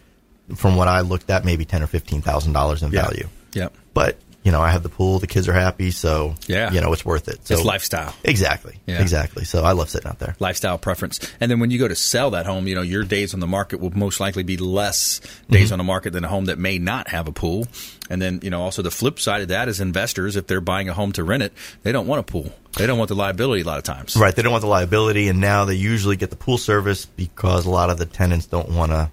from 0.56 0.76
what 0.76 0.88
I 0.88 1.02
looked 1.02 1.30
at, 1.30 1.44
maybe 1.46 1.66
ten 1.66 1.82
or 1.84 1.88
fifteen 1.88 2.22
thousand 2.22 2.54
dollars 2.54 2.84
in 2.84 2.92
Yeah. 2.92 3.02
value. 3.04 3.28
Yep. 3.54 3.74
But 3.94 4.18
you 4.48 4.54
know 4.54 4.62
I 4.62 4.70
have 4.72 4.82
the 4.82 4.88
pool, 4.88 5.20
the 5.20 5.28
kids 5.28 5.50
are 5.50 5.54
happy, 5.54 5.92
so 5.92 6.36
Yeah. 6.48 6.72
you 6.72 6.80
know 6.80 6.94
it's 6.94 7.04
worth 7.04 7.28
it. 7.28 7.46
So 7.46 7.56
It's 7.56 7.66
lifestyle. 7.66 8.16
exactly, 8.24 8.80
Yeah. 8.86 9.02
exactly. 9.02 9.44
So 9.44 9.62
I 9.66 9.74
love 9.74 9.90
sitting 9.90 10.08
out 10.08 10.20
there. 10.20 10.38
lifestyle 10.40 10.78
preference. 10.78 11.20
And 11.42 11.52
then 11.52 11.60
when 11.60 11.70
you 11.70 11.78
go 11.78 11.90
to 11.90 11.96
sell 11.98 12.32
that 12.32 12.46
home, 12.46 12.66
you 12.66 12.74
know, 12.74 12.82
your 12.82 13.04
days 13.04 13.34
on 13.34 13.42
the 13.42 13.48
market 13.48 13.82
will 13.82 13.92
most 13.92 14.22
likely 14.22 14.44
be 14.44 14.56
less 14.56 15.20
days 15.50 15.66
mm-hmm. 15.66 15.74
on 15.74 15.78
the 15.80 15.84
market 15.84 16.14
than 16.14 16.24
a 16.24 16.30
home 16.30 16.46
that 16.46 16.58
may 16.58 16.78
not 16.80 17.10
have 17.10 17.28
a 17.28 17.34
pool. 17.34 17.68
And 18.10 18.22
then, 18.22 18.40
you 18.42 18.50
know, 18.50 18.62
also 18.62 18.82
the 18.82 18.90
flip 18.90 19.20
side 19.20 19.42
of 19.42 19.50
that 19.50 19.68
is 19.68 19.82
investors, 19.82 20.38
if 20.38 20.48
they're 20.48 20.62
buying 20.62 20.88
a 20.88 20.94
home 20.94 21.12
to 21.12 21.26
rent 21.26 21.44
it, 21.44 21.52
they 21.84 21.92
don't 21.92 22.08
want 22.08 22.22
a 22.22 22.24
pool. 22.24 22.50
They 22.78 22.88
don't 22.88 22.98
want 22.98 23.10
the 23.10 23.16
liability 23.16 23.64
a 23.64 23.66
lot 23.66 23.80
of 23.80 23.84
times. 23.84 24.16
Right, 24.16 24.34
they 24.34 24.44
don't 24.44 24.54
want 24.54 24.62
the 24.62 24.70
liability, 24.70 25.28
and 25.28 25.42
now 25.42 25.66
they 25.66 25.76
usually 25.76 26.16
get 26.16 26.30
the 26.30 26.38
pool 26.38 26.58
service 26.58 27.06
because 27.06 27.66
a 27.66 27.70
lot 27.70 27.90
of 27.90 27.98
the 27.98 28.06
tenants 28.06 28.46
don't 28.46 28.70
want 28.70 28.94
to 28.94 29.12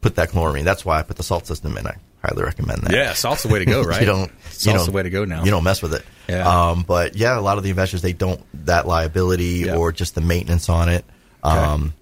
put 0.00 0.14
that 0.14 0.30
chlorine. 0.30 0.64
That's 0.64 0.82
why 0.82 0.98
I 0.98 1.02
put 1.02 1.18
the 1.18 1.22
salt 1.22 1.46
system 1.46 1.76
in. 1.76 1.86
I 1.86 1.96
highly 2.22 2.42
recommend 2.42 2.82
that. 2.82 2.92
Yeah, 2.92 3.12
salt's 3.14 3.42
the 3.42 3.48
way 3.48 3.58
to 3.58 3.64
go, 3.64 3.82
right? 3.84 4.00
you 4.00 4.06
don't. 4.06 4.30
Salt's 4.44 4.66
you 4.66 4.72
know, 4.74 4.84
the 4.84 4.92
way 4.92 5.02
to 5.02 5.10
go 5.10 5.24
now. 5.24 5.44
You 5.44 5.50
don't 5.50 5.64
mess 5.64 5.82
with 5.82 5.94
it. 5.94 6.04
Yeah. 6.28 6.46
Um, 6.70 6.82
but 6.86 7.16
yeah, 7.16 7.38
a 7.38 7.40
lot 7.40 7.58
of 7.58 7.64
the 7.64 7.70
investors 7.70 8.00
they 8.02 8.12
don't 8.12 8.40
that 8.66 8.86
liability 8.86 9.64
Yeah. 9.66 9.76
or 9.76 9.92
just 9.92 10.14
the 10.14 10.20
maintenance 10.20 10.68
on 10.68 10.88
it. 10.88 11.04
Um, 11.42 11.94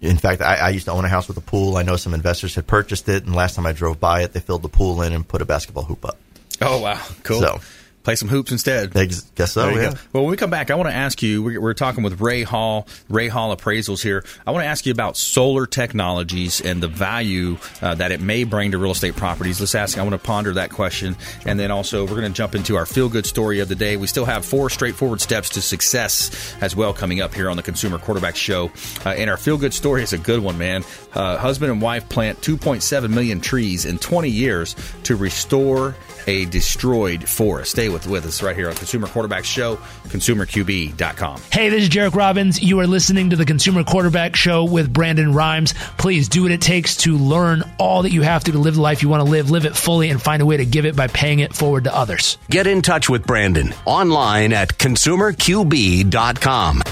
in 0.00 0.18
fact, 0.18 0.40
I, 0.42 0.56
I 0.56 0.68
used 0.70 0.84
to 0.86 0.92
own 0.92 1.04
a 1.04 1.08
house 1.08 1.26
with 1.26 1.36
a 1.36 1.40
pool. 1.40 1.76
I 1.76 1.82
know 1.82 1.96
some 1.96 2.14
investors 2.14 2.54
had 2.54 2.66
purchased 2.66 3.08
it, 3.08 3.24
and 3.24 3.34
last 3.34 3.56
time 3.56 3.66
I 3.66 3.72
drove 3.72 3.98
by 3.98 4.22
it, 4.22 4.32
they 4.32 4.40
filled 4.40 4.62
the 4.62 4.68
pool 4.68 5.02
in 5.02 5.12
and 5.12 5.26
put 5.26 5.42
a 5.42 5.44
basketball 5.46 5.84
hoop 5.84 6.04
up. 6.04 6.16
Oh, 6.62 6.80
wow. 6.80 7.02
Cool. 7.22 7.40
So- 7.40 7.60
Play 8.06 8.14
some 8.14 8.28
hoops 8.28 8.52
instead. 8.52 8.96
I 8.96 9.06
guess 9.06 9.50
so. 9.50 9.68
Yeah. 9.68 9.90
go. 9.90 9.98
Well, 10.12 10.22
when 10.22 10.30
we 10.30 10.36
come 10.36 10.48
back, 10.48 10.70
I 10.70 10.76
want 10.76 10.88
to 10.88 10.94
ask 10.94 11.24
you. 11.24 11.42
We're, 11.42 11.60
we're 11.60 11.74
talking 11.74 12.04
with 12.04 12.20
Ray 12.20 12.44
Hall, 12.44 12.86
Ray 13.08 13.26
Hall 13.26 13.52
Appraisals 13.56 14.00
here. 14.00 14.24
I 14.46 14.52
want 14.52 14.62
to 14.62 14.68
ask 14.68 14.86
you 14.86 14.92
about 14.92 15.16
solar 15.16 15.66
technologies 15.66 16.60
and 16.60 16.80
the 16.80 16.86
value 16.86 17.58
uh, 17.82 17.96
that 17.96 18.12
it 18.12 18.20
may 18.20 18.44
bring 18.44 18.70
to 18.70 18.78
real 18.78 18.92
estate 18.92 19.16
properties. 19.16 19.58
Let's 19.58 19.74
ask. 19.74 19.98
I 19.98 20.02
want 20.02 20.12
to 20.12 20.24
ponder 20.24 20.52
that 20.52 20.70
question, 20.70 21.16
and 21.46 21.58
then 21.58 21.72
also 21.72 22.04
we're 22.04 22.20
going 22.20 22.32
to 22.32 22.36
jump 22.36 22.54
into 22.54 22.76
our 22.76 22.86
feel 22.86 23.08
good 23.08 23.26
story 23.26 23.58
of 23.58 23.68
the 23.68 23.74
day. 23.74 23.96
We 23.96 24.06
still 24.06 24.24
have 24.24 24.44
four 24.44 24.70
straightforward 24.70 25.20
steps 25.20 25.48
to 25.50 25.60
success 25.60 26.54
as 26.60 26.76
well 26.76 26.92
coming 26.92 27.20
up 27.20 27.34
here 27.34 27.50
on 27.50 27.56
the 27.56 27.62
Consumer 27.64 27.98
Quarterback 27.98 28.36
Show. 28.36 28.70
Uh, 29.04 29.14
and 29.18 29.28
our 29.28 29.36
feel 29.36 29.58
good 29.58 29.74
story 29.74 30.04
is 30.04 30.12
a 30.12 30.18
good 30.18 30.38
one, 30.38 30.58
man. 30.58 30.84
Uh, 31.12 31.38
husband 31.38 31.72
and 31.72 31.82
wife 31.82 32.08
plant 32.08 32.40
2.7 32.40 33.10
million 33.10 33.40
trees 33.40 33.84
in 33.84 33.98
20 33.98 34.30
years 34.30 34.76
to 35.02 35.16
restore 35.16 35.96
a 36.26 36.44
destroyed 36.46 37.28
forest. 37.28 37.72
Stay 37.72 37.88
with, 37.88 37.95
with 38.04 38.26
us 38.26 38.42
right 38.42 38.56
here 38.56 38.68
on 38.68 38.74
Consumer 38.74 39.06
Quarterback 39.06 39.44
Show, 39.44 39.76
consumerqb.com. 40.08 41.40
Hey, 41.52 41.68
this 41.68 41.84
is 41.84 41.88
Jairek 41.88 42.14
Robbins. 42.14 42.60
You 42.60 42.80
are 42.80 42.86
listening 42.86 43.30
to 43.30 43.36
the 43.36 43.46
Consumer 43.46 43.84
Quarterback 43.84 44.34
Show 44.34 44.64
with 44.64 44.92
Brandon 44.92 45.32
Rhymes. 45.32 45.72
Please 45.98 46.28
do 46.28 46.42
what 46.42 46.50
it 46.50 46.60
takes 46.60 46.96
to 46.98 47.16
learn 47.16 47.62
all 47.78 48.02
that 48.02 48.10
you 48.10 48.22
have 48.22 48.42
to 48.44 48.52
to 48.52 48.58
live 48.58 48.74
the 48.74 48.80
life 48.80 49.02
you 49.02 49.08
want 49.08 49.24
to 49.24 49.30
live, 49.30 49.50
live 49.50 49.64
it 49.64 49.76
fully, 49.76 50.10
and 50.10 50.20
find 50.20 50.42
a 50.42 50.46
way 50.46 50.56
to 50.56 50.64
give 50.64 50.84
it 50.84 50.96
by 50.96 51.06
paying 51.06 51.38
it 51.38 51.54
forward 51.54 51.84
to 51.84 51.94
others. 51.94 52.38
Get 52.50 52.66
in 52.66 52.82
touch 52.82 53.08
with 53.08 53.26
Brandon 53.26 53.72
online 53.84 54.52
at 54.52 54.76
consumerqb.com. 54.78 56.82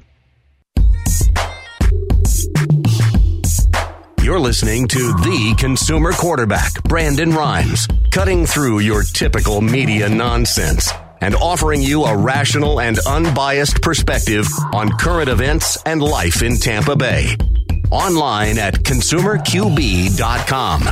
You're 4.25 4.41
listening 4.41 4.89
to 4.89 5.13
the 5.13 5.55
consumer 5.59 6.13
quarterback, 6.13 6.83
Brandon 6.85 7.29
Rhymes, 7.29 7.87
cutting 8.11 8.47
through 8.47 8.79
your 8.79 9.03
typical 9.03 9.61
media 9.61 10.09
nonsense 10.09 10.91
and 11.21 11.35
offering 11.35 11.83
you 11.83 12.05
a 12.05 12.17
rational 12.17 12.81
and 12.81 12.99
unbiased 13.01 13.83
perspective 13.83 14.47
on 14.73 14.97
current 14.97 15.29
events 15.29 15.77
and 15.85 16.03
life 16.03 16.41
in 16.41 16.57
Tampa 16.57 16.97
Bay. 16.97 17.37
Online 17.91 18.57
at 18.57 18.77
consumerqb.com. 18.77 20.83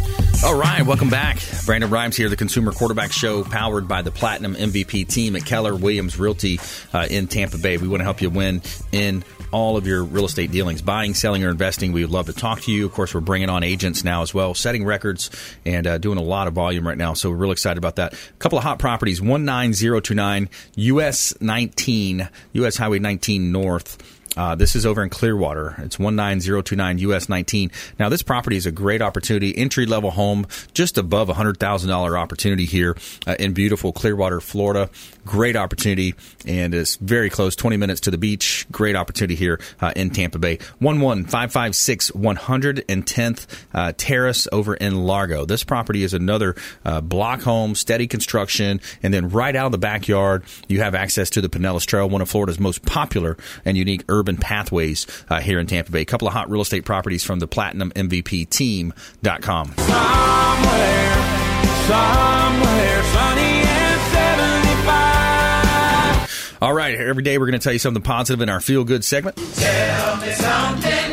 All 0.44 0.58
right, 0.58 0.84
welcome 0.84 1.08
back. 1.08 1.38
Brandon 1.64 1.88
Rhymes 1.88 2.18
here, 2.18 2.28
the 2.28 2.36
Consumer 2.36 2.72
Quarterback 2.72 3.12
Show, 3.12 3.44
powered 3.44 3.88
by 3.88 4.02
the 4.02 4.10
Platinum 4.10 4.56
MVP 4.56 5.08
team 5.08 5.36
at 5.36 5.46
Keller 5.46 5.74
Williams 5.74 6.18
Realty 6.18 6.60
uh, 6.92 7.06
in 7.08 7.28
Tampa 7.28 7.56
Bay. 7.56 7.78
We 7.78 7.88
want 7.88 8.00
to 8.00 8.04
help 8.04 8.20
you 8.20 8.28
win 8.28 8.60
in 8.90 9.24
all 9.52 9.76
of 9.76 9.86
your 9.86 10.02
real 10.02 10.24
estate 10.24 10.50
dealings, 10.50 10.82
buying, 10.82 11.14
selling, 11.14 11.44
or 11.44 11.50
investing. 11.50 11.92
We 11.92 12.02
would 12.02 12.10
love 12.10 12.26
to 12.26 12.32
talk 12.32 12.62
to 12.62 12.72
you. 12.72 12.86
Of 12.86 12.92
course, 12.92 13.14
we're 13.14 13.20
bringing 13.20 13.50
on 13.50 13.62
agents 13.62 14.02
now 14.02 14.22
as 14.22 14.34
well, 14.34 14.54
setting 14.54 14.84
records 14.84 15.30
and 15.64 15.86
uh, 15.86 15.98
doing 15.98 16.18
a 16.18 16.22
lot 16.22 16.48
of 16.48 16.54
volume 16.54 16.86
right 16.86 16.98
now. 16.98 17.14
So 17.14 17.30
we're 17.30 17.36
real 17.36 17.52
excited 17.52 17.78
about 17.78 17.96
that. 17.96 18.14
A 18.14 18.16
couple 18.38 18.58
of 18.58 18.64
hot 18.64 18.78
properties: 18.78 19.20
one 19.20 19.44
nine 19.44 19.72
zero 19.72 20.00
two 20.00 20.14
nine 20.14 20.48
US 20.74 21.34
nineteen 21.40 22.28
US 22.54 22.76
Highway 22.76 22.98
nineteen 22.98 23.52
North. 23.52 23.98
Uh, 24.36 24.54
this 24.54 24.74
is 24.74 24.86
over 24.86 25.02
in 25.02 25.10
Clearwater. 25.10 25.74
It's 25.78 25.98
19029 25.98 26.98
US 26.98 27.28
19. 27.28 27.70
Now, 27.98 28.08
this 28.08 28.22
property 28.22 28.56
is 28.56 28.66
a 28.66 28.72
great 28.72 29.02
opportunity, 29.02 29.56
entry 29.56 29.86
level 29.86 30.10
home, 30.10 30.46
just 30.72 30.96
above 30.96 31.28
a 31.28 31.34
$100,000 31.34 32.18
opportunity 32.18 32.64
here 32.64 32.96
uh, 33.26 33.36
in 33.38 33.52
beautiful 33.52 33.92
Clearwater, 33.92 34.40
Florida. 34.40 34.88
Great 35.24 35.54
opportunity, 35.54 36.14
and 36.46 36.74
it's 36.74 36.96
very 36.96 37.30
close, 37.30 37.54
20 37.54 37.76
minutes 37.76 38.00
to 38.02 38.10
the 38.10 38.18
beach. 38.18 38.66
Great 38.72 38.96
opportunity 38.96 39.36
here 39.36 39.60
uh, 39.80 39.92
in 39.94 40.10
Tampa 40.10 40.38
Bay. 40.38 40.58
11556 40.80 42.10
110th 42.10 43.46
uh, 43.72 43.92
Terrace 43.96 44.48
over 44.50 44.74
in 44.74 45.04
Largo. 45.04 45.44
This 45.44 45.62
property 45.62 46.02
is 46.02 46.12
another 46.12 46.56
uh, 46.84 47.00
block 47.00 47.42
home, 47.42 47.74
steady 47.74 48.08
construction, 48.08 48.80
and 49.02 49.14
then 49.14 49.28
right 49.28 49.54
out 49.54 49.66
of 49.66 49.72
the 49.72 49.78
backyard, 49.78 50.44
you 50.66 50.80
have 50.80 50.94
access 50.94 51.30
to 51.30 51.40
the 51.40 51.48
Pinellas 51.48 51.86
Trail, 51.86 52.08
one 52.08 52.20
of 52.20 52.28
Florida's 52.28 52.58
most 52.58 52.84
popular 52.84 53.36
and 53.64 53.76
unique 53.76 54.04
urban 54.08 54.36
pathways 54.36 55.06
uh, 55.30 55.40
here 55.40 55.60
in 55.60 55.66
Tampa 55.66 55.92
Bay. 55.92 56.00
A 56.00 56.04
couple 56.04 56.26
of 56.26 56.34
hot 56.34 56.50
real 56.50 56.62
estate 56.62 56.84
properties 56.84 57.22
from 57.22 57.38
the 57.38 57.46
Platinum 57.46 57.92
MVP 57.92 58.50
team.com. 58.50 59.74
Somewhere, 59.76 61.14
somewhere 61.86 63.02
sunny 63.12 63.51
All 66.62 66.72
right, 66.72 66.94
every 66.94 67.24
day 67.24 67.38
we're 67.38 67.46
going 67.46 67.58
to 67.58 67.64
tell 67.64 67.72
you 67.72 67.80
something 67.80 68.04
positive 68.04 68.40
in 68.40 68.48
our 68.48 68.60
feel 68.60 68.84
good 68.84 69.04
segment. 69.04 69.36
Tell 69.36 70.16
me 70.18 70.30
something 70.30 71.11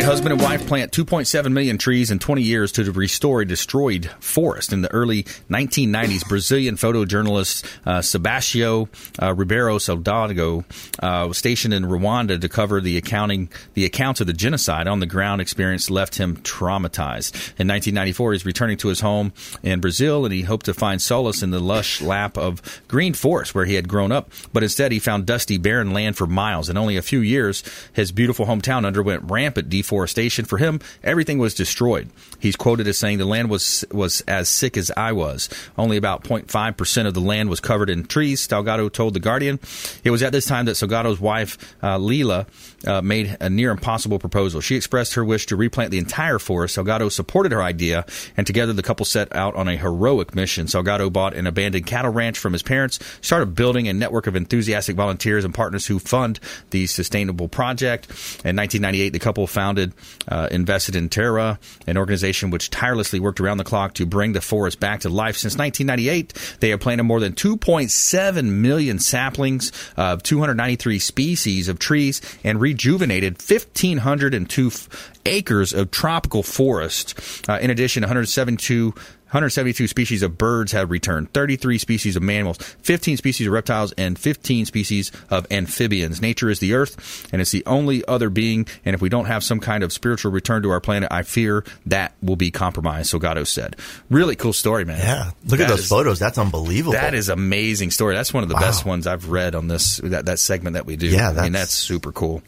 right, 0.00 0.08
husband 0.08 0.32
and 0.32 0.42
wife 0.42 0.66
plant 0.66 0.92
2.7 0.92 1.52
million 1.52 1.76
trees 1.76 2.10
in 2.10 2.18
20 2.18 2.42
years 2.42 2.72
to 2.72 2.90
restore 2.92 3.42
a 3.42 3.46
destroyed 3.46 4.06
forest. 4.20 4.72
In 4.72 4.82
the 4.82 4.92
early 4.92 5.24
1990s, 5.50 6.26
Brazilian 6.26 6.76
photojournalist 6.76 7.64
uh, 7.84 7.98
Sebastião 7.98 8.88
uh, 9.22 9.34
Ribeiro 9.34 9.76
Salgado 9.76 10.64
uh, 11.00 11.28
was 11.28 11.38
stationed 11.38 11.74
in 11.74 11.84
Rwanda 11.84 12.40
to 12.40 12.48
cover 12.48 12.80
the 12.80 12.96
accounting 12.96 13.50
the 13.74 13.84
accounts 13.84 14.20
of 14.20 14.26
the 14.26 14.32
genocide. 14.32 14.88
On 14.88 15.00
the 15.00 15.06
ground 15.06 15.40
experience 15.40 15.90
left 15.90 16.16
him 16.16 16.36
traumatized. 16.38 17.34
In 17.58 17.68
1994, 17.68 18.32
he's 18.32 18.46
returning 18.46 18.76
to 18.78 18.88
his 18.88 19.00
home 19.00 19.32
in 19.62 19.80
Brazil, 19.80 20.24
and 20.24 20.32
he 20.32 20.42
hoped 20.42 20.66
to 20.66 20.74
find 20.74 21.02
solace 21.02 21.42
in 21.42 21.50
the 21.50 21.60
lush 21.60 22.00
lap 22.00 22.38
of 22.38 22.82
green 22.88 23.12
forest 23.12 23.54
where 23.54 23.66
he 23.66 23.74
had 23.74 23.88
grown 23.88 24.12
up. 24.12 24.30
But 24.52 24.62
instead, 24.62 24.92
he 24.92 24.98
found 24.98 25.26
dusty, 25.26 25.58
barren 25.58 25.92
land 25.92 26.16
for 26.16 26.26
miles. 26.26 26.70
In 26.70 26.76
only 26.76 26.96
a 26.96 27.02
few 27.02 27.20
years, 27.20 27.62
his 27.92 28.12
beautiful 28.12 28.46
hometown 28.46 28.86
underwent 28.86 29.30
rampant 29.30 29.68
deforestation. 29.68 29.89
For 29.90 30.58
him, 30.58 30.80
everything 31.02 31.38
was 31.38 31.54
destroyed. 31.54 32.08
He's 32.38 32.56
quoted 32.56 32.86
as 32.86 32.98
saying, 32.98 33.18
"The 33.18 33.24
land 33.24 33.50
was 33.50 33.84
was 33.90 34.20
as 34.22 34.48
sick 34.48 34.76
as 34.76 34.90
I 34.96 35.12
was. 35.12 35.48
Only 35.76 35.96
about 35.96 36.24
0.5 36.24 36.76
percent 36.76 37.08
of 37.08 37.14
the 37.14 37.20
land 37.20 37.50
was 37.50 37.60
covered 37.60 37.90
in 37.90 38.04
trees." 38.04 38.46
Salgado 38.46 38.92
told 38.92 39.14
the 39.14 39.20
Guardian. 39.20 39.58
It 40.04 40.10
was 40.10 40.22
at 40.22 40.32
this 40.32 40.46
time 40.46 40.66
that 40.66 40.76
Salgado's 40.76 41.20
wife, 41.20 41.58
uh, 41.82 41.98
Lélia, 41.98 42.46
uh, 42.86 43.02
made 43.02 43.36
a 43.40 43.50
near 43.50 43.70
impossible 43.70 44.18
proposal. 44.18 44.60
She 44.60 44.76
expressed 44.76 45.14
her 45.14 45.24
wish 45.24 45.46
to 45.46 45.56
replant 45.56 45.90
the 45.90 45.98
entire 45.98 46.38
forest. 46.38 46.76
Salgado 46.76 47.10
supported 47.10 47.52
her 47.52 47.62
idea, 47.62 48.04
and 48.36 48.46
together 48.46 48.72
the 48.72 48.82
couple 48.82 49.04
set 49.04 49.34
out 49.34 49.54
on 49.54 49.68
a 49.68 49.76
heroic 49.76 50.34
mission. 50.34 50.66
Salgado 50.66 51.12
bought 51.12 51.34
an 51.34 51.46
abandoned 51.46 51.86
cattle 51.86 52.12
ranch 52.12 52.38
from 52.38 52.52
his 52.52 52.62
parents, 52.62 52.98
started 53.20 53.54
building 53.54 53.88
a 53.88 53.92
network 53.92 54.26
of 54.26 54.36
enthusiastic 54.36 54.96
volunteers 54.96 55.44
and 55.44 55.54
partners 55.54 55.86
who 55.86 55.98
fund 55.98 56.40
the 56.70 56.86
sustainable 56.86 57.48
project. 57.48 58.06
In 58.44 58.56
1998, 58.56 59.10
the 59.10 59.18
couple 59.18 59.46
founded, 59.46 59.79
uh, 60.28 60.48
Instituto 60.48 61.10
Terra, 61.10 61.58
an 61.86 61.96
organization 61.96 62.50
which 62.50 62.70
tirelessly 62.70 63.20
worked 63.20 63.40
around 63.40 63.58
the 63.58 63.64
clock 63.64 63.94
to 63.94 64.06
bring 64.06 64.32
the 64.32 64.40
forest 64.40 64.80
back 64.80 65.00
to 65.00 65.08
life. 65.08 65.36
Since 65.36 65.56
1998, 65.56 66.56
they 66.60 66.70
have 66.70 66.80
planted 66.80 67.04
more 67.04 67.20
than 67.20 67.32
2.7 67.32 68.44
million 68.44 68.98
saplings 68.98 69.72
of 69.96 70.22
293 70.22 70.98
species 70.98 71.68
of 71.68 71.78
trees 71.78 72.20
and 72.44 72.60
rejuvenated 72.60 73.34
1,502 73.34 74.66
f- 74.66 75.12
acres 75.26 75.72
of 75.72 75.90
tropical 75.90 76.42
forest. 76.42 77.18
Uh, 77.48 77.58
in 77.60 77.70
addition, 77.70 78.02
172 78.02 78.94
172 79.30 79.86
species 79.88 80.22
of 80.22 80.36
birds 80.38 80.72
have 80.72 80.90
returned, 80.90 81.32
33 81.32 81.78
species 81.78 82.16
of 82.16 82.22
mammals, 82.22 82.56
15 82.82 83.16
species 83.16 83.46
of 83.46 83.52
reptiles, 83.52 83.92
and 83.92 84.18
15 84.18 84.66
species 84.66 85.12
of 85.30 85.46
amphibians. 85.50 86.20
Nature 86.20 86.50
is 86.50 86.58
the 86.58 86.74
earth, 86.74 87.28
and 87.32 87.40
it's 87.40 87.52
the 87.52 87.64
only 87.66 88.04
other 88.06 88.28
being. 88.28 88.66
And 88.84 88.94
if 88.94 89.00
we 89.00 89.08
don't 89.08 89.26
have 89.26 89.44
some 89.44 89.60
kind 89.60 89.84
of 89.84 89.92
spiritual 89.92 90.32
return 90.32 90.62
to 90.62 90.70
our 90.70 90.80
planet, 90.80 91.08
I 91.12 91.22
fear 91.22 91.64
that 91.86 92.12
will 92.22 92.36
be 92.36 92.50
compromised. 92.50 93.12
Salgado 93.12 93.46
said. 93.46 93.76
Really 94.10 94.34
cool 94.36 94.52
story, 94.52 94.84
man. 94.84 94.98
Yeah, 94.98 95.30
look 95.46 95.60
at 95.60 95.68
those 95.68 95.80
is- 95.80 95.88
photos. 95.88 96.18
That's 96.18 96.38
unbelievable. 96.38 96.92
That 96.92 97.14
is 97.14 97.28
amazing 97.28 97.92
story. 97.92 98.14
That's 98.14 98.34
one 98.34 98.42
of 98.42 98.48
the 98.48 98.56
Wow. 98.56 98.60
best 98.62 98.84
ones 98.84 99.06
I've 99.06 99.28
read 99.30 99.54
on 99.54 99.68
this 99.68 99.98
that, 100.02 100.26
that 100.26 100.38
segment 100.40 100.74
that 100.74 100.86
we 100.86 100.96
do. 100.96 101.06
Yeah, 101.06 101.28
I 101.30 101.42
mean 101.42 101.52
that's- 101.52 101.52
that's 101.52 101.74
super 101.74 102.10
cool. 102.12 102.42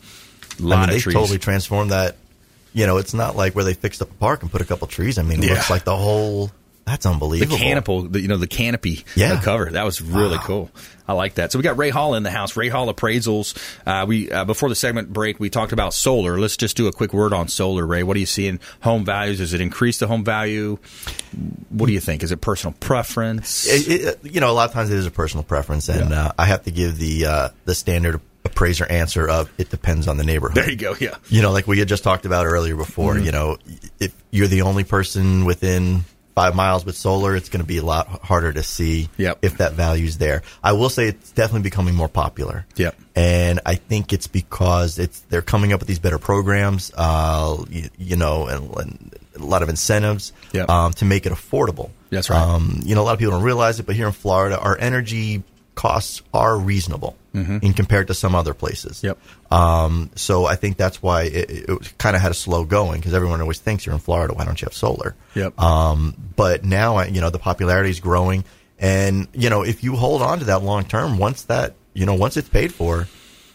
A 0.58 0.62
I 0.62 0.66
lot 0.66 0.80
mean, 0.80 0.88
they 0.90 0.96
of 0.96 1.02
trees. 1.02 1.14
totally 1.14 1.38
transformed 1.38 1.92
that. 1.92 2.16
You 2.74 2.86
know, 2.86 2.96
it's 2.96 3.14
not 3.14 3.36
like 3.36 3.54
where 3.54 3.64
they 3.64 3.74
fixed 3.74 4.00
up 4.02 4.10
a 4.10 4.14
park 4.14 4.42
and 4.42 4.50
put 4.50 4.60
a 4.62 4.64
couple 4.64 4.86
trees. 4.86 5.18
I 5.18 5.22
mean, 5.22 5.42
it 5.42 5.46
Yeah. 5.46 5.54
looks 5.54 5.70
like 5.70 5.84
the 5.84 5.96
whole. 5.96 6.50
That's 6.92 7.06
unbelievable. 7.06 7.56
the 7.56 7.62
canopy, 7.62 8.06
the, 8.08 8.20
you 8.20 8.28
know, 8.28 8.36
the 8.36 8.46
canopy 8.46 9.02
Yeah. 9.16 9.32
uh, 9.34 9.40
cover. 9.40 9.70
That 9.70 9.84
was 9.86 10.02
really 10.02 10.36
cool. 10.40 10.70
I 11.08 11.14
like 11.14 11.34
that. 11.34 11.50
So 11.50 11.58
we 11.58 11.62
got 11.62 11.78
Ray 11.78 11.88
Hall 11.88 12.14
in 12.14 12.22
the 12.22 12.30
house. 12.30 12.54
Ray 12.54 12.68
Hall 12.68 12.92
appraisals. 12.92 13.56
Uh, 13.86 14.04
we 14.06 14.30
uh, 14.30 14.44
before 14.44 14.68
the 14.68 14.74
segment 14.74 15.10
break, 15.10 15.40
we 15.40 15.48
talked 15.48 15.72
about 15.72 15.94
solar. 15.94 16.38
Let's 16.38 16.58
just 16.58 16.76
do 16.76 16.86
a 16.88 16.92
quick 16.92 17.14
word 17.14 17.32
on 17.32 17.48
solar. 17.48 17.86
Ray, 17.86 18.02
what 18.02 18.12
do 18.14 18.20
you 18.20 18.26
see 18.26 18.46
in 18.46 18.60
home 18.82 19.06
values? 19.06 19.38
Does 19.38 19.54
it 19.54 19.62
increase 19.62 19.98
the 19.98 20.06
home 20.06 20.22
value? 20.22 20.78
What 21.70 21.86
do 21.86 21.92
you 21.94 22.00
think? 22.00 22.22
Is 22.22 22.30
it 22.30 22.40
personal 22.42 22.74
preference? 22.78 23.66
It, 23.66 23.88
it, 24.24 24.32
you 24.34 24.40
know, 24.40 24.50
a 24.50 24.52
lot 24.52 24.68
of 24.68 24.74
times 24.74 24.90
it 24.90 24.98
is 24.98 25.06
a 25.06 25.10
personal 25.10 25.44
preference, 25.44 25.88
and 25.88 26.12
uh, 26.12 26.32
I 26.38 26.44
have 26.44 26.64
to 26.64 26.70
give 26.70 26.98
the 26.98 27.24
uh, 27.26 27.48
the 27.64 27.74
standard 27.74 28.20
appraiser 28.44 28.84
answer 28.86 29.28
of 29.28 29.48
it 29.56 29.70
depends 29.70 30.08
on 30.08 30.16
the 30.16 30.24
neighborhood. 30.24 30.56
there 30.56 30.68
you 30.70 30.76
go. 30.76 30.94
Yeah. 31.00 31.16
You 31.28 31.42
know, 31.42 31.52
like 31.52 31.66
we 31.66 31.78
had 31.78 31.88
just 31.88 32.02
talked 32.04 32.26
about 32.26 32.44
earlier 32.44 32.76
before. 32.76 33.14
Mhm. 33.14 33.24
You 33.24 33.32
know, 33.32 33.58
if 34.00 34.14
you're 34.30 34.48
the 34.48 34.62
only 34.62 34.82
person 34.84 35.44
within 35.44 36.04
five 36.34 36.54
miles 36.56 36.84
with 36.84 36.96
solar, 36.96 37.36
it's 37.36 37.48
going 37.48 37.60
to 37.62 37.66
be 37.66 37.78
a 37.78 37.84
lot 37.84 38.06
harder 38.22 38.52
to 38.52 38.62
see 38.62 39.08
if 39.42 39.58
that 39.58 39.72
value's 39.74 40.18
there. 40.18 40.42
I 40.62 40.72
will 40.72 40.88
say 40.88 41.06
it's 41.08 41.30
definitely 41.32 41.62
becoming 41.62 41.94
more 41.94 42.08
popular. 42.08 42.66
Yep. 42.76 42.96
And 43.14 43.60
I 43.66 43.74
think 43.74 44.12
it's 44.12 44.26
because 44.26 44.98
it's 44.98 45.20
they're 45.28 45.42
coming 45.42 45.72
up 45.72 45.80
with 45.80 45.88
these 45.88 45.98
better 45.98 46.18
programs, 46.18 46.90
uh, 46.96 47.62
you, 47.68 47.90
you 47.98 48.16
know, 48.16 48.46
and, 48.46 48.74
and 48.76 49.14
a 49.36 49.44
lot 49.44 49.62
of 49.62 49.68
incentives 49.68 50.32
Yep. 50.52 50.68
um, 50.68 50.92
to 50.94 51.04
make 51.04 51.26
it 51.26 51.32
affordable. 51.32 51.90
That's 52.10 52.30
right. 52.30 52.40
Um, 52.40 52.80
you 52.84 52.94
know, 52.94 53.02
a 53.02 53.04
lot 53.04 53.12
of 53.14 53.18
people 53.18 53.32
don't 53.32 53.42
realize 53.42 53.80
it, 53.80 53.86
but 53.86 53.96
here 53.96 54.06
in 54.06 54.12
Florida, 54.12 54.58
our 54.58 54.76
energy 54.78 55.42
costs 55.74 56.22
are 56.34 56.58
reasonable 56.58 57.16
Mhm. 57.34 57.62
in 57.62 57.72
compared 57.72 58.08
to 58.08 58.14
some 58.14 58.34
other 58.34 58.52
places. 58.52 59.00
Yep. 59.02 59.18
Um, 59.50 60.10
so 60.14 60.44
I 60.44 60.54
think 60.56 60.76
that's 60.76 61.02
why 61.02 61.22
it, 61.22 61.50
it 61.50 61.98
kind 61.98 62.14
of 62.14 62.20
had 62.22 62.30
a 62.30 62.34
slow 62.34 62.64
going 62.64 63.00
because 63.00 63.14
everyone 63.14 63.40
always 63.40 63.58
thinks 63.58 63.86
you're 63.86 63.94
in 63.94 64.00
Florida. 64.00 64.34
Why 64.34 64.44
don't 64.44 64.60
you 64.60 64.66
have 64.66 64.74
solar? 64.74 65.14
Yep. 65.34 65.58
Um, 65.58 66.14
but 66.36 66.64
now, 66.64 67.00
you 67.04 67.20
know, 67.22 67.30
the 67.30 67.38
popularity 67.38 67.90
is 67.90 68.00
growing. 68.00 68.44
And, 68.78 69.28
you 69.32 69.48
know, 69.48 69.62
if 69.62 69.82
you 69.84 69.96
hold 69.96 70.20
on 70.22 70.40
to 70.40 70.44
that 70.46 70.62
long 70.62 70.84
term, 70.84 71.16
once 71.18 71.42
that, 71.44 71.74
you 71.94 72.04
know, 72.04 72.14
once 72.14 72.36
it's 72.36 72.48
paid 72.48 72.74
for, 72.74 73.06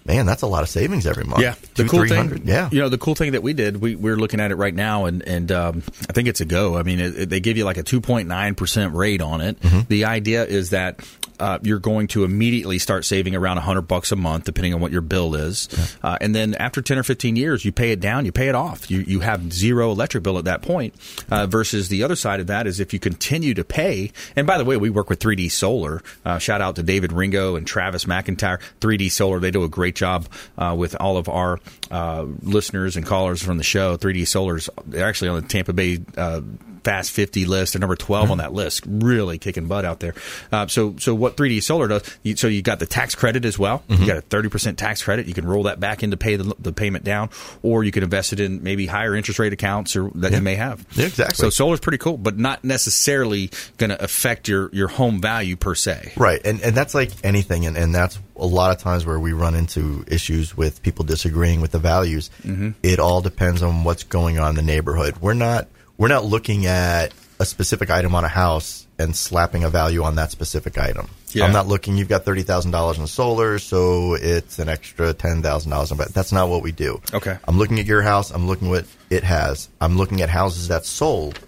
man, 0.06 0.26
that's 0.26 0.42
a 0.42 0.48
lot 0.48 0.64
of 0.64 0.70
savings 0.70 1.06
every 1.06 1.26
month. 1.26 1.42
Yeah, 1.42 1.56
the 1.76 1.84
Two, 1.84 1.90
cool 1.90 2.08
thing. 2.08 2.44
Yeah. 2.46 2.70
you 2.72 2.80
know, 2.80 2.88
the 2.90 2.98
cool 2.98 3.14
thing 3.14 3.34
that 3.34 3.44
we 3.44 3.52
did, 3.54 3.82
we 3.82 3.96
we're 3.96 4.16
looking 4.16 4.40
at 4.40 4.52
it 4.52 4.56
right 4.56 4.74
now, 4.74 5.06
and 5.06 5.22
and 5.28 5.52
um, 5.52 5.84
I 6.10 6.14
think 6.14 6.30
it's 6.30 6.40
a 6.40 6.46
go. 6.46 6.78
I 6.78 6.84
mean, 6.84 7.00
it, 7.02 7.18
it- 7.20 7.30
they 7.30 7.42
give 7.42 7.58
you 7.58 7.66
like 7.66 7.78
a 7.78 7.84
two 7.84 8.00
point 8.00 8.28
nine 8.30 8.56
percent 8.56 8.96
rate 8.96 9.22
on 9.22 9.42
it. 9.42 9.60
Mm-hmm. 9.60 9.80
The 9.90 10.06
idea 10.06 10.46
is 10.46 10.70
that. 10.70 11.02
Uh, 11.40 11.60
you're 11.62 11.80
going 11.80 12.08
to 12.08 12.24
immediately 12.24 12.80
start 12.80 13.06
saving 13.06 13.36
around 13.36 13.56
100 13.58 13.84
bucks 13.84 14.12
a 14.12 14.16
month, 14.16 14.46
depending 14.46 14.74
on 14.74 14.82
what 14.82 14.92
your 14.92 15.02
bill 15.02 15.36
is, 15.36 15.70
uh, 16.04 16.18
and 16.22 16.36
then 16.36 16.56
after 16.56 16.82
10 16.82 16.98
or 16.98 17.04
15 17.04 17.36
years, 17.36 17.66
you 17.66 17.72
pay 17.72 17.92
it 17.92 18.00
down, 18.00 18.26
you 18.26 18.32
pay 18.32 18.48
it 18.50 18.56
off. 18.56 18.90
You 18.90 19.00
you 19.00 19.22
have 19.22 19.52
zero 19.54 19.92
electric 19.92 20.24
bill 20.24 20.38
at 20.38 20.46
that 20.46 20.62
point. 20.62 20.94
Uh, 21.30 21.48
versus 21.48 21.90
the 21.90 22.04
other 22.04 22.16
side 22.16 22.40
of 22.40 22.48
that 22.48 22.68
is 22.68 22.80
if 22.80 22.94
you 22.94 23.00
continue 23.00 23.54
to 23.54 23.64
pay. 23.64 24.12
And 24.36 24.46
by 24.46 24.58
the 24.58 24.66
way, 24.66 24.78
we 24.78 24.90
work 24.90 25.10
with 25.10 25.20
3D 25.20 25.52
Solar. 25.52 26.02
Uh, 26.26 26.38
shout 26.38 26.62
out 26.62 26.76
to 26.76 26.84
David 26.84 27.12
Ringo 27.12 27.56
and 27.56 27.66
Travis 27.66 28.06
McIntyre. 28.06 28.60
3D 28.82 29.12
Solar, 29.12 29.40
they 29.40 29.52
do 29.52 29.64
a 29.64 29.70
great 29.70 29.96
job 29.96 30.28
uh, 30.58 30.76
with 30.78 30.96
all 31.00 31.18
of 31.18 31.30
our 31.30 31.60
uh, 31.92 32.26
listeners 32.42 32.96
and 32.96 33.06
callers 33.06 33.42
from 33.42 33.58
the 33.58 33.64
show. 33.64 33.98
3D 33.98 34.28
Solar's 34.28 34.70
they're 34.86 35.08
actually 35.08 35.30
on 35.30 35.42
the 35.42 35.48
Tampa 35.48 35.74
Bay. 35.74 36.00
Uh, 36.16 36.42
Fast 36.84 37.12
50 37.12 37.44
list. 37.44 37.74
They're 37.74 37.82
number 37.82 37.98
12 37.98 38.32
on 38.32 38.38
that 38.38 38.54
list. 38.54 38.86
Really 38.88 39.38
kicking 39.38 39.68
butt 39.68 39.84
out 39.84 40.00
there. 40.00 40.14
Uh, 40.54 40.68
so, 40.68 40.96
so 40.98 41.14
what 41.14 41.27
3D 41.36 41.62
Solar 41.64 41.88
does? 41.88 42.04
You, 42.24 42.36
so 42.36 42.48
you 42.48 42.62
got 42.62 42.80
the 42.80 42.86
tax 42.86 43.16
credit 43.16 43.44
as 43.46 43.58
well. 43.60 43.84
Mm-hmm. 43.90 44.02
You 44.04 44.08
got 44.08 44.18
a 44.18 44.22
30% 44.22 44.78
tax 44.78 45.04
credit. 45.04 45.28
You 45.28 45.34
can 45.34 45.46
roll 45.46 45.64
that 45.64 45.80
back 45.80 46.04
in 46.04 46.12
to 46.12 46.18
pay 46.18 46.36
the, 46.36 46.56
the 46.60 46.72
payment 46.72 47.04
down, 47.04 47.30
or 47.64 47.84
you 47.84 47.92
can 47.92 48.04
invest 48.04 48.34
it 48.34 48.40
in 48.40 48.64
maybe 48.64 48.86
higher 48.86 49.16
interest 49.16 49.40
rate 49.40 49.54
accounts 49.54 49.96
or 49.96 50.10
that 50.16 50.32
you 50.32 50.42
may 50.42 50.56
have. 50.56 50.86
Yeah, 50.92 51.08
exactly. 51.08 51.36
So 51.36 51.50
solar's 51.50 51.80
pretty 51.80 51.98
cool, 51.98 52.18
but 52.18 52.38
not 52.38 52.64
necessarily 52.64 53.50
going 53.78 53.90
to 53.90 54.02
affect 54.04 54.48
your 54.48 54.70
your 54.72 54.88
home 54.88 55.20
value 55.20 55.56
per 55.56 55.76
se. 55.76 56.14
Right, 56.16 56.40
and 56.46 56.62
and 56.62 56.76
that's 56.76 56.94
like 56.96 57.12
anything, 57.24 57.66
and, 57.66 57.76
and 57.78 57.94
that's 57.94 58.20
a 58.36 58.46
lot 58.46 58.76
of 58.76 58.82
times 58.82 59.06
where 59.06 59.20
we 59.20 59.34
run 59.34 59.56
into 59.56 60.06
issues 60.08 60.56
with 60.56 60.84
people 60.84 61.04
disagreeing 61.06 61.60
with 61.62 61.72
the 61.72 61.80
values. 61.80 62.30
Mhm. 62.46 62.76
It 62.84 63.00
all 63.00 63.22
depends 63.22 63.64
on 63.64 63.84
what's 63.84 64.04
going 64.04 64.40
on 64.40 64.50
in 64.52 64.56
the 64.56 64.62
neighborhood. 64.62 65.18
We're 65.22 65.34
not 65.34 65.68
we're 65.98 66.08
not 66.08 66.26
looking 66.26 66.66
at 66.68 67.12
a 67.40 67.46
specific 67.46 67.90
item 67.90 68.16
on 68.16 68.24
a 68.24 68.28
house 68.30 68.88
and 69.00 69.16
slapping 69.16 69.64
a 69.64 69.70
value 69.70 70.04
on 70.04 70.16
that 70.16 70.32
specific 70.32 70.78
item. 70.78 71.08
Yeah. 71.34 71.46
I'm 71.46 71.52
not 71.54 71.68
looking. 71.68 71.98
You've 71.98 72.08
got 72.08 72.24
thirty 72.26 72.44
thousand 72.44 72.72
dollars 72.72 72.98
in 72.98 73.06
solar, 73.08 73.60
so 73.60 74.14
it's 74.16 74.60
an 74.60 74.70
extra 74.70 75.14
ten 75.14 75.42
thousand 75.42 75.72
dollars. 75.72 75.92
But 75.92 76.14
that's 76.14 76.32
not 76.32 76.48
what 76.50 76.62
we 76.64 76.72
do. 76.72 77.02
Okay. 77.14 77.38
I'm 77.48 77.58
looking 77.58 77.80
at 77.80 77.86
your 77.86 78.02
house. 78.02 78.32
I'm 78.32 78.48
looking 78.48 78.70
what 78.70 78.86
it 79.10 79.24
has. 79.24 79.68
I'm 79.82 79.98
looking 79.98 80.22
at 80.22 80.30
houses 80.30 80.70
that 80.70 80.86
sold, 80.86 81.40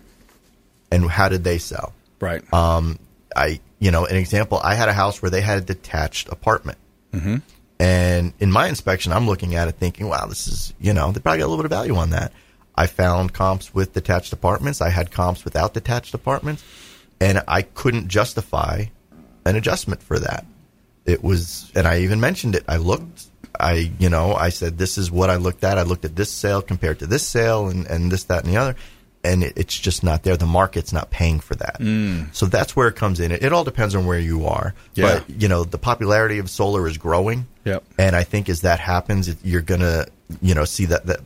and 0.91 1.09
how 1.09 1.29
did 1.29 1.43
they 1.43 1.57
sell? 1.59 1.93
Right. 2.19 2.41
Um, 2.53 2.99
I, 3.35 3.59
you 3.79 3.91
know, 3.91 4.05
an 4.05 4.17
example. 4.17 4.59
I 4.61 4.75
had 4.75 4.89
a 4.89 4.93
house 4.93 5.21
where 5.21 5.29
they 5.31 5.41
had 5.41 5.57
a 5.59 5.61
detached 5.61 6.27
apartment, 6.29 6.77
Mm-hmm. 7.13 7.37
and 7.79 8.33
in 8.39 8.51
my 8.51 8.67
inspection, 8.67 9.13
I'm 9.13 9.25
looking 9.27 9.55
at 9.55 9.67
it 9.69 9.75
thinking, 9.75 10.07
"Wow, 10.09 10.25
this 10.27 10.47
is, 10.47 10.73
you 10.79 10.93
know, 10.93 11.11
they 11.11 11.19
probably 11.21 11.39
got 11.39 11.45
a 11.45 11.47
little 11.47 11.63
bit 11.63 11.71
of 11.71 11.77
value 11.77 11.95
on 11.95 12.09
that." 12.11 12.33
I 12.75 12.87
found 12.87 13.33
comps 13.33 13.73
with 13.73 13.93
detached 13.93 14.31
apartments. 14.33 14.81
I 14.81 14.89
had 14.89 15.11
comps 15.11 15.43
without 15.45 15.73
detached 15.73 16.13
apartments, 16.13 16.63
and 17.21 17.41
I 17.47 17.61
couldn't 17.61 18.07
justify 18.09 18.85
an 19.45 19.55
adjustment 19.55 20.03
for 20.03 20.19
that. 20.19 20.45
It 21.05 21.23
was, 21.23 21.71
and 21.75 21.87
I 21.87 21.99
even 22.01 22.19
mentioned 22.19 22.55
it. 22.55 22.63
I 22.67 22.77
looked. 22.77 23.25
I, 23.59 23.91
you 23.99 24.09
know, 24.09 24.35
I 24.35 24.49
said, 24.49 24.77
this 24.77 24.97
is 24.97 25.11
what 25.11 25.29
I 25.29 25.35
looked 25.35 25.63
at. 25.63 25.77
I 25.77 25.81
looked 25.81 26.05
at 26.05 26.15
this 26.15 26.31
sale 26.31 26.61
compared 26.61 26.99
to 26.99 27.07
this 27.07 27.27
sale 27.27 27.67
and, 27.67 27.87
and 27.87 28.11
this, 28.11 28.25
that, 28.25 28.45
and 28.45 28.53
the 28.53 28.57
other. 28.57 28.75
And 29.21 29.43
it, 29.43 29.53
it's 29.57 29.77
just 29.77 30.01
not 30.01 30.23
there. 30.23 30.37
The 30.37 30.45
market's 30.45 30.93
not 30.93 31.09
paying 31.09 31.41
for 31.41 31.55
that. 31.55 31.79
Mm. 31.79 32.33
So 32.33 32.45
that's 32.45 32.75
where 32.75 32.87
it 32.87 32.95
comes 32.95 33.19
in. 33.19 33.33
It, 33.33 33.43
it 33.43 33.51
all 33.51 33.65
depends 33.65 33.95
on 33.95 34.05
where 34.05 34.19
you 34.19 34.45
are. 34.45 34.73
Yeah. 34.93 35.19
But, 35.19 35.41
you 35.41 35.49
know, 35.49 35.65
the 35.65 35.77
popularity 35.77 36.39
of 36.39 36.49
solar 36.49 36.87
is 36.87 36.97
growing. 36.97 37.47
Yep. 37.65 37.83
And 37.97 38.15
I 38.15 38.23
think 38.23 38.47
as 38.47 38.61
that 38.61 38.79
happens, 38.79 39.27
it, 39.27 39.39
you're 39.43 39.61
going 39.61 39.81
to, 39.81 40.07
you 40.41 40.55
know, 40.55 40.63
see 40.63 40.85
that, 40.85 41.07
that 41.07 41.19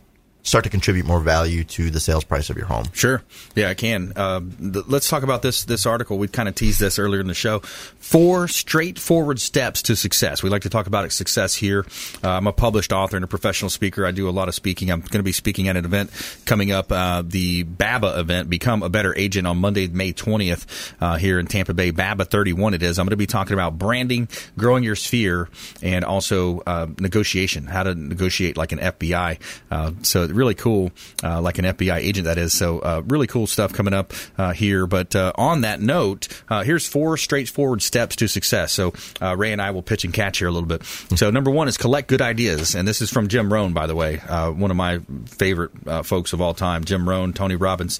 start 0.44 0.66
to 0.66 0.70
contribute 0.70 1.06
more 1.06 1.22
value 1.22 1.64
to 1.64 1.90
the 1.90 2.00
sales 2.00 2.24
price 2.24 2.50
of 2.50 2.58
your 2.58 2.66
home. 2.66 2.86
Sure. 2.94 3.24
Yeah, 3.56 3.70
I 3.70 3.74
can. 3.74 4.14
Uh, 4.16 4.42
th- 4.42 4.86
let's 4.88 5.10
talk 5.10 5.24
about 5.24 5.42
this 5.42 5.64
this 5.66 5.86
article. 5.86 6.18
We 6.18 6.28
kind 6.28 6.50
of 6.50 6.56
teased 6.56 6.80
this 6.80 7.00
earlier 7.00 7.22
in 7.22 7.28
the 7.28 7.34
show. 7.34 7.60
Four 7.60 8.48
straightforward 8.48 9.40
steps 9.40 9.82
to 9.84 9.96
success. 9.96 10.44
We 10.44 10.50
like 10.50 10.64
to 10.64 10.70
talk 10.70 10.88
about 10.88 11.12
success 11.12 11.56
here. 11.56 11.86
Uh, 12.24 12.32
I'm 12.32 12.48
a 12.48 12.54
published 12.54 12.92
author 12.92 13.16
and 13.16 13.24
a 13.24 13.28
professional 13.28 13.70
speaker. 13.70 14.06
I 14.06 14.12
do 14.12 14.30
a 14.30 14.32
lot 14.32 14.48
of 14.50 14.56
speaking. 14.56 14.92
I'm 14.92 15.00
going 15.00 15.20
to 15.20 15.24
be 15.24 15.32
speaking 15.32 15.68
at 15.70 15.78
an 15.78 15.86
event 15.86 16.12
coming 16.46 16.72
up, 16.72 16.92
uh, 16.92 17.24
the 17.26 17.64
BABA 17.64 18.20
event, 18.20 18.50
Become 18.50 18.84
a 18.84 18.90
Better 18.90 19.16
Agent, 19.18 19.48
on 19.48 19.58
Monday, 19.58 19.88
May 19.88 20.12
20th, 20.14 20.94
uh, 21.00 21.16
here 21.16 21.40
in 21.40 21.48
Tampa 21.48 21.74
Bay. 21.74 21.92
BABA 21.92 22.26
31 22.26 22.74
it 22.74 22.84
is. 22.84 23.00
I'm 23.00 23.06
going 23.06 23.12
to 23.12 23.18
be 23.18 23.28
talking 23.28 23.54
about 23.54 23.78
branding, 23.78 24.28
growing 24.58 24.84
your 24.84 24.96
sphere, 24.96 25.50
and 25.82 26.04
also 26.04 26.60
uh, 26.68 26.88
negotiation, 27.00 27.66
how 27.66 27.84
to 27.84 27.96
negotiate 27.96 28.58
like 28.58 28.72
an 28.72 28.80
FBI. 28.80 29.40
Uh, 29.72 29.92
so 30.02 30.28
really 30.34 30.56
cool, 30.56 30.92
uh, 31.24 31.42
like 31.42 31.58
an 31.58 31.66
FBI 31.66 31.98
agent 31.98 32.26
that 32.26 32.38
is. 32.38 32.54
So 32.54 32.80
uh, 32.80 33.02
really 33.06 33.28
cool 33.28 33.48
stuff 33.48 33.74
coming 33.74 33.94
up 33.94 34.14
uh, 34.38 34.54
here. 34.54 34.88
But 34.88 35.16
on 35.16 35.62
that 35.62 35.82
note, 35.82 36.28
here's 36.64 36.88
four 36.88 37.18
straightforward 37.18 37.82
steps 37.82 38.16
to 38.18 38.28
success. 38.28 38.72
So 38.72 38.94
Ray 39.22 39.52
and 39.52 39.62
I 39.62 39.72
will 39.72 39.84
pitch 39.84 40.04
and 40.04 40.14
catch 40.14 40.40
here 40.40 40.48
a 40.48 40.52
little 40.52 40.68
bit. 40.68 40.84
So 41.16 41.30
number 41.30 41.52
one 41.52 41.68
is 41.68 41.78
collect 41.78 42.08
good 42.08 42.22
ideas, 42.22 42.76
and 42.76 42.88
this 42.88 43.02
is 43.02 43.10
from 43.10 43.28
Jim 43.28 43.52
Rohn, 43.52 43.74
by 43.74 43.88
the 43.88 43.96
way, 43.96 44.18
one 44.18 44.72
of 44.72 44.78
my 44.78 45.00
favorite 45.26 45.72
folks 46.06 46.34
of 46.34 46.42
all 46.42 46.54
time. 46.54 46.84
Jim 46.84 47.08
Rohn, 47.08 47.34
Tony 47.34 47.56
Robbins. 47.56 48.00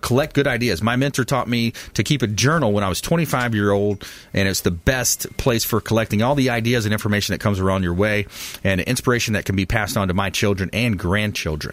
Collect 0.00 0.34
good 0.34 0.46
ideas. 0.46 0.82
My 0.82 0.96
mentor 0.96 1.24
taught 1.24 1.48
me 1.48 1.72
to 1.94 2.02
keep 2.02 2.22
a 2.22 2.26
journal 2.26 2.72
when 2.72 2.84
I 2.84 2.88
was 2.88 3.00
25 3.00 3.54
year 3.54 3.70
old, 3.70 4.06
and 4.32 4.48
it's 4.48 4.62
the 4.62 4.70
best 4.70 5.36
place 5.36 5.64
for 5.64 5.80
collecting 5.80 6.22
all 6.22 6.34
the 6.34 6.50
ideas 6.50 6.86
and 6.86 6.92
information 6.92 7.32
that 7.32 7.40
comes 7.40 7.60
around 7.60 7.82
your 7.82 7.94
way, 7.94 8.26
and 8.62 8.80
inspiration 8.80 9.34
that 9.34 9.44
can 9.44 9.56
be 9.56 9.66
passed 9.66 9.96
on 9.96 10.08
to 10.08 10.14
my 10.14 10.30
children 10.30 10.70
and 10.72 10.98
grandchildren. 10.98 11.63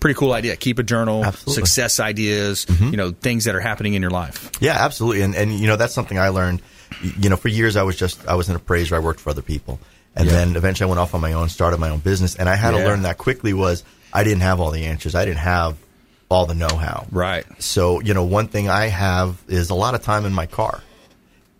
Pretty 0.00 0.18
cool 0.18 0.32
idea. 0.32 0.56
Keep 0.56 0.78
a 0.78 0.82
journal, 0.82 1.24
Absolutely. 1.24 1.54
success 1.66 2.00
ideas, 2.00 2.66
mm-hmm. 2.66 2.90
you 2.90 2.96
know, 2.96 3.10
things 3.12 3.44
that 3.44 3.54
are 3.54 3.60
happening 3.60 3.94
in 3.94 4.02
your 4.02 4.10
life. 4.10 4.50
Yeah, 4.60 4.76
absolutely. 4.78 5.22
And 5.22 5.34
and 5.34 5.52
you 5.58 5.66
know 5.66 5.76
that's 5.76 5.94
something 5.94 6.18
I 6.18 6.28
learned. 6.28 6.62
You 7.18 7.28
know, 7.30 7.36
for 7.36 7.48
years 7.48 7.76
I 7.76 7.82
was 7.82 7.96
just 7.96 8.26
I 8.26 8.34
was 8.34 8.48
an 8.48 8.56
appraiser. 8.56 8.96
I 8.96 8.98
worked 9.00 9.20
for 9.20 9.30
other 9.30 9.42
people, 9.42 9.78
and 10.16 10.26
Yeah. 10.26 10.32
then 10.32 10.56
eventually 10.56 10.86
I 10.86 10.88
went 10.88 11.00
off 11.00 11.14
on 11.14 11.20
my 11.20 11.32
own, 11.34 11.48
started 11.48 11.78
my 11.80 11.90
own 11.90 12.00
business, 12.00 12.34
and 12.36 12.48
I 12.48 12.54
had 12.56 12.74
Yeah. 12.74 12.80
to 12.80 12.86
learn 12.86 13.02
that 13.02 13.18
quickly. 13.18 13.52
Was 13.52 13.84
I 14.12 14.24
didn't 14.24 14.40
have 14.40 14.60
all 14.60 14.70
the 14.70 14.86
answers. 14.86 15.14
I 15.14 15.24
didn't 15.24 15.38
have 15.40 15.76
all 16.30 16.44
the 16.46 16.54
know-how. 16.54 17.06
Right. 17.10 17.44
So 17.58 18.00
you 18.00 18.14
know, 18.14 18.24
one 18.24 18.48
thing 18.48 18.68
I 18.68 18.86
have 18.86 19.36
is 19.48 19.70
a 19.70 19.74
lot 19.74 19.94
of 19.94 20.02
time 20.02 20.24
in 20.26 20.32
my 20.32 20.46
car. 20.46 20.82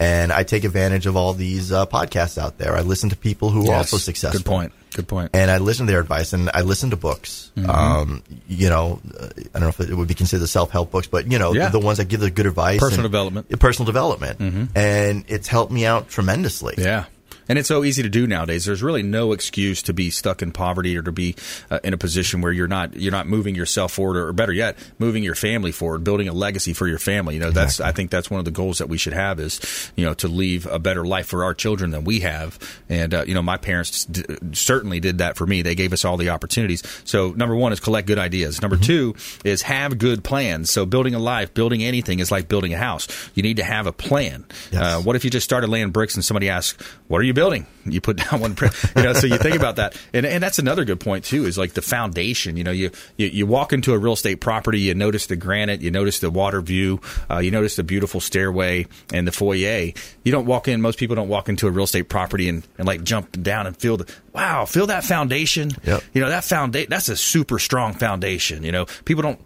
And 0.00 0.32
I 0.32 0.44
take 0.44 0.62
advantage 0.62 1.06
of 1.06 1.16
all 1.16 1.32
these 1.34 1.72
uh, 1.72 1.84
podcasts 1.86 2.38
out 2.38 2.56
there. 2.58 2.76
I 2.76 2.82
listen 2.82 3.10
to 3.10 3.16
people 3.16 3.50
who 3.50 3.68
are 3.70 3.78
also 3.78 3.96
successful 3.96 4.38
Good 4.40 4.46
point. 4.46 4.72
Good 4.94 5.08
point. 5.08 5.30
and 5.34 5.50
I 5.50 5.58
listen 5.58 5.86
to 5.86 5.92
their 5.92 6.00
advice, 6.00 6.32
and 6.32 6.48
I 6.54 6.60
listen 6.62 6.90
to 6.90 6.96
books. 6.96 7.50
Mhm. 7.56 7.68
Um, 7.68 8.22
you 8.48 8.68
know, 8.68 9.00
uh, 9.18 9.26
I 9.36 9.58
don't 9.58 9.62
know 9.62 9.68
if 9.68 9.80
it 9.80 9.92
would 9.92 10.06
be 10.08 10.14
considered 10.14 10.48
self 10.48 10.70
help 10.70 10.92
books, 10.92 11.08
but 11.08 11.30
you 11.30 11.38
know, 11.40 11.52
Yeah. 11.52 11.66
the, 11.70 11.80
the 11.80 11.84
ones 11.84 11.98
that 11.98 12.04
give 12.06 12.20
the 12.20 12.30
good 12.30 12.46
advice, 12.46 12.78
Personal 12.78 13.02
development. 13.02 13.58
personal 13.58 13.86
development, 13.86 14.38
Mhm. 14.38 14.68
and 14.76 15.24
it's 15.26 15.48
helped 15.48 15.72
me 15.72 15.84
out 15.84 16.08
tremendously. 16.08 16.74
Yeah. 16.78 17.04
And 17.48 17.58
it's 17.58 17.68
so 17.68 17.84
easy 17.84 18.02
to 18.02 18.08
do 18.08 18.26
nowadays. 18.26 18.64
There's 18.64 18.82
really 18.82 19.02
no 19.02 19.32
excuse 19.32 19.82
to 19.82 19.92
be 19.92 20.10
stuck 20.10 20.42
in 20.42 20.52
poverty 20.52 20.96
or 20.96 21.02
to 21.02 21.12
be 21.12 21.34
uh, 21.70 21.80
in 21.82 21.94
a 21.94 21.98
position 21.98 22.40
where 22.40 22.52
you're 22.52 22.68
not 22.68 22.94
you're 22.94 23.12
not 23.12 23.26
moving 23.26 23.54
yourself 23.54 23.92
forward, 23.92 24.16
or, 24.16 24.32
better 24.32 24.52
yet, 24.52 24.76
moving 24.98 25.22
your 25.22 25.34
family 25.34 25.72
forward, 25.72 26.04
building 26.04 26.28
a 26.28 26.32
legacy 26.32 26.72
for 26.72 26.86
your 26.86 26.98
family. 26.98 27.34
You 27.34 27.40
know, 27.40 27.50
that's 27.50 27.80
I 27.80 27.92
think 27.92 28.10
that's 28.10 28.30
one 28.30 28.38
of 28.38 28.44
the 28.44 28.50
goals 28.50 28.78
that 28.78 28.88
we 28.88 28.98
should 28.98 29.12
have 29.12 29.40
is 29.40 29.60
you 29.96 30.04
know 30.04 30.14
to 30.14 30.28
leave 30.28 30.66
a 30.66 30.78
better 30.78 31.04
life 31.04 31.26
for 31.26 31.44
our 31.44 31.54
children 31.54 31.90
than 31.90 32.04
we 32.04 32.20
have. 32.20 32.58
And 32.88 33.14
uh, 33.14 33.24
you 33.26 33.34
know, 33.34 33.42
my 33.42 33.56
parents 33.56 34.04
d- 34.04 34.24
certainly 34.52 35.00
did 35.00 35.18
that 35.18 35.36
for 35.36 35.46
me. 35.46 35.62
They 35.62 35.74
gave 35.74 35.92
us 35.92 36.04
all 36.04 36.16
the 36.16 36.30
opportunities. 36.30 36.82
So 37.04 37.30
number 37.30 37.56
one 37.56 37.72
is 37.72 37.80
collect 37.80 38.06
good 38.06 38.18
ideas. 38.18 38.60
Number 38.60 38.76
two 38.76 39.14
is 39.44 39.62
have 39.62 39.98
good 39.98 40.22
plans. 40.22 40.70
So 40.70 40.84
building 40.86 41.14
a 41.14 41.18
life, 41.18 41.54
building 41.54 41.82
anything 41.82 42.18
is 42.18 42.30
like 42.30 42.48
building 42.48 42.74
a 42.74 42.78
house. 42.78 43.08
You 43.34 43.42
need 43.42 43.56
to 43.56 43.64
have 43.64 43.86
a 43.86 43.92
plan. 43.92 44.44
Uh, 44.74 45.00
what 45.00 45.16
if 45.16 45.24
you 45.24 45.30
just 45.30 45.44
started 45.44 45.70
laying 45.70 45.90
bricks 45.90 46.14
and 46.14 46.24
somebody 46.24 46.48
asks, 46.48 46.80
"What 47.08 47.20
are 47.20 47.24
you 47.24 47.32
building?" 47.38 47.66
You 47.84 48.00
put 48.00 48.16
down 48.18 48.40
one, 48.40 48.52
brick. 48.52 48.72
you 48.96 49.02
know. 49.02 49.12
So 49.12 49.26
you 49.26 49.38
think 49.38 49.56
about 49.56 49.76
that, 49.76 49.96
and 50.12 50.26
and 50.26 50.42
that's 50.42 50.58
another 50.58 50.84
good 50.84 51.00
point 51.00 51.24
too. 51.24 51.46
Is 51.46 51.56
like 51.56 51.72
the 51.72 51.82
foundation. 51.82 52.56
You 52.56 52.64
know, 52.64 52.70
you 52.70 52.90
you, 53.16 53.28
you 53.28 53.46
walk 53.46 53.72
into 53.72 53.94
a 53.94 53.98
real 53.98 54.12
estate 54.12 54.40
property, 54.40 54.80
you 54.80 54.94
notice 54.94 55.26
the 55.26 55.36
granite, 55.36 55.80
you 55.80 55.90
notice 55.90 56.18
the 56.18 56.30
water 56.30 56.60
view, 56.60 57.00
uh, 57.30 57.38
you 57.38 57.50
notice 57.50 57.76
the 57.76 57.82
beautiful 57.84 58.20
stairway 58.20 58.86
and 59.12 59.26
the 59.26 59.32
foyer. 59.32 59.92
You 60.24 60.32
don't 60.32 60.46
walk 60.46 60.68
in. 60.68 60.80
Most 60.82 60.98
people 60.98 61.16
don't 61.16 61.28
walk 61.28 61.48
into 61.48 61.66
a 61.66 61.70
real 61.70 61.84
estate 61.84 62.08
property 62.08 62.48
and, 62.48 62.66
and 62.76 62.86
like 62.86 63.02
jump 63.04 63.40
down 63.42 63.66
and 63.66 63.76
feel 63.76 63.96
the 63.96 64.12
wow, 64.32 64.64
feel 64.66 64.86
that 64.88 65.04
foundation. 65.04 65.70
Yep. 65.84 66.02
You 66.12 66.20
know 66.20 66.28
that 66.28 66.44
foundation. 66.44 66.90
That's 66.90 67.08
a 67.08 67.16
super 67.16 67.58
strong 67.58 67.94
foundation. 67.94 68.64
You 68.64 68.72
know, 68.72 68.86
people 69.04 69.22
don't 69.22 69.40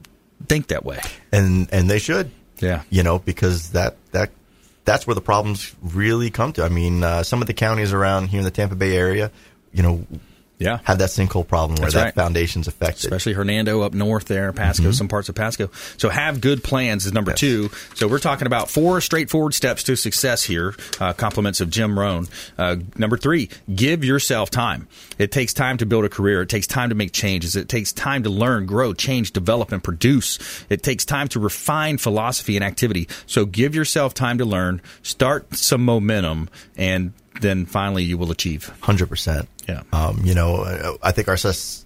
think 0.48 0.68
that 0.68 0.84
way. 0.84 1.00
and 1.30 1.68
and 1.72 1.88
they 1.88 1.98
should. 1.98 2.30
Yeah. 2.58 2.82
you 2.90 3.02
know, 3.02 3.18
because 3.18 3.70
that 3.70 3.96
that 4.12 4.30
that's 4.84 5.06
where 5.06 5.14
the 5.14 5.20
problems 5.20 5.74
really 5.80 6.30
come 6.30 6.52
to. 6.54 6.64
I 6.64 6.68
mean, 6.68 7.02
uh, 7.02 7.22
some 7.22 7.40
of 7.40 7.46
the 7.46 7.54
counties 7.54 7.92
around 7.92 8.28
here 8.28 8.40
in 8.40 8.44
the 8.44 8.50
Tampa 8.50 8.74
Bay 8.74 8.96
area, 8.96 9.30
you 9.72 9.82
know, 9.82 10.06
Yeah. 10.62 10.78
have 10.84 10.98
that 10.98 11.10
sinkhole 11.10 11.46
problem 11.46 11.76
where 11.76 11.86
That's 11.90 11.94
that 11.94 12.04
right. 12.04 12.14
foundation's 12.14 12.68
affected. 12.68 13.04
especially 13.04 13.32
Hernando 13.34 13.82
up 13.82 13.94
north 13.94 14.26
there, 14.26 14.52
Pasco, 14.52 14.90
Mhm. 14.90 14.94
some 14.94 15.08
parts 15.08 15.28
of 15.28 15.34
Pasco. 15.34 15.70
So 15.96 16.08
have 16.08 16.40
good 16.40 16.62
plans 16.64 17.06
is 17.06 17.12
number 17.12 17.32
two. 17.32 17.70
So 17.94 18.06
we're 18.08 18.18
talking 18.18 18.46
about 18.46 18.70
four 18.70 19.00
straightforward 19.00 19.54
steps 19.54 19.82
to 19.84 19.96
success 19.96 20.42
here. 20.44 20.74
Uh, 21.00 21.12
compliments 21.12 21.60
of 21.60 21.70
Jim 21.70 21.98
Rohn. 21.98 22.28
Uh, 22.58 22.76
number 22.96 23.16
three, 23.16 23.48
give 23.74 24.04
yourself 24.04 24.50
time. 24.50 24.86
It 25.18 25.32
takes 25.32 25.52
time 25.52 25.76
to 25.78 25.86
build 25.86 26.04
a 26.04 26.08
career. 26.08 26.42
It 26.42 26.48
takes 26.48 26.66
time 26.66 26.88
to 26.88 26.94
make 26.94 27.12
changes. 27.12 27.56
It 27.56 27.68
takes 27.68 27.92
time 27.92 28.22
to 28.22 28.30
learn, 28.30 28.66
grow, 28.66 28.92
change, 28.94 29.32
develop, 29.32 29.72
and 29.72 29.82
produce. 29.82 30.38
It 30.70 30.82
takes 30.82 31.04
time 31.04 31.28
to 31.28 31.40
refine 31.40 31.98
philosophy 31.98 32.56
and 32.56 32.64
activity. 32.64 33.08
So 33.26 33.44
give 33.44 33.74
yourself 33.74 34.14
time 34.14 34.38
to 34.38 34.44
learn, 34.44 34.80
start 35.02 35.56
some 35.56 35.84
momentum, 35.84 36.48
and 36.76 37.12
then 37.40 37.66
finally 37.66 38.04
you 38.04 38.18
will 38.18 38.30
achieve. 38.30 38.70
Hundred 38.80 39.08
percent. 39.08 39.48
Yeah. 39.68 39.82
Um, 39.92 40.20
you 40.24 40.34
know, 40.34 40.56
uh, 40.56 40.96
I 41.02 41.12
think 41.12 41.28
our 41.28 41.36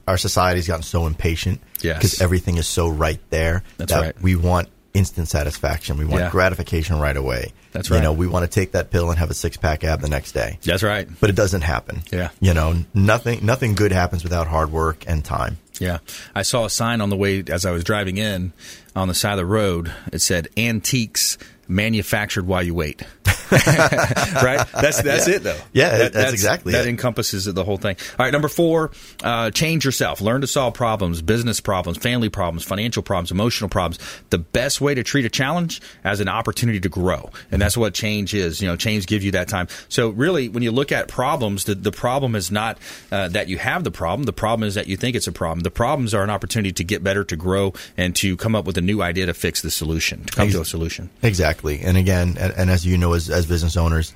our 0.09 0.16
society's 0.18 0.66
gotten 0.66 0.82
so 0.82 1.07
impatient 1.07 1.61
Yes. 1.82 1.97
because 1.99 2.20
everything 2.20 2.57
is 2.57 2.66
so 2.66 2.88
right 2.88 3.20
there 3.30 3.62
That's 3.76 3.92
that 3.92 4.01
right. 4.01 4.22
we 4.22 4.34
want 4.36 4.68
instant 4.94 5.28
satisfaction. 5.28 5.99
We 5.99 6.07
want 6.07 6.22
Yeah. 6.22 6.30
gratification 6.30 6.99
right 6.99 7.16
away. 7.16 7.53
That's 7.72 7.90
right. 7.90 7.99
You 7.99 8.03
know, 8.03 8.12
we 8.14 8.26
want 8.26 8.51
to 8.51 8.61
take 8.61 8.72
that 8.72 8.90
pill 8.90 9.11
and 9.11 9.18
have 9.18 9.30
a 9.30 9.34
six 9.34 9.59
pack 9.59 9.84
ab 9.84 10.01
the 10.01 10.09
next 10.09 10.32
day. 10.32 10.59
That's 10.64 10.82
right. 10.82 11.07
But 11.20 11.28
it 11.28 11.36
doesn't 11.36 11.61
happen. 11.61 12.03
Yeah. 12.11 12.30
You 12.40 12.55
know, 12.55 12.82
nothing 12.94 13.44
nothing 13.44 13.74
good 13.74 13.92
happens 13.92 14.22
without 14.24 14.47
hard 14.47 14.72
work 14.72 15.05
and 15.07 15.22
time. 15.22 15.59
Yeah. 15.78 15.99
I 16.34 16.40
saw 16.40 16.64
a 16.64 16.70
sign 16.70 17.03
on 17.03 17.11
the 17.11 17.16
way 17.16 17.44
as 17.47 17.66
I 17.66 17.70
was 17.72 17.84
driving 17.84 18.16
in 18.16 18.55
on 18.94 19.09
the 19.09 19.14
side 19.14 19.32
of 19.32 19.36
the 19.38 19.44
road. 19.44 19.92
It 20.11 20.20
said 20.20 20.49
antiques 20.57 21.36
manufactured 21.69 22.47
while 22.47 22.62
you 22.62 22.75
wait. 22.75 23.03
right? 23.53 24.67
That's 24.73 25.03
that's 25.03 25.29
Yeah. 25.29 25.35
it 25.37 25.43
though. 25.45 25.59
Yeah, 25.73 26.09
that's 26.09 26.33
exactly 26.33 26.73
that 26.73 26.87
it. 26.87 26.89
encompasses 26.89 27.45
the 27.45 27.64
whole 27.64 27.77
thing. 27.77 27.97
All 28.19 28.25
right, 28.25 28.33
number 28.33 28.49
four, 28.49 28.91
uh, 29.23 29.51
change 29.53 29.85
yourself. 29.85 30.21
Learn 30.21 30.41
to 30.41 30.47
solve 30.49 30.75
problems, 30.75 31.23
business 31.23 31.61
problems, 31.61 31.97
family 31.99 32.29
problems, 32.29 32.64
financial 32.64 33.05
problems, 33.05 33.31
emotional 33.31 33.69
problems. 33.71 33.99
The 34.31 34.39
best 34.39 34.81
way 34.81 34.95
to 34.95 35.05
treat 35.05 35.25
a 35.25 35.29
challenge 35.29 35.81
as 36.03 36.19
an 36.21 36.29
opportunity 36.29 36.81
to 36.81 36.89
grow, 36.89 37.31
and 37.53 37.62
that's 37.62 37.77
what 37.77 37.95
change 37.95 38.35
is. 38.35 38.61
You 38.61 38.67
know, 38.69 38.77
change 38.77 39.07
gives 39.07 39.25
you 39.25 39.31
that 39.33 39.49
time. 39.49 39.69
So 39.89 40.09
really, 40.11 40.49
when 40.49 40.64
you 40.64 40.73
look 40.73 40.91
at 40.91 41.07
problems, 41.09 41.64
the, 41.64 41.75
the 41.77 41.93
problem 41.93 42.35
is 42.35 42.51
not 42.51 42.79
uh, 43.12 43.29
that 43.29 43.49
you 43.49 43.59
have 43.59 43.85
the 43.85 43.93
problem. 43.93 44.25
The 44.27 44.33
problem 44.33 44.67
is 44.67 44.75
that 44.75 44.89
you 44.89 44.97
think 44.97 45.14
it's 45.14 45.29
a 45.29 45.33
problem. 45.33 45.61
The 45.61 45.71
problems 45.71 46.14
are 46.14 46.25
an 46.25 46.31
opportunity 46.31 46.73
to 46.73 46.85
get 46.85 47.05
better, 47.05 47.23
to 47.25 47.37
grow, 47.37 47.75
and 47.97 48.14
to 48.17 48.37
come 48.37 48.57
up 48.57 48.64
with 48.64 48.77
a 48.77 48.83
new 48.83 49.03
idea 49.03 49.27
to 49.27 49.35
fix 49.35 49.62
the 49.62 49.71
solution, 49.71 50.25
to 50.25 50.33
come 50.35 50.51
to 50.51 50.61
a 50.61 50.64
solution. 50.64 51.11
Exactly. 51.23 51.56
And 51.65 51.97
again, 51.97 52.37
and, 52.39 52.53
and 52.53 52.71
as 52.71 52.85
you 52.87 52.99
know, 52.99 53.15
as, 53.15 53.31
as 53.31 53.47
business 53.47 53.77
owners, 53.77 54.13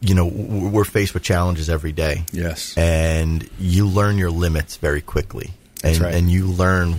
you 0.00 0.14
know, 0.14 0.26
we're 0.26 0.84
faced 0.84 1.14
with 1.14 1.22
challenges 1.22 1.68
every 1.68 1.92
day. 1.92 2.24
Yes. 2.32 2.76
And 2.76 3.48
you 3.58 3.86
learn 3.86 4.18
your 4.18 4.30
limits 4.30 4.76
very 4.76 5.00
quickly. 5.00 5.52
And, 5.82 5.94
That's 5.94 6.00
right. 6.00 6.14
and 6.14 6.30
you 6.30 6.46
learn 6.46 6.96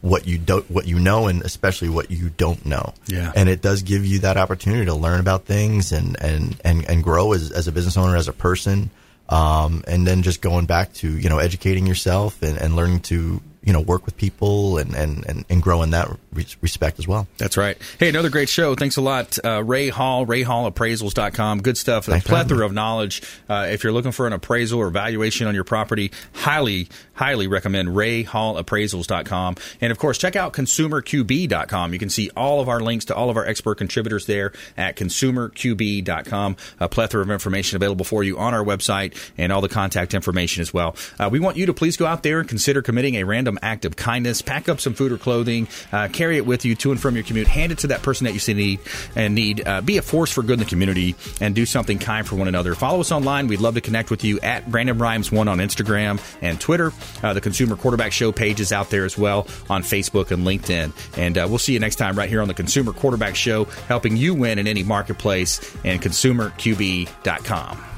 what 0.00 0.26
you 0.26 0.38
don't, 0.38 0.70
what 0.70 0.86
you 0.86 0.98
know, 0.98 1.28
and 1.28 1.42
especially 1.42 1.88
what 1.88 2.10
you 2.10 2.30
don't 2.30 2.64
know. 2.66 2.94
Yeah. 3.06 3.32
And 3.34 3.48
it 3.48 3.62
does 3.62 3.82
give 3.82 4.04
you 4.04 4.20
that 4.20 4.36
opportunity 4.36 4.86
to 4.86 4.94
learn 4.94 5.20
about 5.20 5.44
things 5.44 5.92
and, 5.92 6.20
and, 6.20 6.60
and, 6.64 6.88
and 6.88 7.02
grow 7.02 7.32
as, 7.32 7.50
as 7.52 7.68
a 7.68 7.72
business 7.72 7.96
owner, 7.96 8.16
as 8.16 8.28
a 8.28 8.32
person. 8.32 8.90
Um, 9.28 9.84
and 9.86 10.06
then 10.06 10.22
just 10.22 10.40
going 10.40 10.66
back 10.66 10.92
to, 10.94 11.10
you 11.10 11.28
know, 11.28 11.38
educating 11.38 11.86
yourself 11.86 12.42
and, 12.42 12.56
and 12.56 12.76
learning 12.76 13.00
to, 13.00 13.40
you 13.68 13.74
know, 13.74 13.82
work 13.82 14.06
with 14.06 14.16
people 14.16 14.78
and, 14.78 14.94
and, 14.94 15.26
and, 15.26 15.44
and 15.50 15.62
grow 15.62 15.82
in 15.82 15.90
that 15.90 16.08
re- 16.32 16.46
respect 16.62 16.98
as 16.98 17.06
well. 17.06 17.26
That's 17.36 17.58
right. 17.58 17.76
Hey, 17.98 18.08
another 18.08 18.30
great 18.30 18.48
show. 18.48 18.74
Thanks 18.74 18.96
a 18.96 19.02
lot, 19.02 19.38
uh, 19.44 19.62
Ray 19.62 19.90
Hall, 19.90 20.24
RayHallAppraisals.com. 20.24 21.60
Good 21.60 21.76
stuff. 21.76 22.08
A 22.08 22.12
Thanks 22.12 22.24
for 22.24 22.30
plethora 22.30 22.64
of 22.64 22.72
knowledge. 22.72 23.20
Uh, 23.46 23.68
if 23.70 23.84
you're 23.84 23.92
looking 23.92 24.12
for 24.12 24.26
an 24.26 24.32
appraisal 24.32 24.80
or 24.80 24.88
valuation 24.88 25.46
on 25.46 25.54
your 25.54 25.64
property, 25.64 26.10
highly, 26.32 26.88
highly 27.12 27.46
recommend 27.46 27.88
RayHallAppraisals.com. 27.88 29.56
And 29.82 29.92
of 29.92 29.98
course, 29.98 30.16
check 30.16 30.34
out 30.34 30.54
ConsumerQB.com. 30.54 31.92
You 31.92 31.98
can 31.98 32.08
see 32.08 32.30
all 32.34 32.62
of 32.62 32.70
our 32.70 32.80
links 32.80 33.04
to 33.04 33.14
all 33.14 33.28
of 33.28 33.36
our 33.36 33.44
expert 33.44 33.74
contributors 33.74 34.24
there 34.24 34.50
at 34.78 34.96
ConsumerQB.com. 34.96 36.56
A 36.80 36.88
plethora 36.88 37.20
of 37.20 37.30
information 37.30 37.76
available 37.76 38.06
for 38.06 38.24
you 38.24 38.38
on 38.38 38.54
our 38.54 38.64
website 38.64 39.14
and 39.36 39.52
all 39.52 39.60
the 39.60 39.68
contact 39.68 40.14
information 40.14 40.62
as 40.62 40.72
well. 40.72 40.96
Uh, 41.18 41.28
we 41.30 41.38
want 41.38 41.58
you 41.58 41.66
to 41.66 41.74
please 41.74 41.98
go 41.98 42.06
out 42.06 42.22
there 42.22 42.40
and 42.40 42.48
consider 42.48 42.80
committing 42.80 43.16
a 43.16 43.24
random 43.24 43.57
some 43.58 43.68
act 43.68 43.84
of 43.84 43.96
kindness. 43.96 44.42
Pack 44.42 44.68
up 44.68 44.80
some 44.80 44.94
food 44.94 45.12
or 45.12 45.18
clothing, 45.18 45.68
uh, 45.92 46.08
carry 46.08 46.36
it 46.36 46.46
with 46.46 46.64
you 46.64 46.74
to 46.76 46.90
and 46.90 47.00
from 47.00 47.14
your 47.14 47.24
commute. 47.24 47.46
Hand 47.46 47.72
it 47.72 47.78
to 47.78 47.88
that 47.88 48.02
person 48.02 48.24
that 48.24 48.32
you 48.32 48.38
see 48.38 48.54
need 48.54 48.80
and 49.14 49.34
need. 49.34 49.66
Uh, 49.66 49.80
be 49.80 49.98
a 49.98 50.02
force 50.02 50.32
for 50.32 50.42
good 50.42 50.54
in 50.54 50.58
the 50.60 50.64
community 50.64 51.14
and 51.40 51.54
do 51.54 51.66
something 51.66 51.98
kind 51.98 52.26
for 52.26 52.36
one 52.36 52.48
another. 52.48 52.74
Follow 52.74 53.00
us 53.00 53.12
online. 53.12 53.46
We'd 53.46 53.60
love 53.60 53.74
to 53.74 53.80
connect 53.80 54.10
with 54.10 54.24
you 54.24 54.40
at 54.40 54.70
Brandon 54.70 54.98
Rhymes 54.98 55.30
One 55.30 55.48
on 55.48 55.58
Instagram 55.58 56.20
and 56.42 56.60
Twitter. 56.60 56.92
Uh, 57.22 57.32
the 57.32 57.40
Consumer 57.40 57.76
Quarterback 57.76 58.12
Show 58.12 58.32
page 58.32 58.60
is 58.60 58.72
out 58.72 58.90
there 58.90 59.04
as 59.04 59.18
well 59.18 59.46
on 59.68 59.82
Facebook 59.82 60.30
and 60.30 60.46
LinkedIn. 60.46 60.92
And 61.18 61.38
uh, 61.38 61.46
we'll 61.48 61.58
see 61.58 61.72
you 61.72 61.80
next 61.80 61.96
time 61.96 62.16
right 62.16 62.28
here 62.28 62.42
on 62.42 62.48
the 62.48 62.54
Consumer 62.54 62.92
Quarterback 62.92 63.36
Show, 63.36 63.64
helping 63.86 64.16
you 64.16 64.34
win 64.34 64.58
in 64.58 64.66
any 64.66 64.82
marketplace 64.82 65.76
and 65.84 66.00
consumerqb.com. 66.00 67.97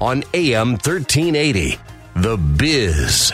on 0.00 0.22
AM 0.34 0.70
1380. 0.72 1.78
The 2.16 2.36
Biz. 2.36 3.32